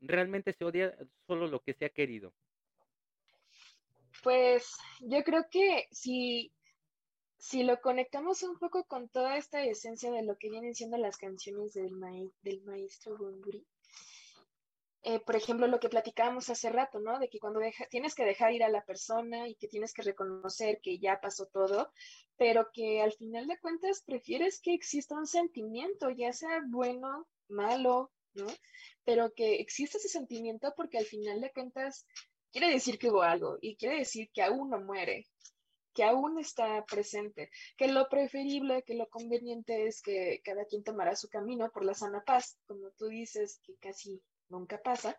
realmente 0.00 0.52
se 0.52 0.64
odia 0.64 0.96
solo 1.26 1.46
lo 1.48 1.60
que 1.60 1.74
se 1.74 1.84
ha 1.84 1.90
querido? 1.90 2.32
Pues 4.22 4.76
yo 5.00 5.22
creo 5.24 5.46
que 5.50 5.88
si, 5.92 6.52
si 7.38 7.62
lo 7.62 7.80
conectamos 7.80 8.42
un 8.42 8.58
poco 8.58 8.84
con 8.84 9.08
toda 9.08 9.36
esta 9.36 9.62
esencia 9.64 10.10
de 10.10 10.22
lo 10.22 10.36
que 10.36 10.50
vienen 10.50 10.74
siendo 10.74 10.96
las 10.98 11.16
canciones 11.16 11.72
del, 11.74 11.92
del 12.42 12.62
maestro 12.62 13.16
Bumburi, 13.16 13.64
eh, 15.02 15.20
por 15.20 15.36
ejemplo, 15.36 15.66
lo 15.68 15.78
que 15.78 15.88
platicábamos 15.88 16.50
hace 16.50 16.70
rato, 16.70 16.98
¿no? 16.98 17.18
De 17.18 17.28
que 17.28 17.38
cuando 17.38 17.60
tienes 17.88 18.14
que 18.14 18.24
dejar 18.24 18.52
ir 18.52 18.64
a 18.64 18.68
la 18.68 18.84
persona 18.84 19.48
y 19.48 19.54
que 19.54 19.68
tienes 19.68 19.94
que 19.94 20.02
reconocer 20.02 20.80
que 20.82 20.98
ya 20.98 21.20
pasó 21.20 21.46
todo, 21.46 21.92
pero 22.36 22.68
que 22.72 23.00
al 23.00 23.12
final 23.12 23.46
de 23.46 23.58
cuentas 23.58 24.02
prefieres 24.04 24.60
que 24.60 24.74
exista 24.74 25.14
un 25.14 25.26
sentimiento, 25.26 26.10
ya 26.10 26.32
sea 26.32 26.62
bueno, 26.66 27.28
malo, 27.48 28.10
¿no? 28.34 28.46
Pero 29.04 29.32
que 29.32 29.60
exista 29.60 29.98
ese 29.98 30.08
sentimiento 30.08 30.74
porque 30.76 30.98
al 30.98 31.06
final 31.06 31.40
de 31.40 31.52
cuentas 31.52 32.06
quiere 32.52 32.70
decir 32.70 32.98
que 32.98 33.10
hubo 33.10 33.22
algo 33.22 33.58
y 33.60 33.76
quiere 33.76 33.98
decir 33.98 34.30
que 34.32 34.42
aún 34.42 34.70
no 34.70 34.80
muere, 34.80 35.26
que 35.94 36.04
aún 36.04 36.38
está 36.38 36.84
presente, 36.84 37.50
que 37.76 37.88
lo 37.88 38.08
preferible, 38.08 38.82
que 38.84 38.94
lo 38.94 39.08
conveniente 39.08 39.86
es 39.86 40.00
que 40.02 40.40
cada 40.44 40.64
quien 40.64 40.84
tomara 40.84 41.16
su 41.16 41.28
camino 41.28 41.70
por 41.70 41.84
la 41.84 41.94
sana 41.94 42.22
paz, 42.24 42.58
como 42.66 42.90
tú 42.90 43.06
dices, 43.06 43.60
que 43.64 43.74
casi 43.76 44.22
nunca 44.48 44.80
pasa. 44.80 45.18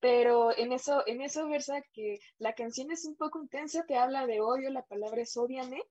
Pero 0.00 0.56
en 0.56 0.72
eso, 0.72 1.02
en 1.06 1.22
eso 1.22 1.48
versa 1.48 1.82
que 1.92 2.18
la 2.38 2.54
canción 2.54 2.90
es 2.90 3.06
un 3.06 3.16
poco 3.16 3.40
intensa, 3.40 3.84
te 3.86 3.96
habla 3.96 4.26
de 4.26 4.40
odio, 4.40 4.70
la 4.70 4.82
palabra 4.84 5.22
es 5.22 5.36
odiame, 5.36 5.82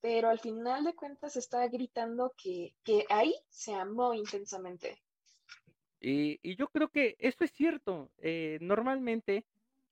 pero 0.00 0.28
al 0.28 0.38
final 0.38 0.84
de 0.84 0.94
cuentas 0.94 1.36
está 1.36 1.66
gritando 1.68 2.34
que, 2.36 2.74
que 2.84 3.04
ahí 3.08 3.34
se 3.48 3.72
amó 3.74 4.12
intensamente. 4.14 5.00
Y, 6.00 6.56
yo 6.56 6.68
creo 6.68 6.88
que 6.88 7.16
eso 7.18 7.44
es 7.44 7.52
cierto. 7.52 8.10
Eh, 8.18 8.58
normalmente, 8.60 9.44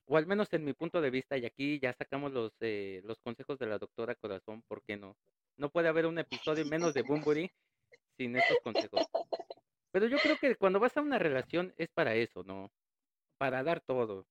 o 0.08 0.16
al 0.16 0.26
menos 0.26 0.52
en 0.52 0.64
mi 0.64 0.72
punto 0.72 1.00
de 1.00 1.10
vista, 1.10 1.36
y 1.36 1.44
aquí 1.44 1.78
ya 1.78 1.92
sacamos 1.92 2.32
los, 2.32 2.52
eh, 2.60 3.02
los 3.04 3.18
consejos 3.20 3.58
de 3.58 3.66
la 3.66 3.78
doctora 3.78 4.14
Corazón, 4.14 4.62
¿por 4.66 4.82
qué 4.82 4.96
no? 4.96 5.16
No 5.56 5.68
puede 5.70 5.88
haber 5.88 6.06
un 6.06 6.18
episodio 6.18 6.64
menos 6.64 6.94
de 6.94 7.02
Bumburi 7.02 7.50
sin 8.16 8.36
estos 8.36 8.58
consejos. 8.64 9.06
Pero 9.92 10.06
yo 10.06 10.16
creo 10.18 10.38
que 10.38 10.56
cuando 10.56 10.80
vas 10.80 10.96
a 10.96 11.02
una 11.02 11.18
relación 11.18 11.74
es 11.76 11.88
para 11.90 12.14
eso, 12.14 12.42
¿no? 12.42 12.70
Para 13.36 13.62
dar 13.62 13.80
todo. 13.80 14.26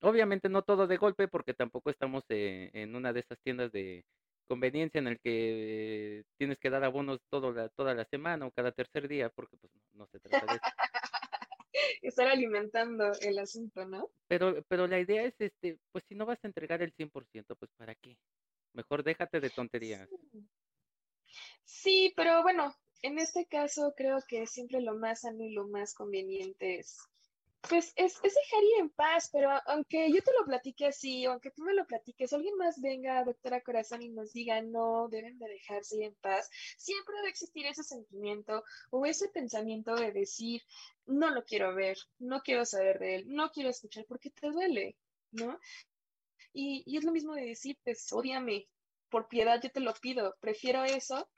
Obviamente 0.00 0.48
no 0.48 0.62
todo 0.62 0.86
de 0.86 0.96
golpe 0.96 1.28
porque 1.28 1.52
tampoco 1.52 1.90
estamos 1.90 2.24
eh, 2.28 2.70
en 2.72 2.94
una 2.94 3.12
de 3.12 3.20
esas 3.20 3.38
tiendas 3.40 3.72
de 3.72 4.04
conveniencia 4.46 4.98
en 4.98 5.08
el 5.08 5.18
que 5.20 6.24
tienes 6.38 6.58
que 6.58 6.70
dar 6.70 6.84
abonos 6.84 7.20
todo 7.28 7.52
la, 7.52 7.68
toda 7.70 7.94
la 7.94 8.04
semana 8.04 8.46
o 8.46 8.50
cada 8.50 8.72
tercer 8.72 9.08
día 9.08 9.28
porque 9.30 9.56
pues 9.56 9.72
no 9.92 10.06
se 10.06 10.20
trata 10.20 10.46
de 10.46 10.52
eso. 10.52 10.62
Estar 12.02 12.28
alimentando 12.28 13.12
el 13.20 13.38
asunto, 13.38 13.84
¿no? 13.86 14.10
Pero, 14.28 14.62
pero 14.68 14.86
la 14.86 15.00
idea 15.00 15.24
es, 15.24 15.34
este, 15.38 15.78
pues 15.92 16.04
si 16.08 16.14
no 16.14 16.26
vas 16.26 16.42
a 16.42 16.46
entregar 16.46 16.82
el 16.82 16.94
100%, 16.94 17.56
pues 17.56 17.70
¿para 17.76 17.94
qué? 17.94 18.16
Mejor 18.72 19.02
déjate 19.02 19.40
de 19.40 19.50
tonterías. 19.50 20.08
Sí, 21.64 22.12
pero 22.16 22.42
bueno, 22.42 22.74
en 23.02 23.18
este 23.18 23.46
caso 23.46 23.94
creo 23.96 24.18
que 24.28 24.46
siempre 24.46 24.80
lo 24.80 24.94
más 24.94 25.22
sano 25.22 25.42
y 25.42 25.52
lo 25.52 25.66
más 25.68 25.94
conveniente 25.94 26.78
es, 26.78 26.98
pues, 27.68 27.92
es, 27.96 28.20
dejar 28.22 28.64
ir 28.64 28.80
en 28.80 28.90
paz, 28.90 29.30
pero 29.32 29.50
aunque 29.66 30.10
yo 30.12 30.22
te 30.22 30.32
lo 30.38 30.44
platique 30.44 30.86
así, 30.86 31.24
aunque 31.24 31.50
tú 31.50 31.62
me 31.62 31.74
lo 31.74 31.86
platiques, 31.86 32.32
alguien 32.32 32.56
más 32.56 32.80
venga, 32.80 33.24
doctora 33.24 33.60
Corazón, 33.60 34.02
y 34.02 34.08
nos 34.08 34.32
diga, 34.32 34.60
no, 34.62 35.08
deben 35.08 35.38
de 35.38 35.48
dejarse 35.48 35.96
ir 35.96 36.02
en 36.04 36.14
paz, 36.16 36.50
siempre 36.76 37.16
debe 37.16 37.30
existir 37.30 37.66
ese 37.66 37.82
sentimiento 37.82 38.64
o 38.90 39.06
ese 39.06 39.28
pensamiento 39.28 39.94
de 39.94 40.12
decir, 40.12 40.62
no 41.06 41.30
lo 41.30 41.44
quiero 41.44 41.74
ver, 41.74 41.96
no 42.18 42.40
quiero 42.40 42.64
saber 42.64 42.98
de 42.98 43.16
él, 43.16 43.24
no 43.28 43.50
quiero 43.50 43.70
escuchar 43.70 44.04
porque 44.08 44.30
te 44.30 44.50
duele, 44.50 44.96
¿no? 45.32 45.58
Y, 46.52 46.82
y 46.86 46.96
es 46.96 47.04
lo 47.04 47.12
mismo 47.12 47.34
de 47.34 47.46
decir, 47.46 47.78
pues, 47.84 48.12
odiame, 48.12 48.68
por 49.10 49.28
piedad 49.28 49.60
yo 49.62 49.70
te 49.70 49.80
lo 49.80 49.94
pido, 49.94 50.34
prefiero 50.40 50.84
eso 50.84 51.28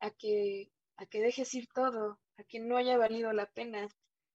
a 0.00 0.10
que 0.10 0.70
a 0.98 1.06
que 1.06 1.20
dejes 1.20 1.54
ir 1.54 1.68
todo, 1.68 2.18
a 2.36 2.42
que 2.44 2.58
no 2.58 2.76
haya 2.76 2.98
valido 2.98 3.32
la 3.32 3.46
pena, 3.46 3.88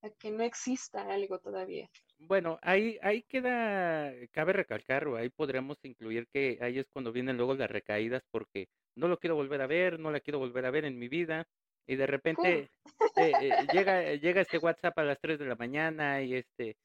a 0.04 0.10
que 0.12 0.32
no 0.32 0.44
exista 0.44 1.02
algo 1.12 1.40
todavía. 1.40 1.90
Bueno, 2.20 2.60
ahí, 2.62 3.00
ahí 3.02 3.24
queda, 3.24 4.14
cabe 4.32 4.54
recalcar, 4.54 5.08
o 5.08 5.16
ahí 5.16 5.30
podríamos 5.30 5.78
incluir 5.84 6.28
que 6.28 6.58
ahí 6.62 6.78
es 6.80 6.88
cuando 6.92 7.12
vienen 7.12 7.38
luego 7.38 7.56
las 7.56 7.72
recaídas, 7.72 8.22
porque 8.30 8.68
no 8.96 9.08
lo 9.08 9.18
quiero 9.18 9.36
volver 9.36 9.62
a 9.62 9.68
ver, 9.68 10.00
no 10.00 10.12
la 10.12 10.20
quiero 10.20 10.40
volver 10.40 10.66
a 10.66 10.72
ver 10.72 10.86
en 10.86 11.00
mi 11.00 11.08
vida, 11.08 11.48
y 11.88 11.96
de 11.96 12.08
repente 12.08 12.70
eh, 13.18 13.32
eh, 13.42 13.68
llega, 13.74 14.14
llega 14.16 14.42
este 14.42 14.58
WhatsApp 14.58 14.98
a 15.00 15.04
las 15.04 15.20
3 15.20 15.40
de 15.40 15.46
la 15.46 15.56
mañana 15.56 16.22
y 16.22 16.36
este, 16.36 16.78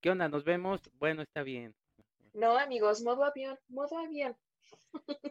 ¿qué 0.00 0.10
onda? 0.10 0.28
¿Nos 0.28 0.44
vemos? 0.44 0.90
Bueno, 0.94 1.22
está 1.22 1.42
bien. 1.42 1.74
No, 2.32 2.56
amigos, 2.58 3.02
modo 3.02 3.24
avión, 3.24 3.58
modo 3.68 3.98
avión. 3.98 4.36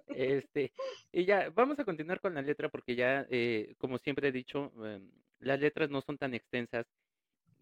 Este, 0.07 0.73
y 1.11 1.25
ya, 1.25 1.49
vamos 1.51 1.79
a 1.79 1.85
continuar 1.85 2.19
con 2.19 2.33
la 2.33 2.41
letra 2.41 2.69
porque 2.69 2.95
ya, 2.95 3.25
eh, 3.29 3.75
como 3.77 3.97
siempre 3.97 4.29
he 4.29 4.31
dicho, 4.31 4.71
em, 4.85 5.09
las 5.39 5.59
letras 5.59 5.89
no 5.89 6.01
son 6.01 6.17
tan 6.17 6.33
extensas. 6.33 6.85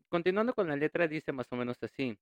Continuando 0.10 0.54
con 0.54 0.70
la 0.70 0.78
letra, 0.78 1.08
dice 1.08 1.34
más 1.34 1.48
o 1.52 1.58
menos 1.58 1.78
así. 1.82 2.18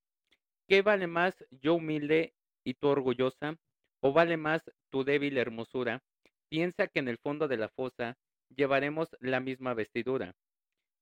¿Qué 0.68 0.82
vale 0.82 1.06
más 1.06 1.36
yo 1.50 1.74
humilde 1.74 2.34
y 2.64 2.74
tú 2.74 2.88
orgullosa? 2.88 3.56
¿O 4.00 4.12
vale 4.12 4.36
más 4.36 4.62
tu 4.90 5.04
débil 5.04 5.38
hermosura? 5.38 6.02
Piensa 6.48 6.88
que 6.88 6.98
en 6.98 7.08
el 7.08 7.18
fondo 7.18 7.46
de 7.46 7.56
la 7.56 7.68
fosa 7.68 8.16
llevaremos 8.48 9.08
la 9.20 9.38
misma 9.38 9.74
vestidura. 9.74 10.34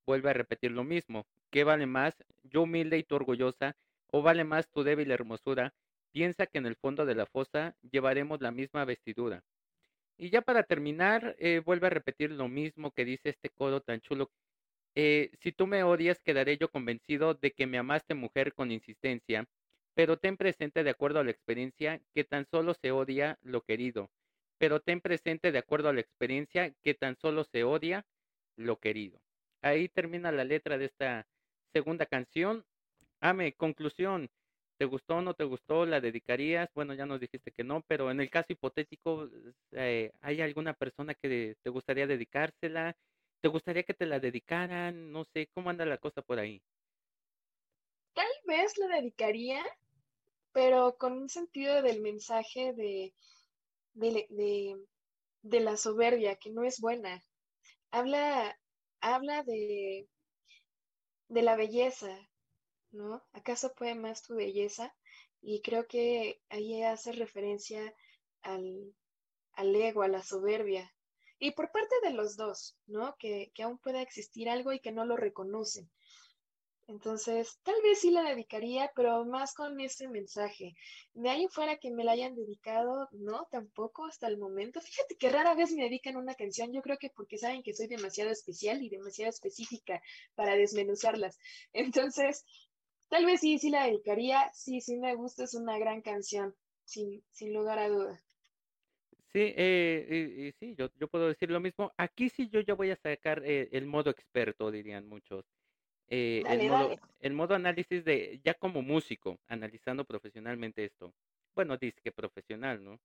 Vuelve 0.07 0.31
a 0.31 0.35
repetir 0.35 0.73
lo 0.73 0.85
mismo. 0.85 1.27
¿Qué 1.51 1.65
vale 1.65 1.87
más 1.87 2.23
yo 2.43 2.63
humilde 2.63 2.99
y 2.99 3.05
tú 3.05 3.15
orgullosa? 3.15 3.77
¿O 4.13 4.21
vale 4.21 4.45
más 4.45 4.69
tu 4.71 4.83
débil 4.83 5.11
hermosura? 5.11 5.73
Piensa 6.13 6.47
que 6.47 6.59
en 6.59 6.67
el 6.67 6.77
fondo 6.77 7.07
de 7.07 7.15
la 7.15 7.25
fosa 7.25 7.75
llevaremos 7.91 8.43
la 8.43 8.51
misma 8.51 8.85
vestidura. 8.85 9.43
Y 10.19 10.31
ya 10.31 10.43
para 10.43 10.63
terminar, 10.63 11.35
eh, 11.39 11.61
vuelve 11.65 11.87
a 11.87 11.91
repetir 11.91 12.31
lo 12.31 12.49
mismo 12.49 12.91
que 12.93 13.05
dice 13.07 13.31
este 13.31 13.49
codo 13.49 13.81
tan 13.81 14.01
chulo. 14.01 14.31
Eh, 14.97 15.31
si 15.41 15.53
tú 15.53 15.67
me 15.67 15.83
odias, 15.83 16.21
quedaré 16.23 16.57
yo 16.57 16.71
convencido 16.71 17.35
de 17.35 17.53
que 17.53 17.67
me 17.67 17.79
amaste 17.79 18.15
mujer 18.15 18.55
con 18.55 18.71
insistencia, 18.71 19.47
pero 19.95 20.19
ten 20.19 20.37
presente 20.37 20.85
de 20.85 20.91
acuerdo 20.91 21.21
a 21.21 21.25
la 21.25 21.31
experiencia 21.31 22.01
que 22.15 22.25
tan 22.25 22.47
solo 22.51 22.75
se 22.75 22.93
odia 22.93 23.39
lo 23.43 23.63
querido. 23.63 24.11
Pero 24.59 24.81
ten 24.81 25.01
presente 25.01 25.53
de 25.53 25.59
acuerdo 25.59 25.89
a 25.89 25.93
la 25.93 26.01
experiencia 26.01 26.73
que 26.83 26.95
tan 26.95 27.17
solo 27.17 27.45
se 27.45 27.65
odia 27.65 28.07
lo 28.57 28.79
querido. 28.79 29.21
Ahí 29.63 29.89
termina 29.89 30.31
la 30.33 30.45
letra 30.45 30.79
de 30.79 30.87
esta 30.87 31.27
segunda 31.73 32.07
canción. 32.07 32.65
Ame, 33.21 33.55
conclusión. 33.55 34.31
¿Te 34.79 34.85
gustó 34.87 35.17
o 35.17 35.23
no 35.23 35.35
te 35.35 35.45
gustó? 35.45 35.87
¿La 35.87 36.01
dedicarías? 36.01 36.69
Bueno, 36.75 36.95
ya 36.95 37.07
nos 37.07 37.21
dijiste 37.21 37.53
que 37.53 37.65
no, 37.65 37.83
pero 37.89 38.11
en 38.11 38.21
el 38.21 38.31
caso 38.31 38.53
hipotético, 38.53 39.29
eh, 39.73 40.13
¿hay 40.21 40.41
alguna 40.41 40.75
persona 40.75 41.15
que 41.15 41.57
te 41.63 41.71
gustaría 41.71 42.07
dedicársela? 42.07 42.97
¿Te 43.45 43.49
gustaría 43.49 43.83
que 43.83 43.93
te 43.93 44.07
la 44.07 44.21
dedicaran? 44.21 45.13
No 45.13 45.27
sé, 45.27 45.51
¿cómo 45.53 45.69
anda 45.69 45.85
la 45.85 45.99
cosa 45.99 46.23
por 46.23 46.39
ahí? 46.39 46.63
Tal 48.15 48.27
vez 48.47 48.79
la 48.79 48.87
dedicaría, 48.97 49.63
pero 50.55 50.97
con 50.97 51.13
un 51.13 51.29
sentido 51.29 51.83
del 51.83 52.01
mensaje 52.01 52.73
de, 52.73 53.13
de, 53.93 55.61
la 55.61 55.77
soberbia, 55.77 56.37
que 56.37 56.53
no 56.53 56.65
es 56.65 56.81
buena. 56.81 57.23
habla, 57.91 58.59
habla 59.03 59.43
de, 59.43 60.09
de 61.29 61.43
la 61.43 61.55
belleza, 61.55 62.17
¿no? 62.93 63.23
¿Acaso 63.35 63.75
puede 63.75 63.95
más 63.95 64.23
tu 64.23 64.37
belleza? 64.37 64.97
Y 65.43 65.61
creo 65.61 65.87
que 65.87 66.41
ahí 66.49 66.83
hace 66.83 67.13
referencia 67.13 67.93
al, 68.41 68.95
al 69.53 69.77
ego, 69.77 70.03
a 70.03 70.09
la 70.09 70.23
soberbia. 70.23 70.91
Y 71.39 71.53
por 71.53 71.71
parte 71.71 71.95
de 72.03 72.11
los 72.11 72.37
dos, 72.37 72.77
¿no? 72.87 73.17
Que, 73.19 73.51
que 73.55 73.63
aún 73.63 73.79
pueda 73.79 74.03
existir 74.03 74.49
algo 74.49 74.73
y 74.73 74.81
que 74.81 74.93
no 74.93 75.05
lo 75.05 75.17
reconocen. 75.17 75.91
Entonces, 76.87 77.59
tal 77.63 77.77
vez 77.83 78.01
sí 78.01 78.11
la 78.11 78.23
dedicaría, 78.23 78.91
pero 78.95 79.25
más 79.25 79.55
con 79.55 79.81
ese 79.81 80.07
mensaje. 80.09 80.75
De 81.15 81.31
ahí 81.31 81.47
fuera 81.49 81.79
que 81.79 81.91
me 81.91 82.05
la 82.05 82.13
hayan 82.13 82.35
dedicado, 82.35 83.09
no, 83.13 83.49
tampoco 83.51 84.05
hasta 84.05 84.27
el 84.27 84.37
momento. 84.37 84.81
Fíjate 84.83 85.17
que 85.17 85.31
rara 85.31 85.55
vez 85.55 85.73
me 85.73 85.85
dedican 85.85 86.17
una 86.17 86.35
canción, 86.35 86.73
yo 86.73 86.83
creo 86.83 86.99
que 86.99 87.09
porque 87.11 87.39
saben 87.39 87.63
que 87.63 87.73
soy 87.75 87.87
demasiado 87.87 88.31
especial 88.31 88.83
y 88.83 88.91
demasiado 88.91 89.31
específica 89.31 90.03
para 90.35 90.57
desmenuzarlas. 90.57 91.39
Entonces, 91.73 92.45
tal 93.09 93.25
vez 93.25 93.41
sí, 93.41 93.59
sí 93.59 93.71
la 93.71 93.85
dedicaría, 93.87 94.51
sí, 94.53 94.81
sí 94.83 94.97
me 94.99 95.15
gusta, 95.15 95.45
es 95.45 95.55
una 95.55 95.79
gran 95.79 96.03
canción, 96.03 96.55
sin, 96.85 97.25
sin 97.33 97.55
lugar 97.55 97.79
a 97.79 97.89
duda. 97.89 98.23
Sí, 99.35 99.53
eh, 99.57 100.53
y, 100.61 100.65
sí, 100.65 100.77
yo, 100.79 100.91
yo 100.95 101.09
puedo 101.09 101.27
decir 101.27 101.51
lo 101.51 101.59
mismo. 101.59 101.93
Aquí 101.97 102.29
sí 102.29 102.49
yo 102.51 102.61
ya 102.61 102.75
voy 102.75 102.93
a 102.93 102.97
sacar 102.97 103.43
eh, 103.45 103.69
el 103.73 103.85
modo 103.85 104.11
experto, 104.11 104.71
dirían 104.71 105.09
muchos. 105.09 105.45
Eh, 106.07 106.45
el, 106.49 106.69
modo, 106.69 106.97
el 107.19 107.33
modo 107.33 107.55
análisis 107.57 108.05
de, 108.05 108.41
ya 108.45 108.55
como 108.55 108.81
músico, 108.81 109.41
analizando 109.49 110.05
profesionalmente 110.05 110.85
esto. 110.85 111.13
Bueno, 111.53 111.77
dice 111.77 112.01
que 112.01 112.13
profesional, 112.13 112.85
¿no? 112.85 113.01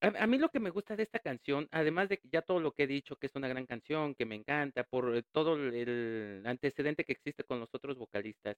A, 0.00 0.26
mí 0.26 0.38
lo 0.38 0.48
que 0.48 0.58
me 0.58 0.70
gusta 0.70 0.96
de 0.96 1.04
esta 1.04 1.20
canción, 1.20 1.68
además 1.70 2.08
de 2.08 2.20
ya 2.32 2.42
todo 2.42 2.58
lo 2.58 2.72
que 2.72 2.84
he 2.84 2.86
dicho, 2.88 3.16
que 3.16 3.26
es 3.28 3.34
una 3.36 3.48
gran 3.48 3.66
canción, 3.66 4.16
que 4.16 4.26
me 4.26 4.34
encanta, 4.34 4.82
por 4.82 5.16
eh, 5.16 5.22
todo 5.30 5.54
el 5.54 6.42
antecedente 6.44 7.04
que 7.04 7.12
existe 7.12 7.44
con 7.44 7.60
los 7.60 7.68
otros 7.72 7.96
vocalistas, 7.96 8.56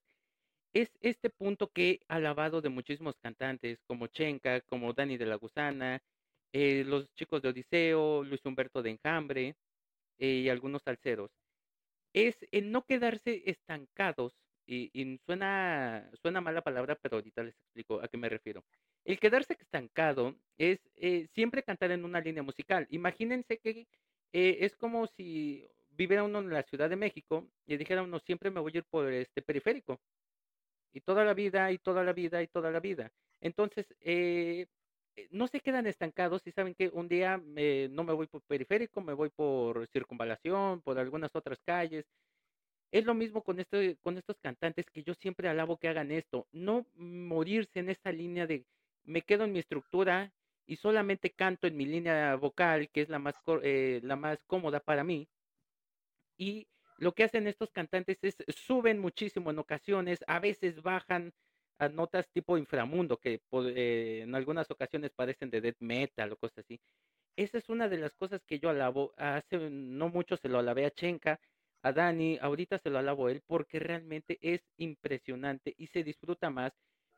es 0.73 0.91
este 1.01 1.29
punto 1.31 1.69
que 1.69 1.91
he 1.91 2.01
alabado 2.09 2.63
de 2.63 2.71
muchísimos 2.71 3.17
cantantes, 3.19 3.83
como 3.87 4.07
Chenka, 4.07 4.61
como 4.63 4.93
Dani 4.95 5.19
de 5.19 5.27
la 5.27 5.37
Gusana, 5.37 6.03
eh, 6.53 6.85
los 6.87 7.13
chicos 7.15 7.43
de 7.43 7.49
Odiseo, 7.49 8.25
Luis 8.25 8.45
Humberto 8.45 8.83
de 8.83 8.91
Enjambre 8.91 9.57
y 10.19 10.49
algunos 10.49 10.83
salseros 10.83 11.31
es 12.13 12.37
el 12.51 12.71
no 12.71 12.85
quedarse 12.85 13.43
estancados, 13.47 14.35
y, 14.67 15.19
suena, 15.27 16.09
suena 16.23 16.41
mala 16.41 16.63
palabra, 16.63 16.95
pero 16.95 17.17
ahorita 17.17 17.43
les 17.43 17.55
explico 17.57 18.01
a 18.01 18.07
qué 18.07 18.17
me 18.17 18.29
refiero. 18.29 18.65
El 19.05 19.19
quedarse 19.19 19.57
estancado 19.59 20.37
es 20.59 20.79
eh, 20.95 21.27
siempre 21.35 21.65
cantar 21.65 21.91
en 21.91 22.05
una 22.05 22.21
línea 22.21 22.45
musical. 22.45 22.87
Imagínense 22.91 23.59
que 23.59 23.89
eh, 24.33 24.59
es 24.61 24.77
como 24.77 25.09
si 25.09 25.67
viviera 25.91 26.23
uno 26.23 26.39
en 26.39 26.51
la 26.51 26.63
Ciudad 26.63 26.89
de 26.89 26.95
México 26.95 27.49
y 27.67 27.77
dijera 27.79 28.03
uno, 28.03 28.21
siempre 28.21 28.51
me 28.51 28.61
voy 28.61 28.73
a 28.75 28.79
ir 28.79 28.85
por 28.85 29.13
este 29.13 29.43
periférico. 29.43 30.01
Y 30.93 31.01
toda 31.01 31.25
la 31.25 31.35
vida, 31.35 31.73
y 31.73 31.79
toda 31.79 32.05
la 32.05 32.13
vida, 32.13 32.41
y 32.41 32.47
toda 32.47 32.71
la 32.71 32.79
vida. 32.79 33.11
Entonces, 33.41 33.87
eh, 34.01 34.67
eh, 34.67 34.67
no 35.31 35.49
se 35.49 35.61
quedan 35.61 35.87
estancados 35.87 36.47
y 36.47 36.53
saben 36.53 36.75
que 36.75 36.89
un 36.89 37.09
día 37.09 37.43
eh, 37.57 37.89
no 37.91 38.05
me 38.05 38.13
voy 38.13 38.27
por 38.27 38.43
periférico, 38.43 39.01
me 39.01 39.13
voy 39.13 39.31
por 39.31 39.87
circunvalación, 39.89 40.81
por 40.83 40.99
algunas 40.99 41.35
otras 41.35 41.61
calles. 41.65 42.07
Es 42.91 43.05
lo 43.05 43.15
mismo 43.15 43.43
con, 43.43 43.61
este, 43.61 43.99
estos 44.17 44.39
cantantes 44.41 44.87
que 44.91 45.03
yo 45.03 45.15
siempre 45.15 45.49
alabo 45.49 45.79
que 45.79 45.89
hagan 45.89 46.11
esto, 46.11 46.49
no 46.53 46.87
morirse 46.95 47.79
en 47.79 47.89
esta 47.89 48.11
línea 48.11 48.47
de 48.47 48.65
me 49.05 49.23
quedo 49.23 49.45
en 49.45 49.53
mi 49.53 49.61
estructura 49.61 50.33
y 50.67 50.77
solamente 50.77 51.31
canto 51.31 51.67
en 51.67 51.77
mi 51.77 51.87
línea 51.87 52.37
vocal, 52.37 52.89
que 52.91 53.03
es 53.03 53.09
eh, 53.63 54.01
la 54.03 54.17
más 54.17 54.45
cómoda 54.45 54.81
para 54.81 55.05
mí. 55.05 55.29
Y 56.37 56.69
lo 56.99 57.13
que 57.13 57.25
hacen 57.25 57.47
estos 57.47 57.71
cantantes 57.71 58.19
es 58.23 58.37
suben 58.49 58.99
muchísimo 58.99 59.51
en 59.51 59.59
ocasiones, 59.59 60.23
a 60.27 60.39
veces 60.39 60.83
bajan, 60.83 61.33
a 61.81 61.89
notas 61.89 62.29
tipo 62.31 62.59
inframundo 62.59 63.17
que 63.19 63.41
eh, 63.75 64.21
en 64.23 64.35
algunas 64.35 64.71
ocasiones 64.71 65.13
parecen 65.13 65.51
de 65.51 65.63
death 65.63 65.81
metal 65.81 66.33
o 66.33 66.37
cosas 66.37 66.59
así. 66.59 66.79
Esa 67.37 67.59
es 67.59 67.71
una 67.71 67.89
de 67.89 67.97
las 67.99 68.15
cosas 68.17 68.43
que 68.45 68.59
yo 68.61 68.69
alabo. 68.69 69.15
Hace 69.17 69.71
no 69.71 70.11
mucho 70.11 70.37
se 70.37 70.49
lo 70.51 70.59
alabé 70.59 70.85
a 70.87 70.91
Chenka, 70.91 71.41
a 71.83 71.93
Dani, 71.93 72.39
ahorita 72.41 72.79
se 72.79 72.91
lo 72.91 72.99
alabo 72.99 73.27
a 73.27 73.33
él 73.33 73.43
porque 73.47 73.79
realmente 73.79 74.39
es 74.43 74.61
impresionante 74.77 75.75
y 75.79 75.87
se 75.89 76.05
disfruta 76.05 76.51
más 76.51 76.73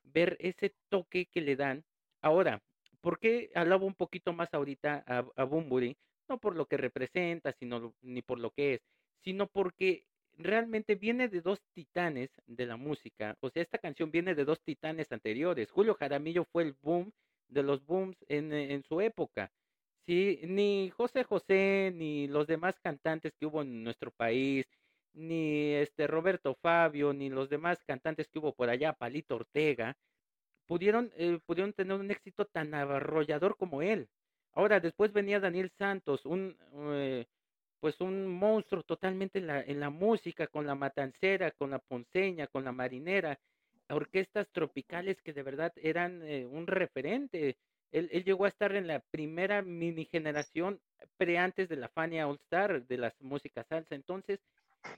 ver 0.05 0.37
ese 0.41 0.75
toque 0.89 1.27
que 1.27 1.41
le 1.41 1.57
dan. 1.57 1.85
Ahora, 2.21 2.63
¿por 3.01 3.19
qué 3.19 3.51
alabo 3.57 3.87
un 3.87 3.95
poquito 3.95 4.33
más 4.33 4.55
ahorita 4.55 5.03
a, 5.09 5.27
a 5.37 5.45
Bumburi? 5.45 5.97
No 6.29 6.39
por 6.39 6.55
lo 6.55 6.67
que 6.67 6.77
representa, 6.77 7.53
sino 7.59 7.95
ni 8.01 8.23
por 8.23 8.39
lo 8.39 8.53
que 8.53 8.75
es, 8.75 8.81
sino 9.25 9.49
porque 9.49 10.07
realmente 10.39 10.95
viene 10.95 11.29
de 11.29 11.41
dos 11.41 11.61
titanes 11.75 12.31
de 12.47 12.67
la 12.67 12.77
música. 12.77 13.37
O 13.41 13.51
sea, 13.51 13.63
esta 13.63 13.79
canción 13.79 14.11
viene 14.11 14.35
de 14.35 14.45
dos 14.45 14.61
titanes 14.63 15.11
anteriores. 15.13 15.71
Julio 15.71 15.95
Jaramillo 15.95 16.45
fue 16.53 16.65
el 16.65 16.77
boom 16.83 17.13
de 17.49 17.63
los 17.63 17.85
booms 17.85 18.17
en, 18.29 18.53
en 18.53 18.83
su 18.85 19.01
época. 19.01 19.53
Sí, 20.07 20.41
ni 20.45 20.91
José 20.91 21.25
José, 21.25 21.93
ni 21.95 22.27
los 22.27 22.47
demás 22.47 22.75
cantantes 22.83 23.33
que 23.39 23.47
hubo 23.47 23.63
en 23.63 23.85
nuestro 23.85 24.11
país, 24.11 24.67
ni 25.15 25.73
este 25.75 26.07
Roberto 26.07 26.57
Fabio, 26.61 27.13
ni 27.13 27.31
los 27.31 27.49
demás 27.49 27.79
cantantes 27.85 28.29
que 28.29 28.39
hubo 28.39 28.53
por 28.55 28.69
allá, 28.71 28.93
Palito 28.95 29.37
Ortega, 29.37 29.97
pudieron, 30.67 31.13
eh, 31.17 31.39
pudieron 31.47 31.73
tener 31.73 31.99
un 31.99 32.11
éxito 32.11 32.47
tan 32.47 32.75
arrollador 32.75 33.57
como 33.57 33.83
él. 33.83 34.09
Ahora, 34.53 34.81
después 34.81 35.13
venía 35.13 35.41
Daniel 35.41 35.71
Santos, 35.79 36.27
un, 36.27 36.57
eh, 36.95 37.27
pues 37.83 38.01
un 38.01 38.29
monstruo 38.29 38.85
totalmente 38.85 39.41
en 39.41 39.81
la, 39.81 39.91
música, 39.91 40.47
con 40.47 40.69
la 40.69 40.77
matancera, 40.77 41.51
con 41.51 41.71
la 41.71 41.81
ponceña, 41.81 42.47
con 42.47 42.63
la 42.63 42.71
marinera, 42.71 43.41
orquestas 43.89 44.47
tropicales 44.53 45.21
que 45.21 45.33
de 45.33 45.43
verdad 45.43 45.73
eran 45.75 46.23
eh, 46.23 46.47
un 46.47 46.69
referente. 46.69 47.57
Él, 47.91 48.09
llegó 48.25 48.45
a 48.45 48.51
estar 48.51 48.73
en 48.77 48.87
la 48.87 49.01
primera 49.11 49.63
mini 49.63 50.05
generación 50.05 50.81
pre 51.17 51.39
antes 51.39 51.69
de 51.69 51.75
la 51.75 51.89
Fania 51.89 52.29
All 52.29 52.39
Star 52.45 52.87
de 52.87 52.99
las 52.99 53.21
músicas 53.21 53.67
salsa. 53.67 53.97
Entonces, 53.97 54.39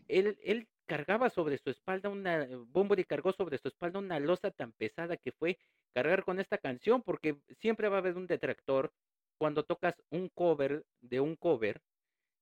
él, 0.07 0.37
él 0.45 0.69
cargaba 0.85 1.31
sobre 1.31 1.57
su 1.57 1.71
espalda 1.71 2.11
una, 2.11 2.47
y 2.47 3.05
cargó 3.05 3.33
sobre 3.33 3.57
su 3.57 3.69
espalda 3.69 3.99
una 3.99 4.21
losa 4.21 4.51
tan 4.51 4.73
pesada 4.73 5.17
que 5.17 5.33
fue 5.33 5.57
cargar 5.95 6.23
con 6.23 6.39
esta 6.39 6.59
canción, 6.59 7.01
porque 7.01 7.39
siempre 7.63 7.89
va 7.89 7.97
a 7.97 8.01
haber 8.01 8.19
un 8.19 8.27
detractor 8.27 8.93
cuando 9.39 9.63
tocas 9.63 9.95
un 10.11 10.29
cover 10.29 10.85
de 11.01 11.21
un 11.21 11.35
cover, 11.35 11.81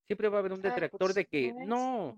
siempre 0.06 0.28
va 0.28 0.38
a 0.38 0.40
haber 0.40 0.52
un 0.52 0.62
detractor 0.62 1.14
de 1.14 1.26
que 1.26 1.52
no, 1.52 2.16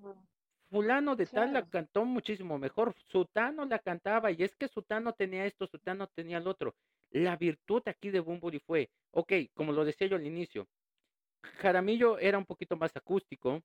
fulano 0.70 1.14
de 1.14 1.26
tal 1.26 1.52
la 1.52 1.68
cantó 1.68 2.04
muchísimo 2.04 2.58
mejor, 2.58 2.94
Sutano 3.08 3.64
la 3.64 3.78
cantaba 3.78 4.32
y 4.32 4.42
es 4.42 4.54
que 4.56 4.68
Sutano 4.68 5.12
tenía 5.12 5.46
esto, 5.46 5.66
Sutano 5.66 6.08
tenía 6.08 6.38
el 6.38 6.48
otro. 6.48 6.74
La 7.10 7.36
virtud 7.36 7.82
aquí 7.86 8.10
de 8.10 8.20
Bumburi 8.20 8.58
fue, 8.58 8.90
ok, 9.12 9.32
como 9.54 9.72
lo 9.72 9.84
decía 9.84 10.08
yo 10.08 10.16
al 10.16 10.26
inicio, 10.26 10.66
Jaramillo 11.58 12.18
era 12.18 12.38
un 12.38 12.44
poquito 12.44 12.76
más 12.76 12.90
acústico, 12.96 13.62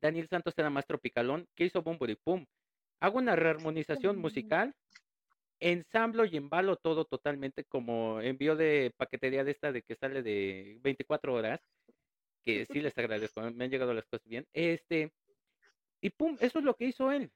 Daniel 0.00 0.28
Santos 0.28 0.54
era 0.56 0.70
más 0.70 0.86
tropicalón, 0.86 1.48
¿qué 1.56 1.64
hizo 1.64 1.82
Bumburi? 1.82 2.14
Pum, 2.14 2.44
hago 3.00 3.18
una 3.18 3.34
rearmonización 3.34 4.18
musical, 4.18 4.74
ensamblo 5.58 6.24
y 6.26 6.36
embalo 6.36 6.76
todo 6.76 7.06
totalmente 7.06 7.64
como 7.64 8.20
envío 8.20 8.54
de 8.54 8.92
paquetería 8.96 9.44
de 9.44 9.50
esta 9.50 9.72
de 9.72 9.82
que 9.82 9.96
sale 9.96 10.22
de 10.22 10.78
24 10.82 11.34
horas 11.34 11.60
que 12.44 12.66
sí 12.66 12.80
les 12.80 12.96
agradezco, 12.96 13.40
me 13.50 13.64
han 13.64 13.70
llegado 13.70 13.94
las 13.94 14.06
cosas 14.06 14.26
bien. 14.28 14.46
Este, 14.52 15.12
y 16.00 16.10
pum, 16.10 16.36
eso 16.40 16.58
es 16.58 16.64
lo 16.64 16.76
que 16.76 16.86
hizo 16.86 17.10
él. 17.10 17.30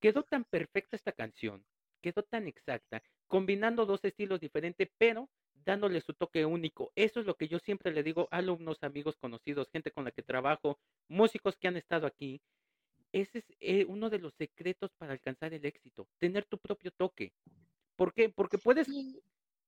Quedó 0.00 0.22
tan 0.22 0.44
perfecta 0.44 0.96
esta 0.96 1.12
canción, 1.12 1.64
quedó 2.00 2.22
tan 2.22 2.46
exacta, 2.46 3.02
combinando 3.26 3.84
dos 3.84 4.04
estilos 4.04 4.40
diferentes, 4.40 4.88
pero 4.96 5.28
dándole 5.64 6.00
su 6.00 6.14
toque 6.14 6.46
único. 6.46 6.92
Eso 6.94 7.20
es 7.20 7.26
lo 7.26 7.34
que 7.34 7.48
yo 7.48 7.58
siempre 7.58 7.92
le 7.92 8.02
digo 8.02 8.28
a 8.30 8.38
alumnos, 8.38 8.82
amigos 8.82 9.16
conocidos, 9.16 9.68
gente 9.70 9.90
con 9.90 10.04
la 10.04 10.10
que 10.10 10.22
trabajo, 10.22 10.78
músicos 11.08 11.56
que 11.56 11.68
han 11.68 11.76
estado 11.76 12.06
aquí. 12.06 12.40
Ese 13.12 13.38
es 13.38 13.44
eh, 13.60 13.84
uno 13.86 14.08
de 14.08 14.18
los 14.18 14.34
secretos 14.34 14.90
para 14.98 15.12
alcanzar 15.12 15.52
el 15.52 15.64
éxito, 15.64 16.08
tener 16.18 16.44
tu 16.44 16.58
propio 16.58 16.90
toque. 16.92 17.32
¿Por 17.96 18.14
qué? 18.14 18.28
Porque 18.28 18.58
puedes... 18.58 18.88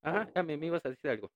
Ajá, 0.03 0.43
me 0.43 0.55
ibas 0.55 0.85
a 0.87 0.91
decir 0.91 1.11
algo. 1.11 1.31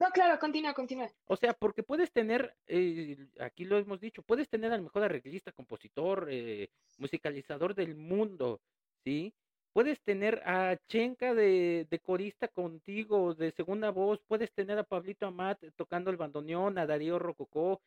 No, 0.00 0.10
claro, 0.10 0.38
continúa, 0.40 0.74
continúa. 0.74 1.08
O 1.26 1.36
sea, 1.36 1.52
porque 1.54 1.82
puedes 1.82 2.12
tener, 2.12 2.54
eh, 2.66 3.16
aquí 3.40 3.64
lo 3.64 3.78
hemos 3.78 4.00
dicho, 4.00 4.22
puedes 4.22 4.48
tener 4.48 4.72
al 4.72 4.82
mejor 4.82 5.04
arreglista, 5.04 5.52
compositor, 5.52 6.26
eh, 6.30 6.68
musicalizador 6.98 7.74
del 7.74 7.94
mundo, 7.94 8.60
¿sí? 9.04 9.32
Puedes 9.72 10.00
tener 10.02 10.42
a 10.46 10.76
Chenka 10.88 11.34
de, 11.34 12.00
corista 12.02 12.48
contigo, 12.48 13.34
de 13.34 13.52
segunda 13.52 13.90
voz, 13.90 14.20
puedes 14.26 14.52
tener 14.52 14.78
a 14.78 14.84
Pablito 14.84 15.26
Amat 15.26 15.58
tocando 15.76 16.10
el 16.10 16.16
bandoneón, 16.16 16.78
a 16.78 16.86
Darío 16.86 17.18
Rococó, 17.18 17.80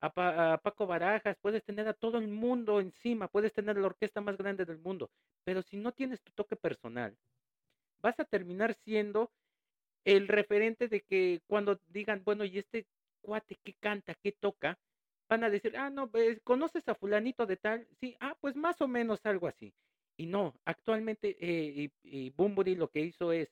a, 0.00 0.52
a 0.52 0.58
Paco 0.58 0.86
Barajas, 0.86 1.36
puedes 1.40 1.64
tener 1.64 1.88
a 1.88 1.94
todo 1.94 2.18
el 2.18 2.28
mundo 2.28 2.80
encima, 2.80 3.28
puedes 3.28 3.52
tener 3.52 3.76
la 3.76 3.86
orquesta 3.86 4.20
más 4.20 4.36
grande 4.36 4.64
del 4.64 4.78
mundo, 4.78 5.10
pero 5.44 5.62
si 5.62 5.76
no 5.76 5.92
tienes 5.92 6.20
tu 6.22 6.32
toque 6.32 6.56
personal, 6.56 7.16
vas 8.00 8.18
a 8.20 8.24
terminar 8.24 8.74
siendo 8.84 9.30
el 10.04 10.28
referente 10.28 10.88
de 10.88 11.00
que 11.02 11.40
cuando 11.46 11.80
digan, 11.88 12.22
bueno, 12.24 12.44
¿y 12.44 12.58
este 12.58 12.86
cuate 13.22 13.56
qué 13.64 13.74
canta, 13.74 14.14
qué 14.22 14.32
toca? 14.32 14.78
van 15.28 15.44
a 15.44 15.50
decir, 15.50 15.76
ah, 15.76 15.90
no, 15.90 16.10
pues, 16.10 16.40
¿conoces 16.44 16.88
a 16.88 16.94
fulanito 16.94 17.46
de 17.46 17.56
tal? 17.56 17.86
Sí, 18.00 18.16
ah, 18.20 18.36
pues 18.40 18.56
más 18.56 18.80
o 18.80 18.88
menos 18.88 19.24
algo 19.24 19.48
así. 19.48 19.74
Y 20.16 20.26
no, 20.26 20.54
actualmente, 20.64 21.36
eh, 21.40 21.90
y, 22.04 22.30
y 22.30 22.74
lo 22.76 22.88
que 22.90 23.00
hizo 23.00 23.32
es, 23.32 23.48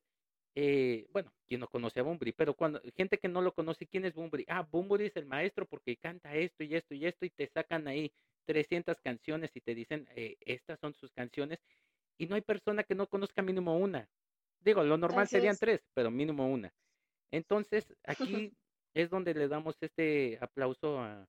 eh, 0.55 1.07
bueno, 1.13 1.33
quien 1.49 1.61
no 1.61 1.69
conoce 1.69 2.01
a 2.01 2.03
Bumburi, 2.03 2.33
pero 2.33 2.55
cuando 2.55 2.81
gente 2.97 3.19
que 3.19 3.29
no 3.29 3.41
lo 3.43 3.55
conoce, 3.55 3.87
¿quién 3.87 4.05
es 4.05 4.15
Bumburi? 4.15 4.45
Ah, 4.49 4.63
Bumburi 4.71 5.07
es 5.07 5.17
el 5.17 5.27
maestro 5.27 5.67
porque 5.67 5.97
canta 5.97 6.35
esto 6.35 6.63
y 6.63 6.75
esto 6.75 6.95
y 6.95 7.07
esto 7.07 7.25
y 7.25 7.31
te 7.31 7.49
sacan 7.49 7.89
ahí 7.89 8.13
300 8.47 9.01
canciones 9.01 9.51
y 9.57 9.61
te 9.61 9.75
dicen, 9.75 10.09
eh, 10.15 10.37
estas 10.41 10.79
son 10.81 10.95
sus 10.95 11.11
canciones 11.13 11.59
y 12.19 12.27
no 12.27 12.37
hay 12.37 12.43
persona 12.43 12.85
que 12.85 12.95
no 12.95 13.09
conozca 13.09 13.43
mínimo 13.43 13.77
una. 13.79 14.09
Digo, 14.65 14.83
lo 14.85 14.97
normal 14.97 15.29
serían 15.29 15.57
tres, 15.57 15.81
pero 15.95 16.11
mínimo 16.11 16.47
una. 16.49 16.73
Entonces, 17.31 17.95
aquí 18.05 18.53
es 18.95 19.11
donde 19.11 19.35
le 19.35 19.49
damos 19.49 19.77
este 19.81 20.39
aplauso 20.41 21.01
a, 21.01 21.27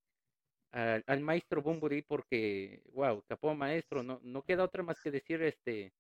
al 0.71 1.19
maestro 1.21 1.61
Bumburi 1.61 2.01
porque, 2.01 2.81
wow, 2.93 3.23
capó 3.27 3.53
maestro, 3.53 4.03
no, 4.03 4.19
no 4.23 4.41
queda 4.43 4.63
otra 4.63 4.83
más 4.83 4.99
que 5.01 5.11
decir, 5.11 5.41
este, 5.43 5.93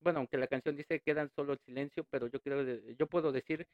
bueno, 0.00 0.20
aunque 0.20 0.38
la 0.38 0.46
canción 0.46 0.76
dice 0.76 1.00
quedan 1.00 1.30
solo 1.34 1.52
el 1.52 1.58
silencio, 1.60 2.04
pero 2.10 2.26
yo 2.28 2.40
creo, 2.40 2.64
yo 2.96 3.06
puedo 3.06 3.30
decir, 3.30 3.66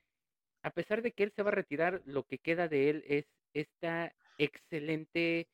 a 0.62 0.70
pesar 0.70 1.02
de 1.02 1.12
que 1.12 1.24
él 1.24 1.32
se 1.34 1.42
va 1.42 1.50
a 1.50 1.54
retirar, 1.54 2.02
lo 2.06 2.24
que 2.24 2.38
queda 2.38 2.68
de 2.68 2.90
él 2.90 3.04
es 3.06 3.26
esta 3.54 4.12
excelente 4.38 5.48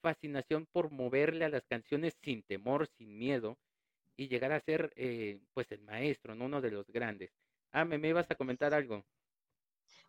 fascinación 0.00 0.66
por 0.70 0.90
moverle 0.90 1.44
a 1.44 1.48
las 1.48 1.64
canciones 1.66 2.16
sin 2.22 2.42
temor, 2.42 2.88
sin 2.96 3.18
miedo, 3.18 3.58
y 4.18 4.26
llegar 4.28 4.50
a 4.52 4.60
ser, 4.60 4.92
eh, 4.96 5.40
pues, 5.54 5.70
el 5.70 5.80
maestro, 5.82 6.34
¿no? 6.34 6.46
uno 6.46 6.60
de 6.60 6.72
los 6.72 6.86
grandes. 6.88 7.30
Ah, 7.70 7.84
me, 7.84 7.96
ibas 8.08 8.28
a 8.30 8.34
comentar 8.34 8.74
algo. 8.74 9.04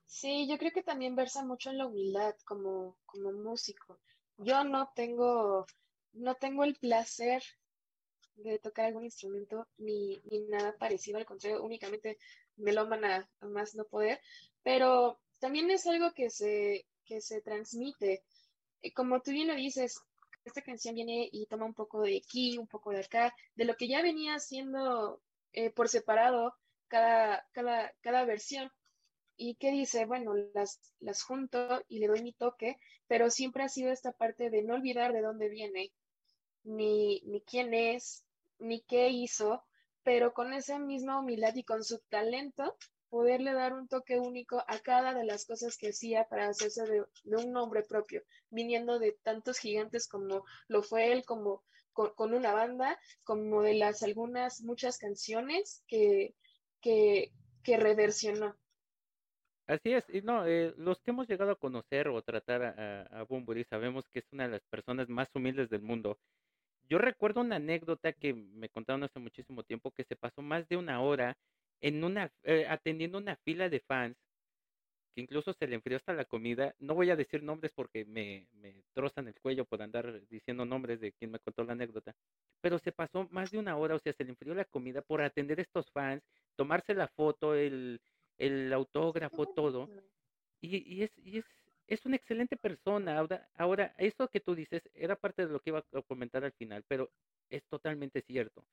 Sí, 0.08 0.48
yo 0.50 0.58
creo 0.58 0.72
que 0.72 0.82
también 0.82 1.16
versa 1.16 1.46
mucho 1.46 1.70
en 1.70 1.78
la 1.78 1.86
humildad 1.86 2.36
como, 2.44 2.98
como 3.06 3.32
músico. 3.32 4.00
Yo 4.38 4.64
no 4.64 4.92
tengo, 4.96 5.68
no 6.14 6.34
tengo 6.36 6.64
el 6.64 6.76
placer 6.76 7.44
de 8.34 8.58
tocar 8.58 8.86
algún 8.86 9.04
instrumento 9.04 9.68
ni, 9.78 10.20
ni 10.32 10.40
nada 10.48 10.76
parecido, 10.76 11.20
al 11.20 11.26
contrario, 11.26 11.62
únicamente 11.62 12.18
me 12.56 12.74
lo 12.74 12.82
a, 12.82 13.30
más 13.42 13.76
no 13.76 13.86
poder, 13.86 14.20
pero 14.64 15.20
también 15.40 15.70
es 15.70 15.86
algo 15.86 16.14
que 16.14 16.32
se, 16.32 16.88
que 17.06 17.22
se 17.22 17.42
transmite. 17.42 18.24
Como 18.96 19.22
tú 19.22 19.32
bien 19.32 19.50
lo 19.50 19.56
dices, 19.56 20.02
esta 20.50 20.62
canción 20.62 20.96
viene 20.96 21.30
y 21.32 21.46
toma 21.46 21.66
un 21.66 21.74
poco 21.74 22.02
de 22.02 22.18
aquí, 22.18 22.58
un 22.58 22.68
poco 22.68 22.92
de 22.92 23.02
acá, 23.02 23.34
de 23.56 23.66
lo 23.66 23.76
que 23.76 23.88
ya 23.88 24.02
venía 24.02 24.36
haciendo 24.36 25.22
eh, 25.54 25.72
por 25.72 25.90
separado 25.90 26.56
cada, 26.88 27.46
cada, 27.52 27.94
cada 28.02 28.26
versión. 28.26 28.72
Y 29.38 29.56
que 29.56 29.72
dice, 29.72 30.06
bueno, 30.06 30.34
las, 30.54 30.82
las 31.00 31.24
junto 31.24 31.82
y 31.88 32.00
le 32.00 32.08
doy 32.08 32.22
mi 32.22 32.34
toque, 32.34 32.78
pero 33.08 33.30
siempre 33.30 33.64
ha 33.64 33.70
sido 33.70 33.92
esta 33.92 34.12
parte 34.12 34.50
de 34.50 34.64
no 34.64 34.74
olvidar 34.74 35.14
de 35.14 35.22
dónde 35.22 35.48
viene, 35.48 35.94
ni, 36.64 37.22
ni 37.22 37.42
quién 37.42 37.74
es, 37.74 38.26
ni 38.60 38.82
qué 38.82 39.10
hizo, 39.10 39.64
pero 40.04 40.34
con 40.34 40.54
esa 40.54 40.78
misma 40.78 41.20
humildad 41.20 41.56
y 41.56 41.64
con 41.64 41.84
su 41.84 42.00
talento, 42.10 42.76
poderle 43.10 43.54
dar 43.54 43.74
un 43.74 43.88
toque 43.88 44.20
único 44.20 44.64
a 44.68 44.80
cada 44.80 45.14
de 45.14 45.26
las 45.26 45.46
cosas 45.46 45.78
que 45.78 45.90
hacía 45.90 46.26
para 46.26 46.48
hacerse 46.48 46.84
de, 46.86 47.04
un 47.36 47.52
nombre 47.52 47.84
propio, 47.84 48.24
viniendo 48.50 49.00
de 49.00 49.18
tantos 49.24 49.58
gigantes 49.58 50.08
como 50.08 50.46
lo 50.68 50.84
fue 50.84 51.12
él, 51.12 51.26
como 51.26 51.64
con, 51.94 52.34
una 52.34 52.54
banda, 52.54 52.98
como 53.24 53.62
de 53.62 53.74
las 53.74 54.04
algunas, 54.04 54.62
muchas 54.62 54.98
canciones 54.98 55.84
que, 55.88 56.34
que, 56.82 57.32
que 57.64 57.78
reversionó. 57.78 58.56
Así 59.68 59.94
es, 59.94 60.06
y 60.10 60.22
no, 60.22 60.48
eh, 60.48 60.74
los 60.78 61.00
que 61.02 61.12
hemos 61.12 61.28
llegado 61.28 61.52
a 61.52 61.60
conocer 61.60 62.08
o 62.08 62.22
tratar 62.22 62.64
a, 62.64 63.02
a 63.20 63.24
Bumburi 63.24 63.66
sabemos 63.66 64.08
que 64.10 64.20
es 64.20 64.26
una 64.32 64.46
de 64.46 64.54
las 64.54 64.64
personas 64.70 65.10
más 65.10 65.30
humildes 65.36 65.70
del 65.70 65.82
mundo. 65.82 66.18
Yo 66.90 66.98
recuerdo 66.98 67.42
una 67.42 67.58
anécdota 67.58 68.14
que 68.14 68.34
me 68.34 68.70
contaron 68.70 69.04
hace 69.04 69.20
muchísimo 69.20 69.62
tiempo 69.62 69.92
que 69.92 70.06
se 70.06 70.16
pasó 70.16 70.42
más 70.42 70.68
de 70.70 70.78
una 70.78 71.02
hora 71.02 71.38
en 71.82 72.04
una 72.04 72.32
eh, 72.44 72.66
atendiendo 72.70 73.18
una 73.18 73.36
fila 73.38 73.70
de 73.70 73.80
fans 73.80 74.18
que 75.16 75.22
incluso 75.22 75.54
se 75.54 75.68
le 75.68 75.76
enfrió 75.76 75.98
hasta 75.98 76.14
la 76.14 76.26
comida. 76.26 76.76
No 76.80 76.94
voy 76.96 77.10
a 77.10 77.16
decir 77.16 77.44
nombres 77.44 77.72
porque 77.74 78.06
me, 78.06 78.48
me 78.54 78.84
trozan 78.94 79.28
el 79.28 79.40
cuello 79.40 79.66
por 79.66 79.82
andar 79.82 80.22
diciendo 80.30 80.66
nombres 80.66 81.00
de 81.00 81.14
quien 81.14 81.32
me 81.32 81.40
contó 81.40 81.64
la 81.64 81.74
anécdota, 81.74 82.16
pero 82.62 82.80
se 82.80 82.92
pasó 82.92 83.28
más 83.32 83.52
de 83.52 83.60
una 83.60 83.78
hora, 83.78 83.96
o 83.96 84.00
sea, 84.00 84.14
se 84.14 84.24
le 84.24 84.32
enfrió 84.32 84.54
la 84.54 84.66
comida 84.66 85.02
por 85.02 85.22
atender 85.22 85.60
a 85.60 85.64
estos 85.64 85.90
fans, 85.92 86.24
tomarse 86.56 86.94
la 86.94 87.08
foto, 87.08 87.56
el 87.56 88.00
el 88.40 88.74
autógrafo, 88.74 89.46
todo. 89.48 89.90
Y, 90.62 91.04
es, 91.04 91.12
y 91.18 91.38
es, 91.38 91.46
es 91.88 92.06
una 92.06 92.16
excelente 92.16 92.58
persona. 92.58 93.18
Ahora, 93.20 93.48
ahora, 93.56 93.94
eso 93.98 94.28
que 94.30 94.40
tú 94.40 94.56
dices 94.56 94.82
era 94.94 95.16
parte 95.16 95.46
de 95.46 95.54
lo 95.54 95.60
que 95.60 95.70
iba 95.70 95.80
a 95.80 96.02
comentar 96.02 96.44
al 96.44 96.54
final, 96.54 96.84
pero 96.88 97.12
es 97.50 97.64
totalmente 97.66 98.22
cierto. 98.22 98.66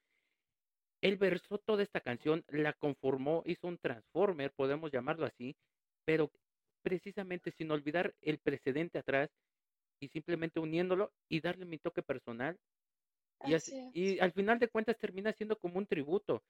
Él 1.03 1.17
versó 1.17 1.59
toda 1.59 1.83
esta 1.83 2.01
canción, 2.01 2.45
la 2.49 2.73
conformó, 2.73 3.43
hizo 3.47 3.67
un 3.69 3.79
transformer, 3.79 4.53
podemos 4.53 4.91
llamarlo 4.91 5.27
así, 5.27 5.57
pero 6.05 6.31
precisamente 6.83 7.53
sin 7.53 7.71
olvidar 7.71 8.15
el 8.23 8.39
precedente 8.39 8.99
atrás 8.99 9.31
y 10.01 10.09
simplemente 10.09 10.61
uniéndolo 10.61 11.13
y 11.29 11.41
darle 11.41 11.65
mi 11.65 11.79
toque 11.79 12.03
personal. 12.03 12.57
Y, 13.45 13.55
así, 13.55 13.91
y 13.93 14.19
al 14.19 14.33
final 14.33 14.59
de 14.59 14.69
cuentas 14.69 14.97
termina 14.99 15.33
siendo 15.33 15.57
como 15.57 15.79
un 15.79 15.87
tributo 15.87 16.43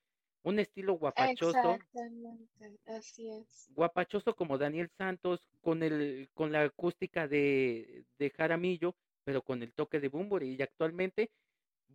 un 0.46 0.60
estilo 0.60 0.94
guapachoso. 0.94 1.58
Exactamente, 1.58 2.78
así 2.86 3.28
es. 3.28 3.68
Guapachoso 3.74 4.36
como 4.36 4.58
Daniel 4.58 4.88
Santos, 4.96 5.40
con 5.60 5.82
el, 5.82 6.28
con 6.34 6.52
la 6.52 6.62
acústica 6.62 7.26
de, 7.26 8.04
de 8.16 8.30
Jaramillo, 8.30 8.94
pero 9.24 9.42
con 9.42 9.60
el 9.64 9.72
toque 9.72 9.98
de 9.98 10.08
Bumburi. 10.08 10.54
Y 10.54 10.62
actualmente 10.62 11.30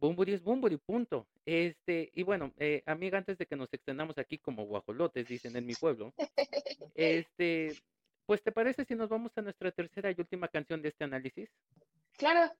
Bumburi 0.01 0.33
es 0.33 0.41
Bumburi, 0.41 0.77
punto. 0.77 1.27
Este, 1.45 2.11
y 2.15 2.23
bueno, 2.23 2.51
eh, 2.57 2.81
amiga, 2.87 3.19
antes 3.19 3.37
de 3.37 3.45
que 3.45 3.55
nos 3.55 3.71
extendamos 3.71 4.17
aquí 4.17 4.39
como 4.39 4.65
guajolotes, 4.65 5.27
dicen 5.27 5.55
en 5.55 5.67
mi 5.67 5.75
pueblo, 5.75 6.11
este, 6.95 7.71
pues 8.25 8.41
¿te 8.41 8.51
parece 8.51 8.83
si 8.83 8.95
nos 8.95 9.09
vamos 9.09 9.31
a 9.37 9.43
nuestra 9.43 9.71
tercera 9.71 10.09
y 10.09 10.15
última 10.17 10.47
canción 10.47 10.81
de 10.81 10.89
este 10.89 11.03
análisis? 11.03 11.51
Claro. 12.17 12.51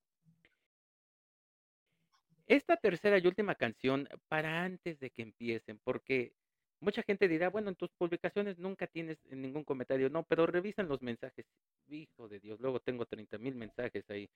Esta 2.46 2.78
tercera 2.78 3.18
y 3.18 3.26
última 3.26 3.56
canción, 3.56 4.08
para 4.28 4.64
antes 4.64 5.00
de 5.00 5.10
que 5.10 5.24
empiecen, 5.24 5.80
porque 5.84 6.34
mucha 6.80 7.02
gente 7.02 7.28
dirá, 7.28 7.50
bueno, 7.50 7.70
en 7.70 7.76
tus 7.76 7.90
publicaciones 7.94 8.60
nunca 8.60 8.86
tienes 8.86 9.18
ningún 9.32 9.64
comentario, 9.64 10.12
no, 10.12 10.22
pero 10.24 10.46
revisan 10.46 10.88
los 10.88 11.02
mensajes. 11.02 11.48
Hijo 11.88 12.28
de 12.28 12.40
Dios, 12.40 12.60
luego 12.60 12.80
tengo 12.82 13.08
30 13.08 13.40
mil 13.40 13.56
mensajes 13.56 14.08
ahí. 14.12 14.30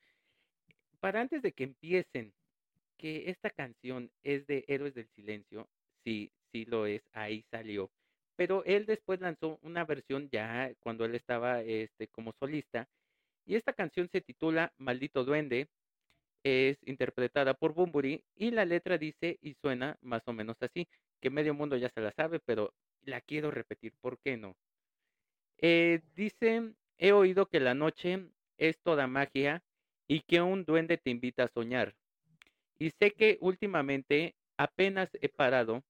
Para 0.99 1.21
antes 1.21 1.43
de 1.43 1.51
que 1.51 1.65
empiecen, 1.65 2.33
que 2.97 3.29
esta 3.29 3.49
canción 3.49 4.11
es 4.23 4.47
de 4.47 4.65
Héroes 4.67 4.93
del 4.95 5.07
Silencio, 5.15 5.69
sí, 6.03 6.31
sí 6.51 6.65
lo 6.65 6.85
es, 6.85 7.01
ahí 7.13 7.43
salió. 7.51 7.91
Pero 8.35 8.63
él 8.65 8.85
después 8.85 9.21
lanzó 9.21 9.59
una 9.61 9.85
versión 9.85 10.29
ya 10.31 10.73
cuando 10.79 11.05
él 11.05 11.15
estaba 11.15 11.61
este, 11.61 12.07
como 12.07 12.33
solista, 12.33 12.87
y 13.45 13.55
esta 13.55 13.73
canción 13.73 14.09
se 14.11 14.21
titula 14.21 14.73
Maldito 14.77 15.23
Duende, 15.23 15.69
es 16.43 16.77
interpretada 16.83 17.55
por 17.55 17.73
Bumburi 17.73 18.23
y 18.35 18.51
la 18.51 18.65
letra 18.65 18.97
dice 18.97 19.39
y 19.41 19.55
suena 19.55 19.97
más 20.01 20.21
o 20.27 20.33
menos 20.33 20.57
así, 20.61 20.87
que 21.19 21.29
medio 21.29 21.53
mundo 21.55 21.75
ya 21.77 21.89
se 21.89 22.01
la 22.01 22.11
sabe, 22.11 22.39
pero 22.39 22.73
la 23.01 23.21
quiero 23.21 23.51
repetir, 23.51 23.93
¿por 23.99 24.19
qué 24.19 24.37
no? 24.37 24.55
Eh, 25.57 26.01
dice, 26.15 26.73
he 26.97 27.11
oído 27.13 27.47
que 27.47 27.59
la 27.59 27.73
noche 27.73 28.29
es 28.57 28.79
toda 28.81 29.07
magia 29.07 29.63
y 30.07 30.21
que 30.21 30.41
un 30.41 30.65
duende 30.65 30.97
te 30.97 31.09
invita 31.09 31.43
a 31.43 31.47
soñar. 31.47 31.95
Y 32.79 32.91
sé 32.91 33.11
que 33.11 33.37
últimamente 33.41 34.35
apenas 34.57 35.09
he 35.21 35.29
parado 35.29 35.83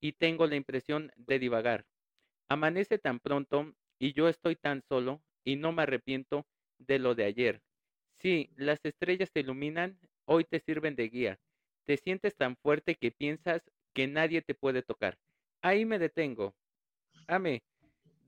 y 0.00 0.12
tengo 0.12 0.46
la 0.46 0.56
impresión 0.56 1.12
de 1.16 1.38
divagar. 1.38 1.86
Amanece 2.48 2.98
tan 2.98 3.20
pronto 3.20 3.74
y 3.98 4.12
yo 4.14 4.28
estoy 4.28 4.56
tan 4.56 4.82
solo 4.88 5.22
y 5.44 5.56
no 5.56 5.72
me 5.72 5.82
arrepiento 5.82 6.46
de 6.78 6.98
lo 6.98 7.14
de 7.14 7.24
ayer. 7.24 7.62
Sí, 8.18 8.50
las 8.56 8.80
estrellas 8.84 9.32
te 9.32 9.40
iluminan, 9.40 9.98
hoy 10.26 10.44
te 10.44 10.60
sirven 10.60 10.96
de 10.96 11.08
guía. 11.08 11.40
Te 11.86 11.96
sientes 11.96 12.36
tan 12.36 12.56
fuerte 12.56 12.96
que 12.96 13.10
piensas 13.12 13.62
que 13.94 14.06
nadie 14.06 14.42
te 14.42 14.54
puede 14.54 14.82
tocar. 14.82 15.18
Ahí 15.62 15.84
me 15.84 15.98
detengo. 15.98 16.54
Ame, 17.28 17.62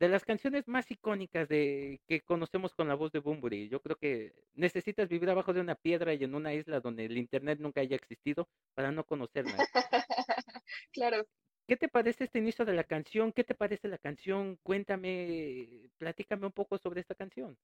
de 0.03 0.09
las 0.09 0.25
canciones 0.25 0.67
más 0.67 0.91
icónicas 0.91 1.49
de 1.49 2.01
que 2.09 2.23
conocemos 2.23 2.75
con 2.75 2.89
la 2.89 2.97
voz 2.97 3.13
de 3.13 3.21
Bumburi, 3.21 3.69
yo 3.69 3.81
creo 3.81 3.95
que 3.95 4.35
necesitas 4.55 5.09
vivir 5.09 5.31
abajo 5.31 5.53
de 5.53 5.61
una 5.61 5.77
piedra 5.77 6.13
y 6.13 6.25
en 6.25 6.35
una 6.35 6.53
isla 6.53 6.81
donde 6.81 7.05
el 7.05 7.17
internet 7.17 7.61
nunca 7.61 7.83
haya 7.83 7.95
existido 7.95 8.49
para 8.75 8.91
no 8.91 9.05
conocerla. 9.05 9.57
claro. 10.93 11.25
¿Qué 11.69 11.77
te 11.77 11.87
parece 11.87 12.25
este 12.25 12.41
inicio 12.41 12.65
de 12.65 12.73
la 12.73 12.83
canción? 12.83 13.31
¿Qué 13.31 13.45
te 13.45 13.55
parece 13.55 13.87
la 13.87 13.97
canción? 13.97 14.59
Cuéntame, 14.65 15.89
platícame 15.99 16.47
un 16.47 16.53
poco 16.53 16.79
sobre 16.79 17.01
esta 17.01 17.15
canción. 17.15 17.57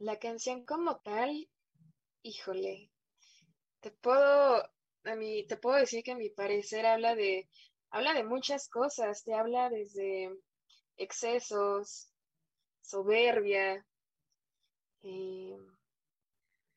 La 0.00 0.18
canción 0.18 0.66
como 0.66 1.00
tal, 1.00 1.48
híjole, 2.22 2.90
te 3.80 3.90
puedo, 3.90 4.62
a 5.04 5.16
mí, 5.16 5.46
te 5.46 5.56
puedo 5.56 5.78
decir 5.78 6.04
que 6.04 6.12
a 6.12 6.16
mi 6.16 6.28
parecer 6.28 6.84
habla 6.84 7.14
de, 7.14 7.48
habla 7.88 8.12
de 8.12 8.22
muchas 8.22 8.68
cosas, 8.68 9.24
te 9.24 9.32
habla 9.32 9.70
desde 9.70 10.30
excesos, 10.96 12.12
soberbia, 12.80 13.86
eh, 15.02 15.56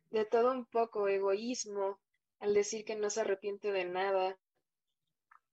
de 0.09 0.26
todo 0.26 0.51
un 0.51 0.66
poco, 0.66 1.07
egoísmo, 1.07 1.99
al 2.39 2.53
decir 2.55 2.86
que 2.86 2.95
no 2.95 3.09
se 3.11 3.22
arrepiente 3.22 3.72
de 3.72 3.86
nada. 3.86 4.38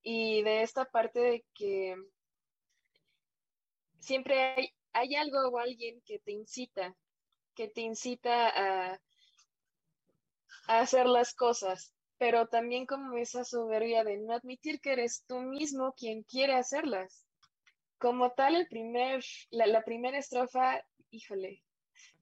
Y 0.02 0.42
de 0.42 0.62
esta 0.62 0.84
parte 0.84 1.20
de 1.20 1.44
que 1.54 1.96
siempre 3.98 4.40
hay, 4.40 4.68
hay 4.92 5.14
algo 5.14 5.48
o 5.48 5.58
alguien 5.58 6.00
que 6.04 6.18
te 6.18 6.32
incita, 6.32 6.94
que 7.54 7.68
te 7.68 7.82
incita 7.82 8.48
a, 8.48 9.00
a 10.66 10.80
hacer 10.80 11.06
las 11.06 11.34
cosas, 11.34 11.94
pero 12.18 12.48
también 12.48 12.86
como 12.86 13.16
esa 13.16 13.44
soberbia 13.44 14.04
de 14.04 14.18
no 14.18 14.34
admitir 14.34 14.80
que 14.80 14.92
eres 14.92 15.24
tú 15.26 15.38
mismo 15.40 15.92
quien 15.92 16.22
quiere 16.24 16.54
hacerlas. 16.54 17.26
Como 18.02 18.32
tal, 18.32 18.56
el 18.56 18.66
primer, 18.66 19.22
la, 19.50 19.84
primera 19.84 20.18
estrofa, 20.18 20.84
híjole, 21.12 21.62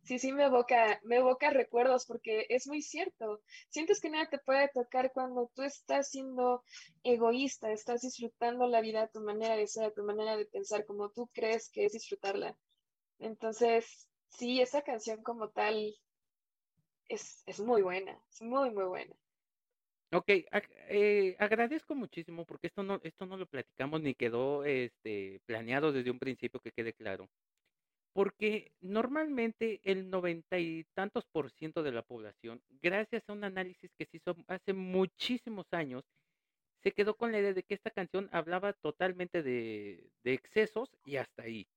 sí, 0.03 0.18
sí 0.18 0.31
me 0.31 0.45
evoca, 0.45 1.01
me 1.05 1.16
evoca 1.16 1.49
recuerdos 1.49 2.05
porque 2.05 2.45
es 2.51 2.66
muy 2.66 2.83
cierto. 2.83 3.41
Sientes 3.70 3.99
que 3.99 4.11
nada 4.11 4.28
te 4.28 4.41
puede 4.41 4.68
tocar 4.74 5.11
cuando 5.11 5.51
tú 5.55 5.62
estás 5.62 6.11
siendo 6.11 6.62
egoísta, 7.03 7.72
estás 7.72 8.03
disfrutando 8.03 8.66
la 8.66 8.83
vida 8.83 9.05
a 9.05 9.09
tu 9.09 9.22
manera 9.22 9.57
de 9.57 9.66
ser, 9.66 9.85
a 9.87 9.91
tu 9.91 10.03
manera 10.03 10.37
de 10.37 10.45
pensar, 10.45 10.85
como 10.85 11.09
tú 11.12 11.31
crees 11.33 11.70
que 11.70 11.87
es 11.87 11.93
disfrutarla. 11.93 12.55
Entonces, 13.18 14.07
sí, 14.28 14.61
esa 14.61 14.83
canción 14.83 15.22
como 15.22 15.49
tal 15.49 15.95
es, 17.09 17.43
es 17.47 17.59
muy 17.59 17.81
buena, 17.81 18.22
es 18.31 18.43
muy, 18.43 18.70
muy 18.70 18.85
buena. 18.85 19.16
Ok, 20.12 20.28
eh, 20.88 21.36
agradezco 21.38 21.94
muchísimo 21.94 22.44
porque 22.44 22.66
esto 22.66 22.82
no, 22.82 23.00
esto 23.04 23.26
no 23.26 23.36
lo 23.36 23.46
platicamos 23.46 24.00
ni 24.02 24.14
quedó 24.14 24.64
este, 24.64 25.40
planeado 25.46 25.92
desde 25.92 26.11
un 26.11 26.18
principio 26.18 26.61
que 26.61 26.72
quede 26.72 26.92
claro. 26.92 27.28
Porque 28.12 28.72
normalmente 28.80 29.80
el 29.84 30.11
noventa 30.11 30.58
y 30.58 30.84
tantos 30.94 31.26
por 31.26 31.50
ciento 31.50 31.84
de 31.84 31.92
la 31.92 32.02
población, 32.02 32.61
gracias 32.82 33.28
a 33.28 33.32
un 33.32 33.44
análisis 33.44 33.92
que 33.96 34.06
se 34.06 34.16
hizo 34.16 34.36
hace 34.48 34.72
muchísimos 34.72 35.66
años, 35.72 36.04
se 36.82 36.92
quedó 36.92 37.16
con 37.16 37.30
la 37.30 37.38
idea 37.38 37.54
de 37.54 37.62
que 37.62 37.74
esta 37.74 37.90
canción 37.90 38.28
hablaba 38.32 38.72
totalmente 38.72 39.42
de, 39.44 40.11
de 40.24 40.32
excesos 40.32 40.90
y 41.04 41.16
hasta 41.16 41.44
ahí. 41.44 41.68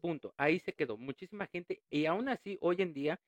Punto. 0.00 0.34
Ahí 0.36 0.60
se 0.60 0.74
quedó. 0.74 0.96
Muchísima 0.96 1.46
gente. 1.46 1.82
Y 1.90 2.06
aún 2.06 2.28
así, 2.28 2.58
hoy 2.60 2.76
en 2.80 2.92
día, 2.92 3.20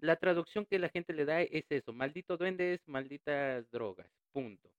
la 0.00 0.16
traducción 0.16 0.66
que 0.66 0.78
la 0.78 0.88
gente 0.88 1.12
le 1.12 1.24
da 1.24 1.42
es 1.42 1.64
eso. 1.70 1.92
Maldito 1.92 2.36
duendes, 2.36 2.80
malditas 2.86 3.70
drogas. 3.70 4.10
Punto. 4.32 4.70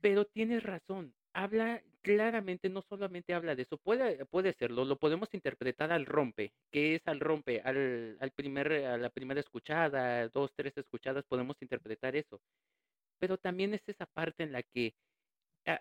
Pero 0.00 0.24
tienes 0.24 0.62
razón 0.62 1.14
habla 1.32 1.82
claramente, 2.02 2.68
no 2.68 2.82
solamente 2.88 3.34
habla 3.34 3.54
de 3.54 3.62
eso, 3.62 3.76
puede, 3.78 4.24
puede 4.26 4.54
serlo, 4.54 4.84
lo 4.84 4.98
podemos 4.98 5.28
interpretar 5.32 5.92
al 5.92 6.06
rompe, 6.06 6.52
que 6.70 6.96
es 6.96 7.02
al 7.06 7.20
rompe, 7.20 7.60
al, 7.60 8.16
al 8.20 8.30
primer, 8.32 8.72
a 8.72 8.96
la 8.96 9.10
primera 9.10 9.40
escuchada, 9.40 10.28
dos, 10.28 10.52
tres 10.56 10.76
escuchadas, 10.76 11.24
podemos 11.26 11.56
interpretar 11.60 12.16
eso. 12.16 12.40
Pero 13.18 13.36
también 13.38 13.74
es 13.74 13.82
esa 13.86 14.06
parte 14.06 14.42
en 14.44 14.52
la 14.52 14.62
que 14.62 14.94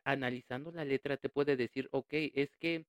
analizando 0.03 0.71
la 0.71 0.85
letra 0.85 1.17
te 1.17 1.29
puede 1.29 1.55
decir, 1.55 1.87
ok, 1.91 2.09
es 2.11 2.49
que 2.59 2.85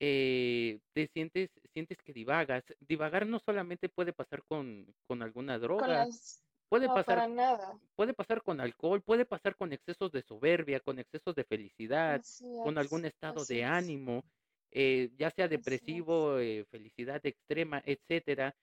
eh, 0.00 0.80
te 0.92 1.08
sientes, 1.08 1.50
sientes 1.72 1.98
que 2.04 2.12
divagas. 2.12 2.64
Divagar 2.80 3.26
no 3.26 3.38
solamente 3.38 3.88
puede 3.88 4.12
pasar 4.12 4.42
con, 4.44 4.86
con 5.06 5.22
alguna 5.22 5.58
droga. 5.58 6.08
Puede 6.68 6.88
pasar, 6.88 7.28
nada. 7.28 7.78
puede 7.96 8.14
pasar 8.14 8.42
con 8.42 8.58
alcohol, 8.60 9.02
puede 9.02 9.26
pasar 9.26 9.56
con 9.56 9.74
excesos 9.74 10.10
de 10.10 10.22
soberbia, 10.22 10.80
con 10.80 10.98
excesos 10.98 11.34
de 11.34 11.44
felicidad, 11.44 12.22
con 12.64 12.78
algún 12.78 13.04
estado 13.04 13.44
de 13.44 13.62
ánimo, 13.62 14.24
eh, 14.70 15.10
ya 15.18 15.30
sea 15.30 15.48
depresivo, 15.48 16.38
eh, 16.38 16.64
felicidad 16.70 17.20
extrema, 17.26 17.82
etcétera, 17.84 18.54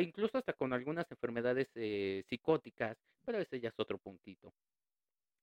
incluso 0.00 0.38
hasta 0.38 0.54
con 0.54 0.72
algunas 0.72 1.04
enfermedades 1.10 1.68
eh, 1.74 2.24
psicóticas, 2.28 2.96
pero 3.24 3.38
ese 3.38 3.60
ya 3.60 3.68
es 3.68 3.74
otro 3.78 3.98
puntito. 3.98 4.54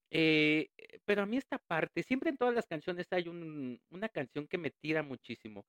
Pero 0.10 1.22
a 1.22 1.26
mí 1.26 1.38
esta 1.38 1.60
parte, 1.60 2.04
siempre 2.04 2.30
en 2.30 2.38
todas 2.38 2.56
las 2.56 2.68
canciones 2.68 3.08
hay 3.12 3.28
un, 3.28 3.80
una 3.90 4.10
canción 4.10 4.48
que 4.48 4.58
me 4.58 4.72
tira 4.72 5.04
muchísimo, 5.04 5.66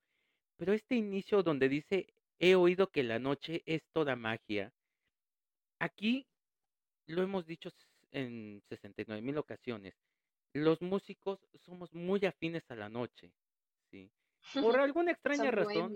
pero 0.57 0.73
este 0.73 0.95
inicio 0.95 1.43
donde 1.43 1.69
dice, 1.69 2.07
he 2.39 2.55
oído 2.55 2.89
que 2.89 3.03
la 3.03 3.19
noche 3.19 3.61
es 3.65 3.83
toda 3.93 4.15
magia, 4.15 4.73
aquí 5.79 6.27
lo 7.07 7.21
hemos 7.21 7.45
dicho 7.45 7.69
en 8.11 8.61
69 8.69 9.21
mil 9.21 9.37
ocasiones, 9.37 9.93
los 10.53 10.81
músicos 10.81 11.39
somos 11.65 11.93
muy 11.93 12.25
afines 12.25 12.63
a 12.69 12.75
la 12.75 12.89
noche, 12.89 13.31
¿sí? 13.89 14.11
Por 14.75 14.79
alguna 14.79 15.11
extraña 15.11 15.51
razón. 15.51 15.95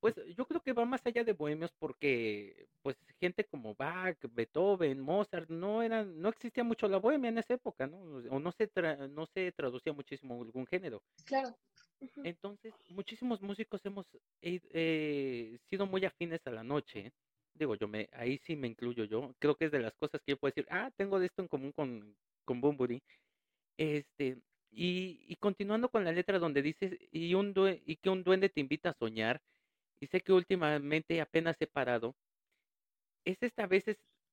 Pues 0.00 0.14
yo 0.36 0.46
creo 0.46 0.62
que 0.62 0.72
va 0.72 0.84
más 0.84 1.02
allá 1.04 1.24
de 1.24 1.34
bohemios 1.34 1.72
porque 1.78 2.68
pues 2.82 2.96
gente 3.20 3.44
como 3.44 3.74
Bach, 3.74 4.16
Beethoven, 4.32 4.98
Mozart, 5.00 5.50
no 5.50 5.82
eran, 5.82 6.20
no 6.20 6.30
existía 6.30 6.64
mucho 6.64 6.88
la 6.88 6.96
bohemia 6.96 7.28
en 7.28 7.38
esa 7.38 7.54
época, 7.54 7.86
¿no? 7.86 7.98
O 8.30 8.40
no 8.40 8.50
se 8.52 8.70
no 9.10 9.26
se 9.26 9.52
traducía 9.52 9.92
muchísimo 9.92 10.42
algún 10.42 10.66
género. 10.66 11.02
Claro. 11.26 11.54
Entonces, 12.24 12.72
muchísimos 12.88 13.42
músicos 13.42 13.84
hemos 13.84 14.06
eh, 14.40 15.58
sido 15.68 15.86
muy 15.86 16.04
afines 16.06 16.40
a 16.46 16.50
la 16.50 16.64
noche 16.64 17.12
digo, 17.60 17.74
yo 17.76 17.88
me, 17.88 18.08
ahí 18.12 18.38
sí 18.46 18.56
me 18.56 18.68
incluyo 18.68 19.04
yo, 19.04 19.34
creo 19.38 19.54
que 19.56 19.66
es 19.66 19.72
de 19.72 19.80
las 19.80 19.94
cosas 19.94 20.20
que 20.22 20.32
yo 20.32 20.38
puedo 20.38 20.52
decir, 20.54 20.66
ah, 20.70 20.90
tengo 20.96 21.18
de 21.18 21.26
esto 21.26 21.42
en 21.42 21.48
común 21.48 21.72
con, 21.72 22.16
con 22.44 22.60
Bumburi. 22.60 23.02
Este, 23.76 24.38
y, 24.70 25.24
y 25.28 25.36
continuando 25.36 25.88
con 25.90 26.04
la 26.04 26.12
letra 26.12 26.38
donde 26.38 26.62
dice, 26.62 26.98
y, 27.12 27.34
un 27.34 27.54
y 27.84 27.96
que 27.96 28.10
un 28.10 28.24
duende 28.24 28.48
te 28.48 28.60
invita 28.60 28.90
a 28.90 28.94
soñar, 28.98 29.40
y 30.00 30.06
sé 30.06 30.20
que 30.22 30.32
últimamente 30.32 31.20
apenas 31.20 31.56
he 31.60 31.66
parado, 31.66 32.16
es 33.24 33.42
esta 33.42 33.66
vez 33.66 33.84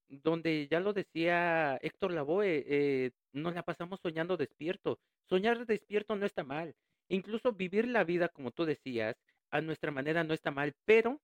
donde 0.08 0.68
ya 0.70 0.80
lo 0.80 0.94
decía 0.94 1.78
Héctor 1.82 2.14
Lavoe, 2.14 2.64
eh, 2.68 3.12
nos 3.34 3.54
la 3.54 3.64
pasamos 3.64 4.00
soñando 4.02 4.38
despierto. 4.38 5.00
Soñar 5.30 5.66
despierto 5.66 6.16
no 6.16 6.26
está 6.26 6.44
mal. 6.44 6.76
Incluso 7.10 7.52
vivir 7.52 7.88
la 7.88 8.04
vida, 8.04 8.30
como 8.30 8.52
tú 8.52 8.66
decías, 8.66 9.18
a 9.50 9.62
nuestra 9.62 9.92
manera 9.92 10.24
no 10.24 10.34
está 10.34 10.52
mal, 10.52 10.74
pero 10.86 11.22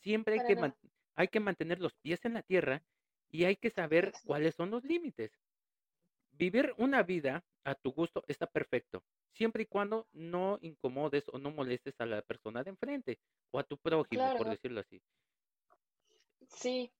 siempre 0.00 0.40
hay 0.40 0.46
que, 0.46 0.72
hay 1.14 1.28
que 1.28 1.40
mantener 1.40 1.80
los 1.80 1.94
pies 1.94 2.24
en 2.24 2.34
la 2.34 2.42
tierra 2.42 2.82
y 3.30 3.44
hay 3.44 3.56
que 3.56 3.70
saber 3.70 4.12
cuáles 4.24 4.54
son 4.54 4.70
los 4.70 4.84
límites. 4.84 5.32
Vivir 6.32 6.74
una 6.76 7.02
vida 7.02 7.44
a 7.66 7.74
tu 7.74 7.90
gusto 7.90 8.22
está 8.28 8.46
perfecto, 8.46 9.02
siempre 9.32 9.64
y 9.64 9.66
cuando 9.66 10.06
no 10.12 10.58
incomodes 10.62 11.24
o 11.32 11.38
no 11.38 11.50
molestes 11.50 11.94
a 11.98 12.06
la 12.06 12.22
persona 12.22 12.62
de 12.62 12.70
enfrente 12.70 13.18
o 13.50 13.58
a 13.58 13.64
tu 13.64 13.76
prójimo, 13.76 14.36
por 14.38 14.48
decirlo 14.48 14.80
así. 14.80 15.02
Sí, 16.48 16.92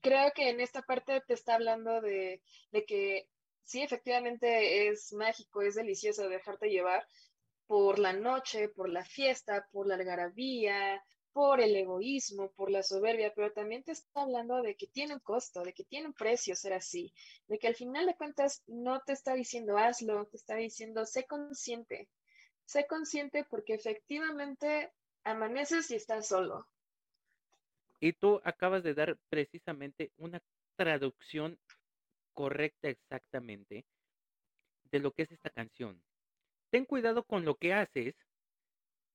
creo 0.00 0.32
que 0.34 0.50
en 0.50 0.60
esta 0.60 0.82
parte 0.82 1.20
te 1.20 1.34
está 1.34 1.54
hablando 1.54 2.00
de, 2.00 2.42
de 2.72 2.84
que 2.84 3.28
sí, 3.62 3.80
efectivamente 3.80 4.88
es 4.88 5.12
mágico, 5.12 5.62
es 5.62 5.76
delicioso 5.76 6.28
dejarte 6.28 6.68
llevar 6.68 7.06
por 7.68 8.00
la 8.00 8.12
noche, 8.12 8.70
por 8.70 8.88
la 8.88 9.04
fiesta, 9.04 9.68
por 9.70 9.86
la 9.86 9.94
algarabía, 9.94 11.00
por 11.32 11.60
el 11.60 11.74
egoísmo, 11.74 12.50
por 12.52 12.70
la 12.70 12.82
soberbia, 12.82 13.32
pero 13.34 13.52
también 13.52 13.82
te 13.82 13.92
está 13.92 14.22
hablando 14.22 14.60
de 14.62 14.76
que 14.76 14.86
tiene 14.86 15.14
un 15.14 15.20
costo, 15.20 15.62
de 15.62 15.72
que 15.72 15.84
tiene 15.84 16.08
un 16.08 16.12
precio 16.12 16.54
ser 16.54 16.74
así, 16.74 17.12
de 17.48 17.58
que 17.58 17.68
al 17.68 17.74
final 17.74 18.06
de 18.06 18.16
cuentas 18.16 18.62
no 18.66 19.00
te 19.00 19.12
está 19.12 19.34
diciendo 19.34 19.78
hazlo, 19.78 20.26
te 20.26 20.36
está 20.36 20.56
diciendo 20.56 21.06
sé 21.06 21.26
consciente, 21.26 22.08
sé 22.64 22.86
consciente 22.86 23.44
porque 23.44 23.74
efectivamente 23.74 24.92
amaneces 25.24 25.90
y 25.90 25.96
estás 25.96 26.28
solo. 26.28 26.66
Y 28.00 28.12
tú 28.12 28.40
acabas 28.44 28.82
de 28.82 28.94
dar 28.94 29.16
precisamente 29.28 30.12
una 30.16 30.42
traducción 30.76 31.58
correcta 32.34 32.88
exactamente 32.88 33.84
de 34.90 34.98
lo 34.98 35.12
que 35.12 35.22
es 35.22 35.32
esta 35.32 35.50
canción. 35.50 36.02
Ten 36.70 36.84
cuidado 36.84 37.24
con 37.24 37.44
lo 37.44 37.54
que 37.56 37.72
haces 37.72 38.14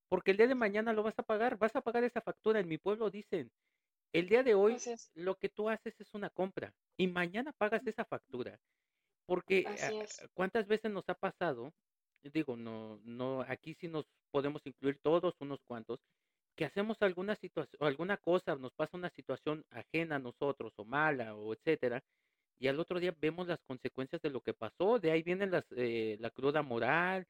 porque 0.09 0.31
el 0.31 0.37
día 0.37 0.47
de 0.47 0.55
mañana 0.55 0.93
lo 0.93 1.03
vas 1.03 1.17
a 1.17 1.23
pagar, 1.23 1.57
vas 1.57 1.75
a 1.75 1.81
pagar 1.81 2.03
esa 2.03 2.21
factura. 2.21 2.59
En 2.59 2.67
mi 2.67 2.77
pueblo 2.77 3.09
dicen, 3.09 3.51
el 4.13 4.29
día 4.29 4.43
de 4.43 4.55
hoy 4.55 4.77
lo 5.15 5.35
que 5.35 5.49
tú 5.49 5.69
haces 5.69 5.99
es 5.99 6.13
una 6.13 6.29
compra 6.29 6.73
y 6.97 7.07
mañana 7.07 7.51
pagas 7.53 7.85
esa 7.85 8.05
factura. 8.05 8.59
Porque 9.25 9.65
ah, 9.67 10.29
cuántas 10.33 10.67
veces 10.67 10.91
nos 10.91 11.07
ha 11.09 11.15
pasado, 11.15 11.73
digo, 12.23 12.55
no, 12.55 12.99
no, 13.03 13.41
aquí 13.41 13.75
sí 13.79 13.89
nos 13.89 14.05
podemos 14.31 14.65
incluir 14.65 14.99
todos 15.01 15.35
unos 15.39 15.59
cuantos, 15.67 15.99
que 16.55 16.65
hacemos 16.65 16.97
alguna 17.01 17.35
situación, 17.35 17.77
alguna 17.81 18.17
cosa, 18.17 18.55
nos 18.55 18.73
pasa 18.73 18.97
una 18.97 19.09
situación 19.09 19.65
ajena 19.69 20.15
a 20.15 20.19
nosotros 20.19 20.73
o 20.77 20.85
mala 20.85 21.35
o 21.35 21.53
etcétera, 21.53 22.01
y 22.57 22.69
al 22.69 22.79
otro 22.79 22.99
día 22.99 23.13
vemos 23.19 23.47
las 23.47 23.59
consecuencias 23.67 24.21
de 24.21 24.29
lo 24.29 24.41
que 24.41 24.53
pasó, 24.53 24.97
de 24.97 25.11
ahí 25.11 25.21
viene 25.21 25.45
las, 25.45 25.65
eh, 25.75 26.17
la 26.19 26.31
cruda 26.31 26.63
moral. 26.63 27.27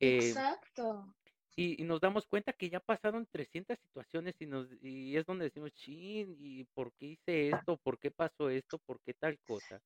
Eh, 0.00 0.28
Exacto 0.28 1.14
y, 1.56 1.82
nos 1.84 2.00
damos 2.00 2.26
cuenta 2.26 2.52
que 2.52 2.68
ya 2.68 2.80
pasaron 2.80 3.26
300 3.26 3.78
situaciones 3.78 4.34
y, 4.40 4.46
nos, 4.46 4.68
y 4.82 5.16
es 5.16 5.24
donde 5.26 5.46
decimos, 5.46 5.72
chin, 5.74 6.36
¿y 6.38 6.64
por 6.64 6.92
qué 6.92 7.06
hice 7.06 7.50
esto? 7.50 7.76
¿Por 7.78 7.98
qué 7.98 8.10
pasó 8.10 8.50
esto? 8.50 8.78
¿Por 8.78 9.00
qué 9.00 9.14
tal 9.14 9.38
cosa? 9.46 9.80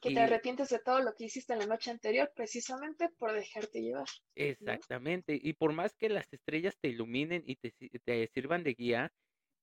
Que 0.00 0.12
te 0.12 0.20
arrepientes 0.20 0.68
de 0.68 0.78
todo 0.78 1.00
lo 1.00 1.14
que 1.14 1.24
hiciste 1.24 1.54
en 1.54 1.60
la 1.60 1.66
noche 1.66 1.90
anterior, 1.90 2.30
precisamente 2.36 3.08
por 3.18 3.32
dejarte 3.32 3.80
llevar. 3.80 4.06
Exactamente, 4.34 5.38
y 5.42 5.54
por 5.54 5.72
más 5.72 5.94
que 5.94 6.10
las 6.10 6.30
estrellas 6.32 6.76
te 6.78 6.88
iluminen 6.88 7.42
y 7.46 7.56
te, 7.56 7.72
te 8.04 8.28
sirvan 8.34 8.62
de 8.62 8.74
guía, 8.74 9.12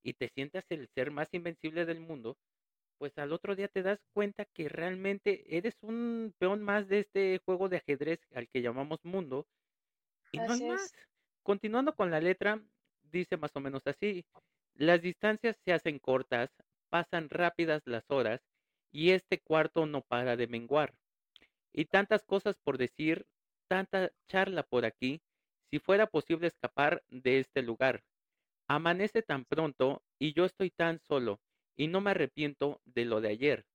y 0.03 0.14
te 0.14 0.30
sientas 0.30 0.66
el 0.70 0.88
ser 0.93 1.11
más 1.11 1.30
invencible 1.32 1.86
del 1.86 2.01
mundo, 2.01 2.38
pues 2.97 3.18
al 3.18 3.34
otro 3.34 3.55
día 3.55 3.68
te 3.68 3.82
das 3.82 3.99
cuenta 4.14 4.45
que 4.45 4.70
realmente 4.70 5.57
eres 5.57 5.76
un 5.82 6.34
peón 6.38 6.61
más 6.61 6.88
de 6.88 6.99
este 6.99 7.39
juego 7.45 7.70
de 7.70 7.78
ajedrez 7.78 8.20
al 8.34 8.47
que 8.49 8.61
llamamos 8.61 8.99
mundo 9.03 9.47
y 10.34 10.39
no 10.39 10.51
hay 10.51 10.67
más. 10.67 10.91
Continuando 11.43 11.95
con 11.95 12.11
la 12.11 12.19
letra, 12.19 12.61
dice 13.03 13.38
más 13.38 13.55
o 13.55 13.61
menos 13.61 13.84
así, 13.86 14.25
las 14.73 15.01
distancias 15.01 15.57
se 15.63 15.71
hacen 15.71 15.99
cortas, 15.99 16.49
pasan 16.89 17.29
rápidas 17.29 17.84
las 17.86 18.03
horas 18.09 18.41
y 18.91 19.11
este 19.11 19.39
cuarto 19.39 19.86
no 19.86 20.01
para 20.01 20.36
de 20.36 20.47
menguar. 20.47 20.93
Y 21.71 21.86
tantas 21.86 22.23
cosas 22.23 22.57
por 22.63 22.77
decir, 22.77 23.25
tanta 23.67 24.11
charla 24.27 24.63
por 24.63 24.86
aquí, 24.86 25.21
si 25.69 25.79
fuera 25.79 26.07
posible 26.07 26.47
escapar 26.47 27.03
de 27.09 27.39
este 27.39 27.61
lugar. 27.61 28.03
Amanece 28.67 29.21
tan 29.21 29.45
pronto 29.45 30.03
y 30.19 30.34
yo 30.34 30.45
estoy 30.45 30.71
tan 30.71 30.99
solo 30.99 31.39
y 31.75 31.88
no 31.88 32.01
me 32.01 32.11
arrepiento 32.11 32.81
de 32.86 33.05
lo 33.05 33.21
de 33.21 33.29
ayer. 33.29 33.65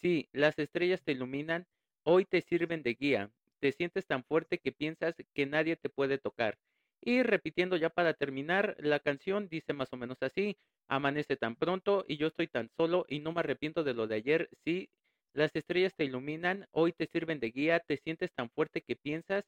Sí, 0.00 0.28
las 0.32 0.58
estrellas 0.58 1.02
te 1.02 1.12
iluminan, 1.12 1.66
hoy 2.04 2.24
te 2.24 2.40
sirven 2.42 2.82
de 2.82 2.94
guía, 2.94 3.32
te 3.60 3.72
sientes 3.72 4.06
tan 4.06 4.24
fuerte 4.24 4.58
que 4.58 4.72
piensas 4.72 5.14
que 5.34 5.46
nadie 5.46 5.76
te 5.76 5.88
puede 5.88 6.18
tocar. 6.18 6.58
Y 7.00 7.22
repitiendo 7.22 7.76
ya 7.76 7.90
para 7.90 8.14
terminar, 8.14 8.76
la 8.78 9.00
canción 9.00 9.48
dice 9.48 9.72
más 9.72 9.92
o 9.92 9.96
menos 9.96 10.18
así, 10.20 10.56
amanece 10.88 11.36
tan 11.36 11.56
pronto 11.56 12.04
y 12.08 12.16
yo 12.16 12.28
estoy 12.28 12.48
tan 12.48 12.70
solo 12.76 13.06
y 13.08 13.20
no 13.20 13.32
me 13.32 13.40
arrepiento 13.40 13.84
de 13.84 13.94
lo 13.94 14.06
de 14.06 14.16
ayer. 14.16 14.48
Sí, 14.64 14.88
las 15.32 15.54
estrellas 15.54 15.94
te 15.94 16.04
iluminan, 16.04 16.66
hoy 16.72 16.92
te 16.92 17.06
sirven 17.06 17.40
de 17.40 17.50
guía, 17.50 17.80
te 17.80 17.98
sientes 17.98 18.32
tan 18.34 18.50
fuerte 18.50 18.82
que 18.82 18.96
piensas 18.96 19.44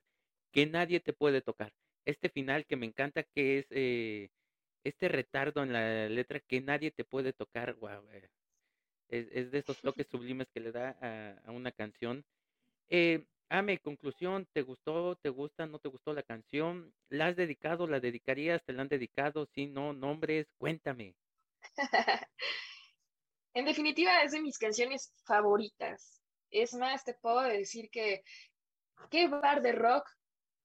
que 0.53 0.67
nadie 0.67 1.01
te 1.01 1.13
puede 1.13 1.41
tocar. 1.43 1.73
Este 2.05 2.29
final 2.29 2.67
que 2.67 2.77
me 2.77 2.87
encanta 2.87 3.25
que 3.35 3.59
es 3.59 3.67
eh, 3.71 4.29
este 4.85 5.09
retardo 5.09 5.63
en 5.63 5.73
la 5.73 6.09
letra 6.09 6.41
que 6.41 6.61
nadie 6.61 6.91
te 6.91 7.05
puede 7.05 7.33
tocar, 7.33 7.77
eh, 8.13 8.29
es, 9.09 9.51
de 9.51 9.59
esos 9.59 9.81
toques 9.81 10.07
sublimes 10.09 10.49
que 10.53 10.61
le 10.61 10.73
da 10.73 10.97
a, 11.45 11.51
una 11.51 11.73
canción. 11.73 12.25
Eh, 12.89 13.25
Ame, 13.51 13.78
conclusión, 13.80 14.46
¿te 14.51 14.62
gustó, 14.62 15.14
te 15.16 15.28
gusta, 15.28 15.66
no 15.66 15.78
te 15.78 15.90
gustó 15.90 16.14
la 16.14 16.22
canción? 16.22 16.94
¿La 17.11 17.26
has 17.26 17.36
dedicado, 17.36 17.86
la 17.86 18.01
dedicarías, 18.01 18.64
te 18.64 18.72
la 18.72 18.80
han 18.80 18.88
dedicado? 18.88 19.44
Sí, 19.44 19.66
no, 19.66 19.92
nombres, 19.92 20.46
cuéntame. 20.57 21.16
en 23.55 23.64
definitiva, 23.64 24.22
es 24.22 24.32
de 24.32 24.40
mis 24.40 24.59
canciones 24.59 25.12
favoritas. 25.24 26.22
Es 26.51 26.74
más, 26.74 27.05
te 27.05 27.14
puedo 27.14 27.40
decir 27.42 27.90
que 27.90 28.22
¿qué 29.11 29.28
bar 29.28 29.62
de 29.62 29.72
rock 29.72 30.09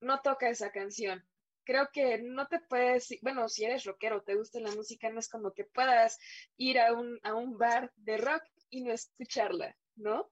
no 0.02 0.22
toca 0.22 0.50
esa 0.50 0.72
canción? 0.72 1.28
Creo 1.64 1.90
que 1.92 2.20
no 2.22 2.48
te 2.48 2.60
puedes, 2.60 3.10
bueno, 3.22 3.50
si 3.50 3.66
eres 3.66 3.86
rockero, 3.86 4.24
te 4.24 4.36
gusta 4.36 4.60
la 4.60 4.72
música, 4.72 5.10
no 5.10 5.20
es 5.20 5.30
como 5.30 5.52
que 5.54 5.66
puedas 5.66 6.20
ir 6.58 6.80
a 6.80 6.94
un, 6.94 7.20
a 7.24 7.34
un 7.34 7.58
bar 7.58 7.92
de 7.96 8.18
rock 8.18 8.44
y 8.70 8.84
no 8.84 8.92
escucharla, 8.94 9.76
¿no? 9.96 10.30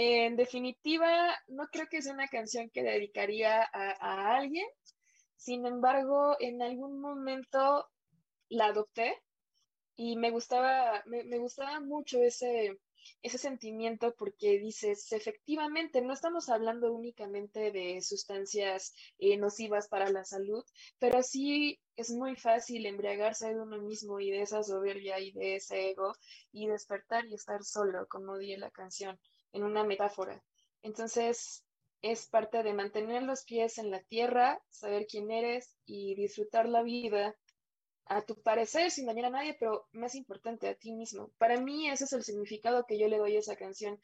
En 0.00 0.36
definitiva, 0.36 1.36
no 1.48 1.66
creo 1.72 1.88
que 1.88 2.00
sea 2.00 2.12
una 2.12 2.28
canción 2.28 2.70
que 2.70 2.84
dedicaría 2.84 3.68
a, 3.72 4.36
alguien. 4.36 4.68
Sin 5.34 5.66
embargo, 5.66 6.36
en 6.38 6.62
algún 6.62 7.00
momento 7.00 7.84
la 8.48 8.66
adopté 8.66 9.20
y 9.96 10.14
me 10.14 10.30
gustaba, 10.30 11.02
me, 11.06 11.38
gustaba 11.38 11.80
mucho 11.80 12.22
ese, 12.22 12.78
ese 13.22 13.38
sentimiento 13.38 14.14
porque 14.16 14.60
dices, 14.60 15.10
efectivamente, 15.10 16.00
no 16.00 16.12
estamos 16.12 16.48
hablando 16.48 16.92
únicamente 16.92 17.72
de 17.72 18.00
sustancias 18.00 18.94
eh, 19.18 19.36
nocivas 19.36 19.88
para 19.88 20.10
la 20.10 20.24
salud, 20.24 20.62
pero 21.00 21.24
sí 21.24 21.80
es 21.96 22.10
muy 22.10 22.36
fácil 22.36 22.86
embriagarse 22.86 23.48
de 23.48 23.60
uno 23.60 23.78
mismo 23.78 24.20
y 24.20 24.30
de 24.30 24.42
esa 24.42 24.62
soberbia 24.62 25.18
y 25.18 25.32
de 25.32 25.56
ese 25.56 25.90
ego 25.90 26.14
y 26.52 26.68
despertar 26.68 27.26
y 27.26 27.34
estar 27.34 27.64
solo, 27.64 28.06
como 28.06 28.38
di 28.38 28.56
la 28.56 28.70
canción 28.70 29.18
en 29.52 29.64
una 29.64 29.84
metáfora. 29.84 30.42
Entonces, 30.82 31.64
es 32.02 32.28
parte 32.28 32.62
de 32.62 32.74
mantener 32.74 33.22
los 33.22 33.44
pies 33.44 33.78
en 33.78 33.90
la 33.90 34.00
tierra, 34.02 34.60
saber 34.68 35.06
quién 35.06 35.30
eres 35.30 35.76
y 35.84 36.14
disfrutar 36.14 36.68
la 36.68 36.82
vida 36.82 37.36
a 38.06 38.22
tu 38.22 38.40
parecer 38.40 38.90
sin 38.90 39.06
dañar 39.06 39.26
a 39.26 39.30
nadie, 39.30 39.56
pero 39.58 39.86
más 39.92 40.14
importante 40.14 40.68
a 40.68 40.74
ti 40.74 40.92
mismo. 40.92 41.30
Para 41.38 41.60
mí 41.60 41.88
ese 41.90 42.04
es 42.04 42.12
el 42.12 42.22
significado 42.22 42.84
que 42.86 42.98
yo 42.98 43.08
le 43.08 43.18
doy 43.18 43.36
a 43.36 43.40
esa 43.40 43.56
canción, 43.56 44.00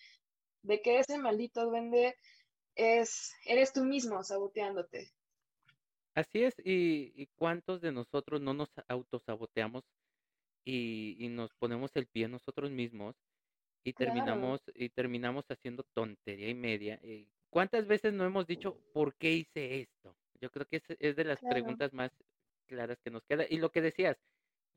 de 0.62 0.82
que 0.82 0.99
ese 0.99 1.18
maldito 1.18 1.64
duende 1.64 2.16
es, 2.74 3.32
eres 3.47 3.72
tú 3.72 3.84
mismo 3.84 4.22
saboteándote. 4.22 5.11
Así 6.14 6.45
es, 6.45 6.55
y, 6.64 7.26
cuántos 7.36 7.80
de 7.80 7.92
nosotros 7.92 8.40
no 8.40 8.55
nos 8.55 8.68
autosaboteamos 8.88 9.84
y, 10.64 11.16
y 11.18 11.28
nos 11.28 11.53
ponemos 11.55 11.90
el 11.97 12.07
pie 12.07 12.28
nosotros 12.28 12.70
mismos 12.70 13.16
y 13.85 13.93
terminamos 13.93 14.61
y 14.74 14.89
terminamos 14.89 15.45
haciendo 15.49 15.85
tontería 15.95 16.49
y 16.49 16.55
media. 16.55 16.99
Eh, 17.03 17.26
¿Cuántas 17.51 17.87
veces 17.87 18.12
no 18.12 18.24
hemos 18.24 18.47
dicho 18.47 18.76
por 18.93 19.14
qué 19.14 19.32
hice 19.32 19.82
esto? 19.82 20.16
Yo 20.41 20.51
creo 20.51 20.66
que 20.66 20.78
es, 20.78 20.82
es 20.99 21.14
de 21.14 21.24
las 21.24 21.39
preguntas 21.39 21.93
más 21.93 22.11
claras 22.66 22.99
que 23.05 23.11
nos 23.11 23.22
queda. 23.24 23.45
Y 23.49 23.59
lo 23.59 23.70
que 23.70 23.82
decías, 23.82 24.16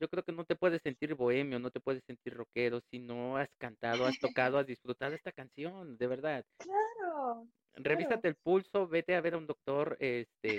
yo 0.00 0.08
creo 0.08 0.22
que 0.22 0.32
no 0.32 0.44
te 0.44 0.54
puedes 0.54 0.80
sentir 0.82 1.14
bohemio, 1.14 1.58
no 1.58 1.70
te 1.70 1.80
puedes 1.80 2.04
sentir 2.04 2.34
rockero 2.34 2.80
si 2.90 3.00
no 3.00 3.36
has 3.36 3.48
cantado, 3.58 4.06
has 4.06 4.18
tocado, 4.20 4.58
has 4.58 4.66
disfrutado 4.66 5.14
esta 5.14 5.32
canción, 5.32 5.96
de 5.98 6.06
verdad. 6.06 6.44
Claro. 6.58 7.48
Revísate 7.80 8.28
el 8.28 8.34
pulso, 8.36 8.86
vete 8.88 9.14
a 9.14 9.20
ver 9.20 9.34
a 9.34 9.38
un 9.38 9.46
doctor, 9.46 9.96
este, 10.00 10.58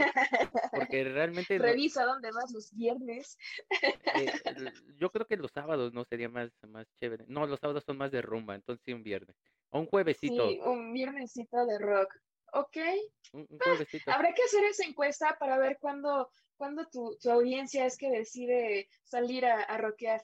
porque 0.71 1.03
realmente... 1.03 1.57
Revisa 1.59 2.05
dónde 2.05 2.31
vas 2.31 2.51
los 2.51 2.73
viernes. 2.73 3.37
Eh, 4.15 4.25
yo 4.97 5.11
creo 5.11 5.25
que 5.25 5.37
los 5.37 5.51
sábados 5.51 5.93
no 5.93 6.03
sería 6.05 6.29
más, 6.29 6.51
más 6.67 6.87
chévere. 6.99 7.25
No, 7.27 7.45
los 7.45 7.59
sábados 7.59 7.83
son 7.85 7.97
más 7.97 8.11
de 8.11 8.21
rumba, 8.21 8.55
entonces 8.55 8.83
sí 8.85 8.93
un 8.93 9.03
viernes. 9.03 9.35
O 9.69 9.79
un 9.79 9.85
juevesito. 9.85 10.49
Sí, 10.49 10.59
un 10.63 10.93
viernesito 10.93 11.65
de 11.65 11.79
rock. 11.79 12.15
Ok. 12.53 12.77
Un, 13.33 13.47
juevesito. 13.59 14.11
habrá 14.11 14.33
que 14.33 14.43
hacer 14.43 14.63
esa 14.63 14.85
encuesta 14.85 15.37
para 15.39 15.57
ver 15.59 15.77
cuándo, 15.79 16.31
cuándo 16.57 16.87
tu, 16.87 17.15
tu 17.21 17.29
audiencia 17.29 17.85
es 17.85 17.97
que 17.97 18.09
decide 18.09 18.89
salir 19.03 19.45
a, 19.45 19.61
a 19.63 19.77
rockear. 19.77 20.23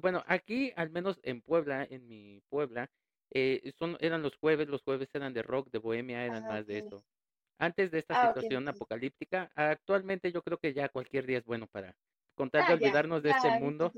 Bueno, 0.00 0.22
aquí, 0.26 0.72
al 0.76 0.90
menos 0.90 1.18
en 1.22 1.40
Puebla, 1.40 1.86
en 1.88 2.06
mi 2.06 2.42
Puebla, 2.48 2.90
eh, 3.30 3.72
son, 3.78 3.96
eran 4.00 4.22
los 4.22 4.36
jueves, 4.36 4.68
los 4.68 4.82
jueves 4.82 5.08
eran 5.14 5.32
de 5.32 5.42
rock, 5.42 5.70
de 5.70 5.78
bohemia, 5.78 6.24
eran 6.24 6.44
ah, 6.44 6.48
más 6.48 6.66
de 6.66 6.78
eso. 6.78 7.04
Antes 7.58 7.90
de 7.90 8.00
esta 8.00 8.22
ah, 8.22 8.28
situación 8.28 8.68
apocalíptica, 8.68 9.50
actualmente 9.54 10.30
yo 10.32 10.42
creo 10.42 10.58
que 10.58 10.74
ya 10.74 10.88
cualquier 10.88 11.26
día 11.26 11.38
es 11.38 11.44
bueno 11.44 11.66
para 11.66 11.94
contar 12.34 12.62
ah, 12.62 12.68
de 12.68 12.74
olvidarnos 12.74 13.22
de 13.22 13.30
este 13.30 13.58
mundo. 13.58 13.92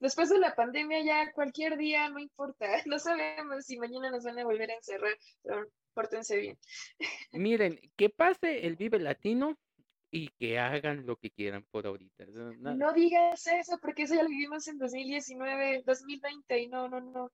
Después 0.00 0.30
de 0.30 0.38
la 0.38 0.54
pandemia 0.54 1.02
ya 1.02 1.32
cualquier 1.32 1.76
día 1.76 2.08
no 2.08 2.18
importa, 2.18 2.66
no 2.86 2.98
sabemos 2.98 3.64
si 3.64 3.76
mañana 3.78 4.10
nos 4.10 4.24
van 4.24 4.38
a 4.38 4.44
volver 4.44 4.70
a 4.70 4.74
encerrar, 4.74 5.16
pero 5.42 5.66
pórtense 5.92 6.38
bien. 6.38 6.58
Miren, 7.32 7.78
que 7.96 8.10
pase 8.10 8.66
el 8.66 8.76
Vive 8.76 8.98
Latino 8.98 9.58
y 10.10 10.28
que 10.28 10.58
hagan 10.58 11.06
lo 11.06 11.16
que 11.16 11.30
quieran 11.30 11.64
por 11.70 11.86
ahorita. 11.86 12.24
No 12.60 12.92
digas 12.92 13.46
eso, 13.48 13.78
porque 13.80 14.04
eso 14.04 14.14
ya 14.14 14.22
lo 14.22 14.28
vivimos 14.28 14.68
en 14.68 14.78
2019, 14.78 15.82
2020 15.84 16.58
y 16.60 16.68
no, 16.68 16.88
no, 16.88 17.00
no. 17.00 17.32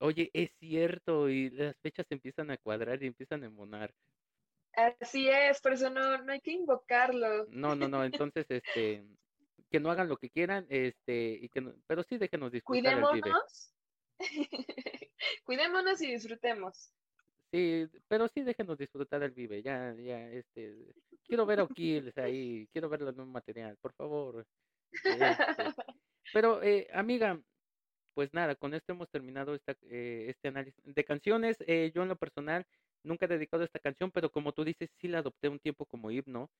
Oye, 0.00 0.30
es 0.32 0.50
cierto, 0.58 1.28
y 1.28 1.50
las 1.50 1.76
fechas 1.78 2.06
empiezan 2.08 2.50
a 2.50 2.56
cuadrar 2.56 3.02
y 3.02 3.06
empiezan 3.06 3.42
a 3.42 3.46
emonar. 3.46 3.94
Así 4.72 5.28
es, 5.28 5.60
por 5.60 5.74
eso 5.74 5.90
no, 5.90 6.22
no 6.22 6.32
hay 6.32 6.40
que 6.40 6.52
invocarlo. 6.52 7.46
No, 7.50 7.74
no, 7.74 7.86
no, 7.86 8.02
entonces, 8.02 8.46
este, 8.48 9.04
que 9.70 9.78
no 9.78 9.90
hagan 9.90 10.08
lo 10.08 10.16
que 10.16 10.30
quieran, 10.30 10.66
este, 10.70 11.38
y 11.42 11.48
que 11.50 11.74
pero 11.86 12.02
sí 12.04 12.16
déjenos 12.16 12.50
disfrutar 12.50 12.98
Cuidémonos. 13.00 13.74
Cuidémonos 15.44 16.00
y 16.00 16.12
disfrutemos. 16.12 16.94
Sí, 17.52 17.86
pero 18.08 18.28
sí 18.28 18.42
déjenos 18.42 18.78
disfrutar 18.78 19.22
el 19.22 19.32
vive, 19.32 19.60
ya, 19.62 19.94
ya, 19.98 20.30
este, 20.30 20.76
quiero 21.26 21.44
ver 21.44 21.60
a 21.60 21.64
O'Kills 21.64 22.16
ahí, 22.16 22.66
quiero 22.72 22.88
ver 22.88 23.02
el 23.02 23.14
nuevo 23.16 23.30
material, 23.30 23.76
por 23.82 23.92
favor. 23.92 24.46
Este, 24.92 25.04
pero, 26.32 26.62
eh, 26.62 26.88
amiga, 26.94 27.38
pues 28.20 28.34
nada, 28.34 28.54
con 28.54 28.74
esto 28.74 28.92
hemos 28.92 29.08
terminado 29.08 29.54
esta, 29.54 29.74
eh, 29.88 30.26
este 30.28 30.48
análisis 30.48 30.84
de 30.84 31.04
canciones. 31.04 31.56
Eh, 31.66 31.90
yo 31.94 32.02
en 32.02 32.10
lo 32.10 32.16
personal 32.16 32.66
nunca 33.02 33.24
he 33.24 33.28
dedicado 33.28 33.62
a 33.62 33.64
esta 33.64 33.78
canción, 33.78 34.10
pero 34.10 34.30
como 34.30 34.52
tú 34.52 34.62
dices, 34.62 34.90
sí 35.00 35.08
la 35.08 35.20
adopté 35.20 35.48
un 35.48 35.58
tiempo 35.58 35.86
como 35.86 36.10
himno. 36.10 36.50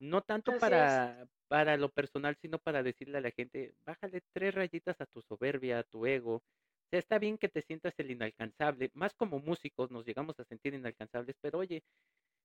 No 0.00 0.22
tanto 0.22 0.58
para, 0.58 1.28
para 1.46 1.76
lo 1.76 1.88
personal, 1.88 2.36
sino 2.42 2.58
para 2.58 2.82
decirle 2.82 3.18
a 3.18 3.20
la 3.20 3.30
gente, 3.30 3.74
bájale 3.86 4.22
tres 4.32 4.56
rayitas 4.56 5.00
a 5.00 5.06
tu 5.06 5.22
soberbia, 5.22 5.78
a 5.78 5.82
tu 5.84 6.04
ego. 6.04 6.34
O 6.38 6.42
sea, 6.90 6.98
está 6.98 7.20
bien 7.20 7.38
que 7.38 7.48
te 7.48 7.62
sientas 7.62 7.94
el 7.98 8.10
inalcanzable. 8.10 8.90
Más 8.94 9.14
como 9.14 9.38
músicos 9.38 9.92
nos 9.92 10.04
llegamos 10.04 10.34
a 10.40 10.44
sentir 10.46 10.74
inalcanzables, 10.74 11.36
pero 11.40 11.60
oye, 11.60 11.84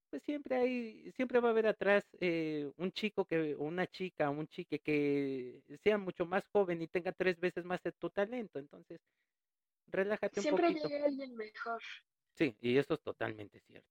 pues 0.10 0.24
siempre 0.24 0.55
hay, 0.55 1.12
siempre 1.16 1.39
va 1.39 1.49
a 1.49 1.51
haber 1.51 1.68
atrás 1.68 2.03
eh, 2.20 2.72
un 2.78 2.91
chico 2.91 3.26
que, 3.26 3.55
una 3.55 3.88
chica, 3.88 4.30
un 4.30 4.47
chique 4.47 4.80
que 4.80 5.62
sea 5.84 5.97
mucho 5.97 6.26
más 6.26 6.43
joven 6.51 6.82
y 6.82 6.88
tenga 6.88 7.12
tres 7.12 7.39
veces 7.39 7.66
más 7.66 7.82
de 7.84 7.91
tu 7.91 8.10
talento. 8.10 8.60
Entonces, 8.60 8.99
relájate 9.88 10.39
un 10.41 10.47
poquito. 10.47 10.68
Siempre 10.68 10.89
llega 10.89 11.05
alguien 11.05 11.36
mejor. 11.36 11.82
Sí, 12.38 12.55
y 12.62 12.78
eso 12.78 12.93
es 12.93 13.01
totalmente 13.01 13.60
cierto. 13.68 13.88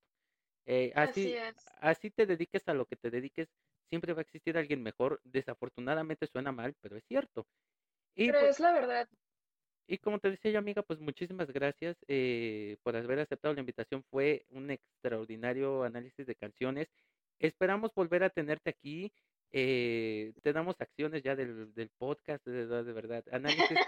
Eh, 0.66 0.92
Así 0.94 1.20
así, 1.20 1.34
es. 1.34 1.56
así 1.80 2.10
te 2.10 2.26
dediques 2.26 2.68
a 2.68 2.74
lo 2.74 2.86
que 2.86 2.96
te 2.96 3.10
dediques, 3.10 3.48
siempre 3.88 4.12
va 4.12 4.20
a 4.20 4.22
existir 4.22 4.56
alguien 4.58 4.82
mejor. 4.82 5.20
Desafortunadamente 5.24 6.26
suena 6.26 6.52
mal, 6.52 6.74
pero 6.80 6.96
es 6.96 7.04
cierto. 7.06 7.46
Y 8.14 8.26
Pero 8.26 8.40
pues, 8.40 8.50
es 8.52 8.60
la 8.60 8.72
verdad. 8.72 9.08
Y 9.88 9.98
como 9.98 10.20
te 10.20 10.30
decía 10.30 10.52
yo, 10.52 10.58
amiga, 10.60 10.82
pues 10.82 11.00
muchísimas 11.00 11.50
gracias 11.52 11.96
eh, 12.08 12.76
por 12.84 12.96
haber 12.96 13.20
aceptado 13.20 13.54
la 13.54 13.60
invitación. 13.60 14.04
Fue 14.10 14.46
un 14.50 14.70
extraordinario 14.70 15.84
análisis 15.84 16.26
de 16.26 16.36
canciones. 16.36 16.88
Esperamos 17.40 17.92
volver 17.94 18.24
a 18.24 18.30
tenerte 18.30 18.70
aquí. 18.70 19.12
eh, 19.52 20.32
te 20.42 20.52
damos 20.52 20.76
acciones 20.80 21.22
ya 21.22 21.36
del, 21.36 21.74
del 21.74 21.90
podcast, 21.98 22.44
de 22.46 22.66
de 22.66 22.92
verdad. 22.92 23.24
Análisis, 23.32 23.78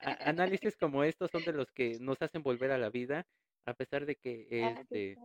análisis 0.00 0.76
como 0.76 1.04
estos 1.04 1.30
son 1.30 1.44
de 1.44 1.52
los 1.52 1.70
que 1.72 1.98
nos 2.00 2.20
hacen 2.22 2.42
volver 2.42 2.70
a 2.72 2.78
la 2.78 2.90
vida, 2.90 3.26
a 3.64 3.74
pesar 3.74 4.06
de 4.06 4.16
que 4.16 4.46
Ah, 4.50 4.80
este, 4.80 5.18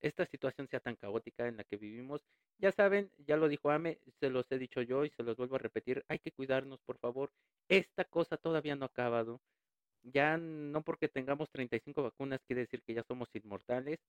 esta 0.00 0.26
situación 0.26 0.68
sea 0.68 0.80
tan 0.80 0.96
caótica 0.96 1.46
en 1.46 1.56
la 1.56 1.64
que 1.64 1.76
vivimos. 1.76 2.22
Ya 2.58 2.72
saben, 2.72 3.10
ya 3.26 3.36
lo 3.36 3.48
dijo 3.48 3.70
Ame, 3.70 3.98
se 4.20 4.30
los 4.30 4.50
he 4.50 4.58
dicho 4.58 4.82
yo 4.82 5.04
y 5.04 5.10
se 5.10 5.22
los 5.22 5.36
vuelvo 5.36 5.56
a 5.56 5.60
repetir, 5.60 6.04
hay 6.08 6.18
que 6.18 6.32
cuidarnos, 6.32 6.80
por 6.82 6.98
favor. 6.98 7.32
Esta 7.68 8.04
cosa 8.04 8.36
todavía 8.36 8.76
no 8.76 8.84
ha 8.84 8.88
acabado. 8.88 9.40
Ya 10.04 10.36
no 10.36 10.82
porque 10.82 11.08
tengamos 11.08 11.50
35 11.50 12.02
vacunas 12.02 12.40
quiere 12.44 12.62
decir 12.62 12.82
que 12.82 12.94
ya 12.94 13.04
somos 13.04 13.28
inmortales. 13.34 14.00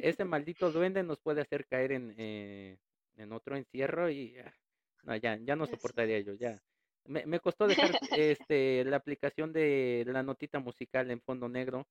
Ese 0.00 0.24
maldito 0.24 0.70
duende 0.70 1.02
nos 1.02 1.18
puede 1.20 1.40
hacer 1.40 1.66
caer 1.66 1.92
en, 1.92 2.14
eh, 2.18 2.78
en 3.16 3.32
otro 3.32 3.56
encierro 3.56 4.10
y 4.10 4.36
ah, 4.38 4.54
no, 5.02 5.16
ya, 5.16 5.36
ya 5.38 5.56
no 5.56 5.66
soportaría 5.66 6.20
yo, 6.20 6.34
ya. 6.34 6.60
Me, 7.04 7.26
me 7.26 7.40
costó 7.40 7.66
dejar 7.66 7.98
este 8.16 8.84
la 8.84 8.96
aplicación 8.98 9.52
de 9.52 10.04
la 10.06 10.22
notita 10.22 10.60
musical 10.60 11.10
en 11.10 11.20
fondo 11.20 11.48
negro, 11.48 11.88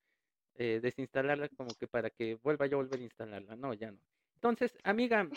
eh, 0.58 0.80
desinstalarla 0.82 1.50
como 1.50 1.74
que 1.76 1.88
para 1.88 2.10
que 2.10 2.36
vuelva 2.36 2.68
yo 2.68 2.78
a 2.78 2.82
volver 2.84 3.00
a 3.00 3.04
instalarla. 3.04 3.56
No, 3.56 3.74
ya 3.74 3.92
no. 3.92 4.00
Entonces, 4.36 4.78
amiga, 4.84 5.28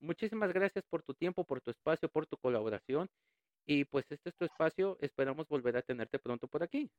muchísimas 0.00 0.52
gracias 0.52 0.84
por 0.88 1.02
tu 1.02 1.14
tiempo, 1.14 1.44
por 1.44 1.60
tu 1.60 1.70
espacio, 1.70 2.08
por 2.08 2.26
tu 2.26 2.36
colaboración. 2.36 3.08
Y 3.66 3.84
pues 3.84 4.04
este 4.10 4.30
es 4.30 4.36
tu 4.36 4.44
espacio. 4.44 4.96
Esperamos 5.00 5.48
volver 5.48 5.76
a 5.76 5.82
tenerte 5.82 6.18
pronto 6.18 6.48
por 6.48 6.62
aquí. 6.62 6.90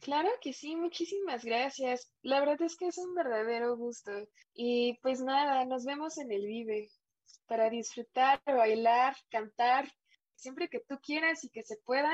Claro 0.00 0.30
que 0.40 0.52
sí, 0.52 0.76
muchísimas 0.76 1.44
gracias. 1.44 2.10
La 2.22 2.40
verdad 2.40 2.60
es 2.62 2.76
que 2.76 2.88
es 2.88 2.98
un 2.98 3.14
verdadero 3.14 3.76
gusto. 3.76 4.10
Y 4.54 4.98
pues 5.02 5.20
nada, 5.20 5.64
nos 5.66 5.84
vemos 5.84 6.18
en 6.18 6.32
el 6.32 6.46
Vive 6.46 6.88
para 7.46 7.68
disfrutar, 7.68 8.40
bailar, 8.46 9.14
cantar, 9.30 9.90
siempre 10.36 10.68
que 10.68 10.80
tú 10.80 10.98
quieras 11.02 11.44
y 11.44 11.50
que 11.50 11.62
se 11.62 11.76
pueda. 11.84 12.10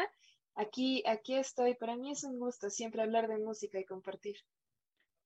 Aquí, 0.56 1.04
aquí 1.06 1.36
estoy. 1.36 1.76
Para 1.76 1.94
mí 1.96 2.10
es 2.10 2.24
un 2.24 2.40
gusto 2.40 2.68
siempre 2.68 3.00
hablar 3.02 3.28
de 3.28 3.38
música 3.38 3.78
y 3.78 3.84
compartir. 3.84 4.38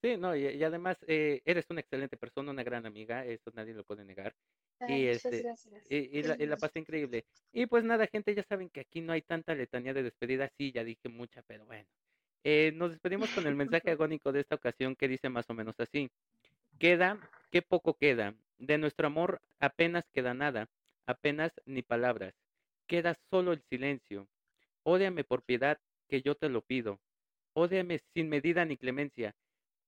Sí, 0.03 0.17
no, 0.17 0.35
y, 0.35 0.47
y 0.47 0.65
además 0.65 0.97
eh, 1.07 1.43
eres 1.45 1.67
una 1.69 1.81
excelente 1.81 2.17
persona, 2.17 2.51
una 2.53 2.63
gran 2.63 2.87
amiga, 2.87 3.25
eso 3.27 3.51
nadie 3.55 3.75
lo 3.75 3.85
puede 3.85 4.05
negar. 4.05 4.35
Ay, 4.81 5.05
Y 5.05 5.07
este, 5.07 5.39
gracias. 5.43 5.85
y, 5.89 6.19
y 6.19 6.23
la, 6.23 6.37
y 6.39 6.47
la 6.47 6.57
pasé 6.57 6.79
increíble. 6.79 7.27
Y 7.53 7.67
pues 7.67 7.85
nada, 7.85 8.07
gente, 8.07 8.35
ya 8.35 8.43
saben 8.49 8.71
que 8.71 8.81
aquí 8.81 9.03
no 9.03 9.13
hay 9.13 9.23
tanta 9.23 9.55
letanía 9.55 9.93
de 9.93 10.03
despedida. 10.05 10.51
Sí, 10.57 10.73
ya 10.73 10.85
dije 10.85 11.09
mucha, 11.11 11.43
pero 11.43 11.67
bueno. 11.67 11.87
Eh, 12.45 12.73
nos 12.75 12.93
despedimos 12.93 13.31
con 13.33 13.47
el 13.47 13.57
mensaje 13.57 13.91
agónico 13.93 14.33
de 14.33 14.41
esta 14.41 14.57
ocasión 14.57 14.97
que 14.97 15.09
dice 15.09 15.29
más 15.31 15.47
o 15.51 15.55
menos 15.55 15.75
así. 15.79 16.11
Queda, 16.79 17.21
qué 17.51 17.63
poco 17.63 17.95
queda. 17.95 18.35
De 18.59 18.79
nuestro 18.79 19.07
amor 19.09 19.43
apenas 19.61 20.05
queda 20.13 20.35
nada, 20.35 20.69
apenas 21.07 21.53
ni 21.67 21.83
palabras. 21.83 22.35
Queda 22.89 23.17
solo 23.31 23.53
el 23.53 23.63
silencio. 23.71 24.29
Ódiame 24.85 25.25
por 25.25 25.43
piedad, 25.43 25.79
que 26.09 26.23
yo 26.23 26.35
te 26.35 26.49
lo 26.49 26.63
pido. 26.63 27.01
Ódiame 27.55 28.01
sin 28.15 28.29
medida 28.29 28.65
ni 28.65 28.77
clemencia. 28.77 29.35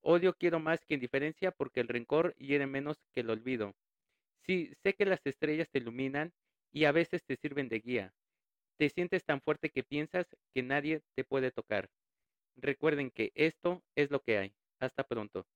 Odio 0.03 0.35
quiero 0.35 0.61
más 0.61 0.85
que 0.85 0.95
indiferencia, 0.95 1.51
porque 1.53 1.81
el 1.81 1.89
rencor 1.89 2.35
hiere 2.37 2.67
menos 2.67 2.99
que 3.13 3.21
el 3.21 3.31
olvido. 3.31 3.75
Sí, 4.47 4.73
sé 4.83 4.95
que 4.95 5.07
las 5.07 5.25
estrellas 5.25 5.71
te 5.71 5.79
iluminan 5.79 6.33
y 6.73 6.85
a 6.85 6.93
veces 6.93 7.25
te 7.25 7.37
sirven 7.37 7.69
de 7.69 7.81
guía. 7.81 8.15
Te 8.79 8.89
sientes 8.89 9.25
tan 9.25 9.41
fuerte 9.41 9.71
que 9.71 9.85
piensas 9.85 10.27
que 10.55 10.63
nadie 10.63 11.03
te 11.15 11.25
puede 11.25 11.53
tocar. 11.53 11.89
Recuerden 12.57 13.11
que 13.11 13.33
esto 13.35 13.83
es 13.95 14.11
lo 14.11 14.21
que 14.21 14.39
hay. 14.39 14.55
Hasta 14.81 15.05
pronto. 15.05 15.47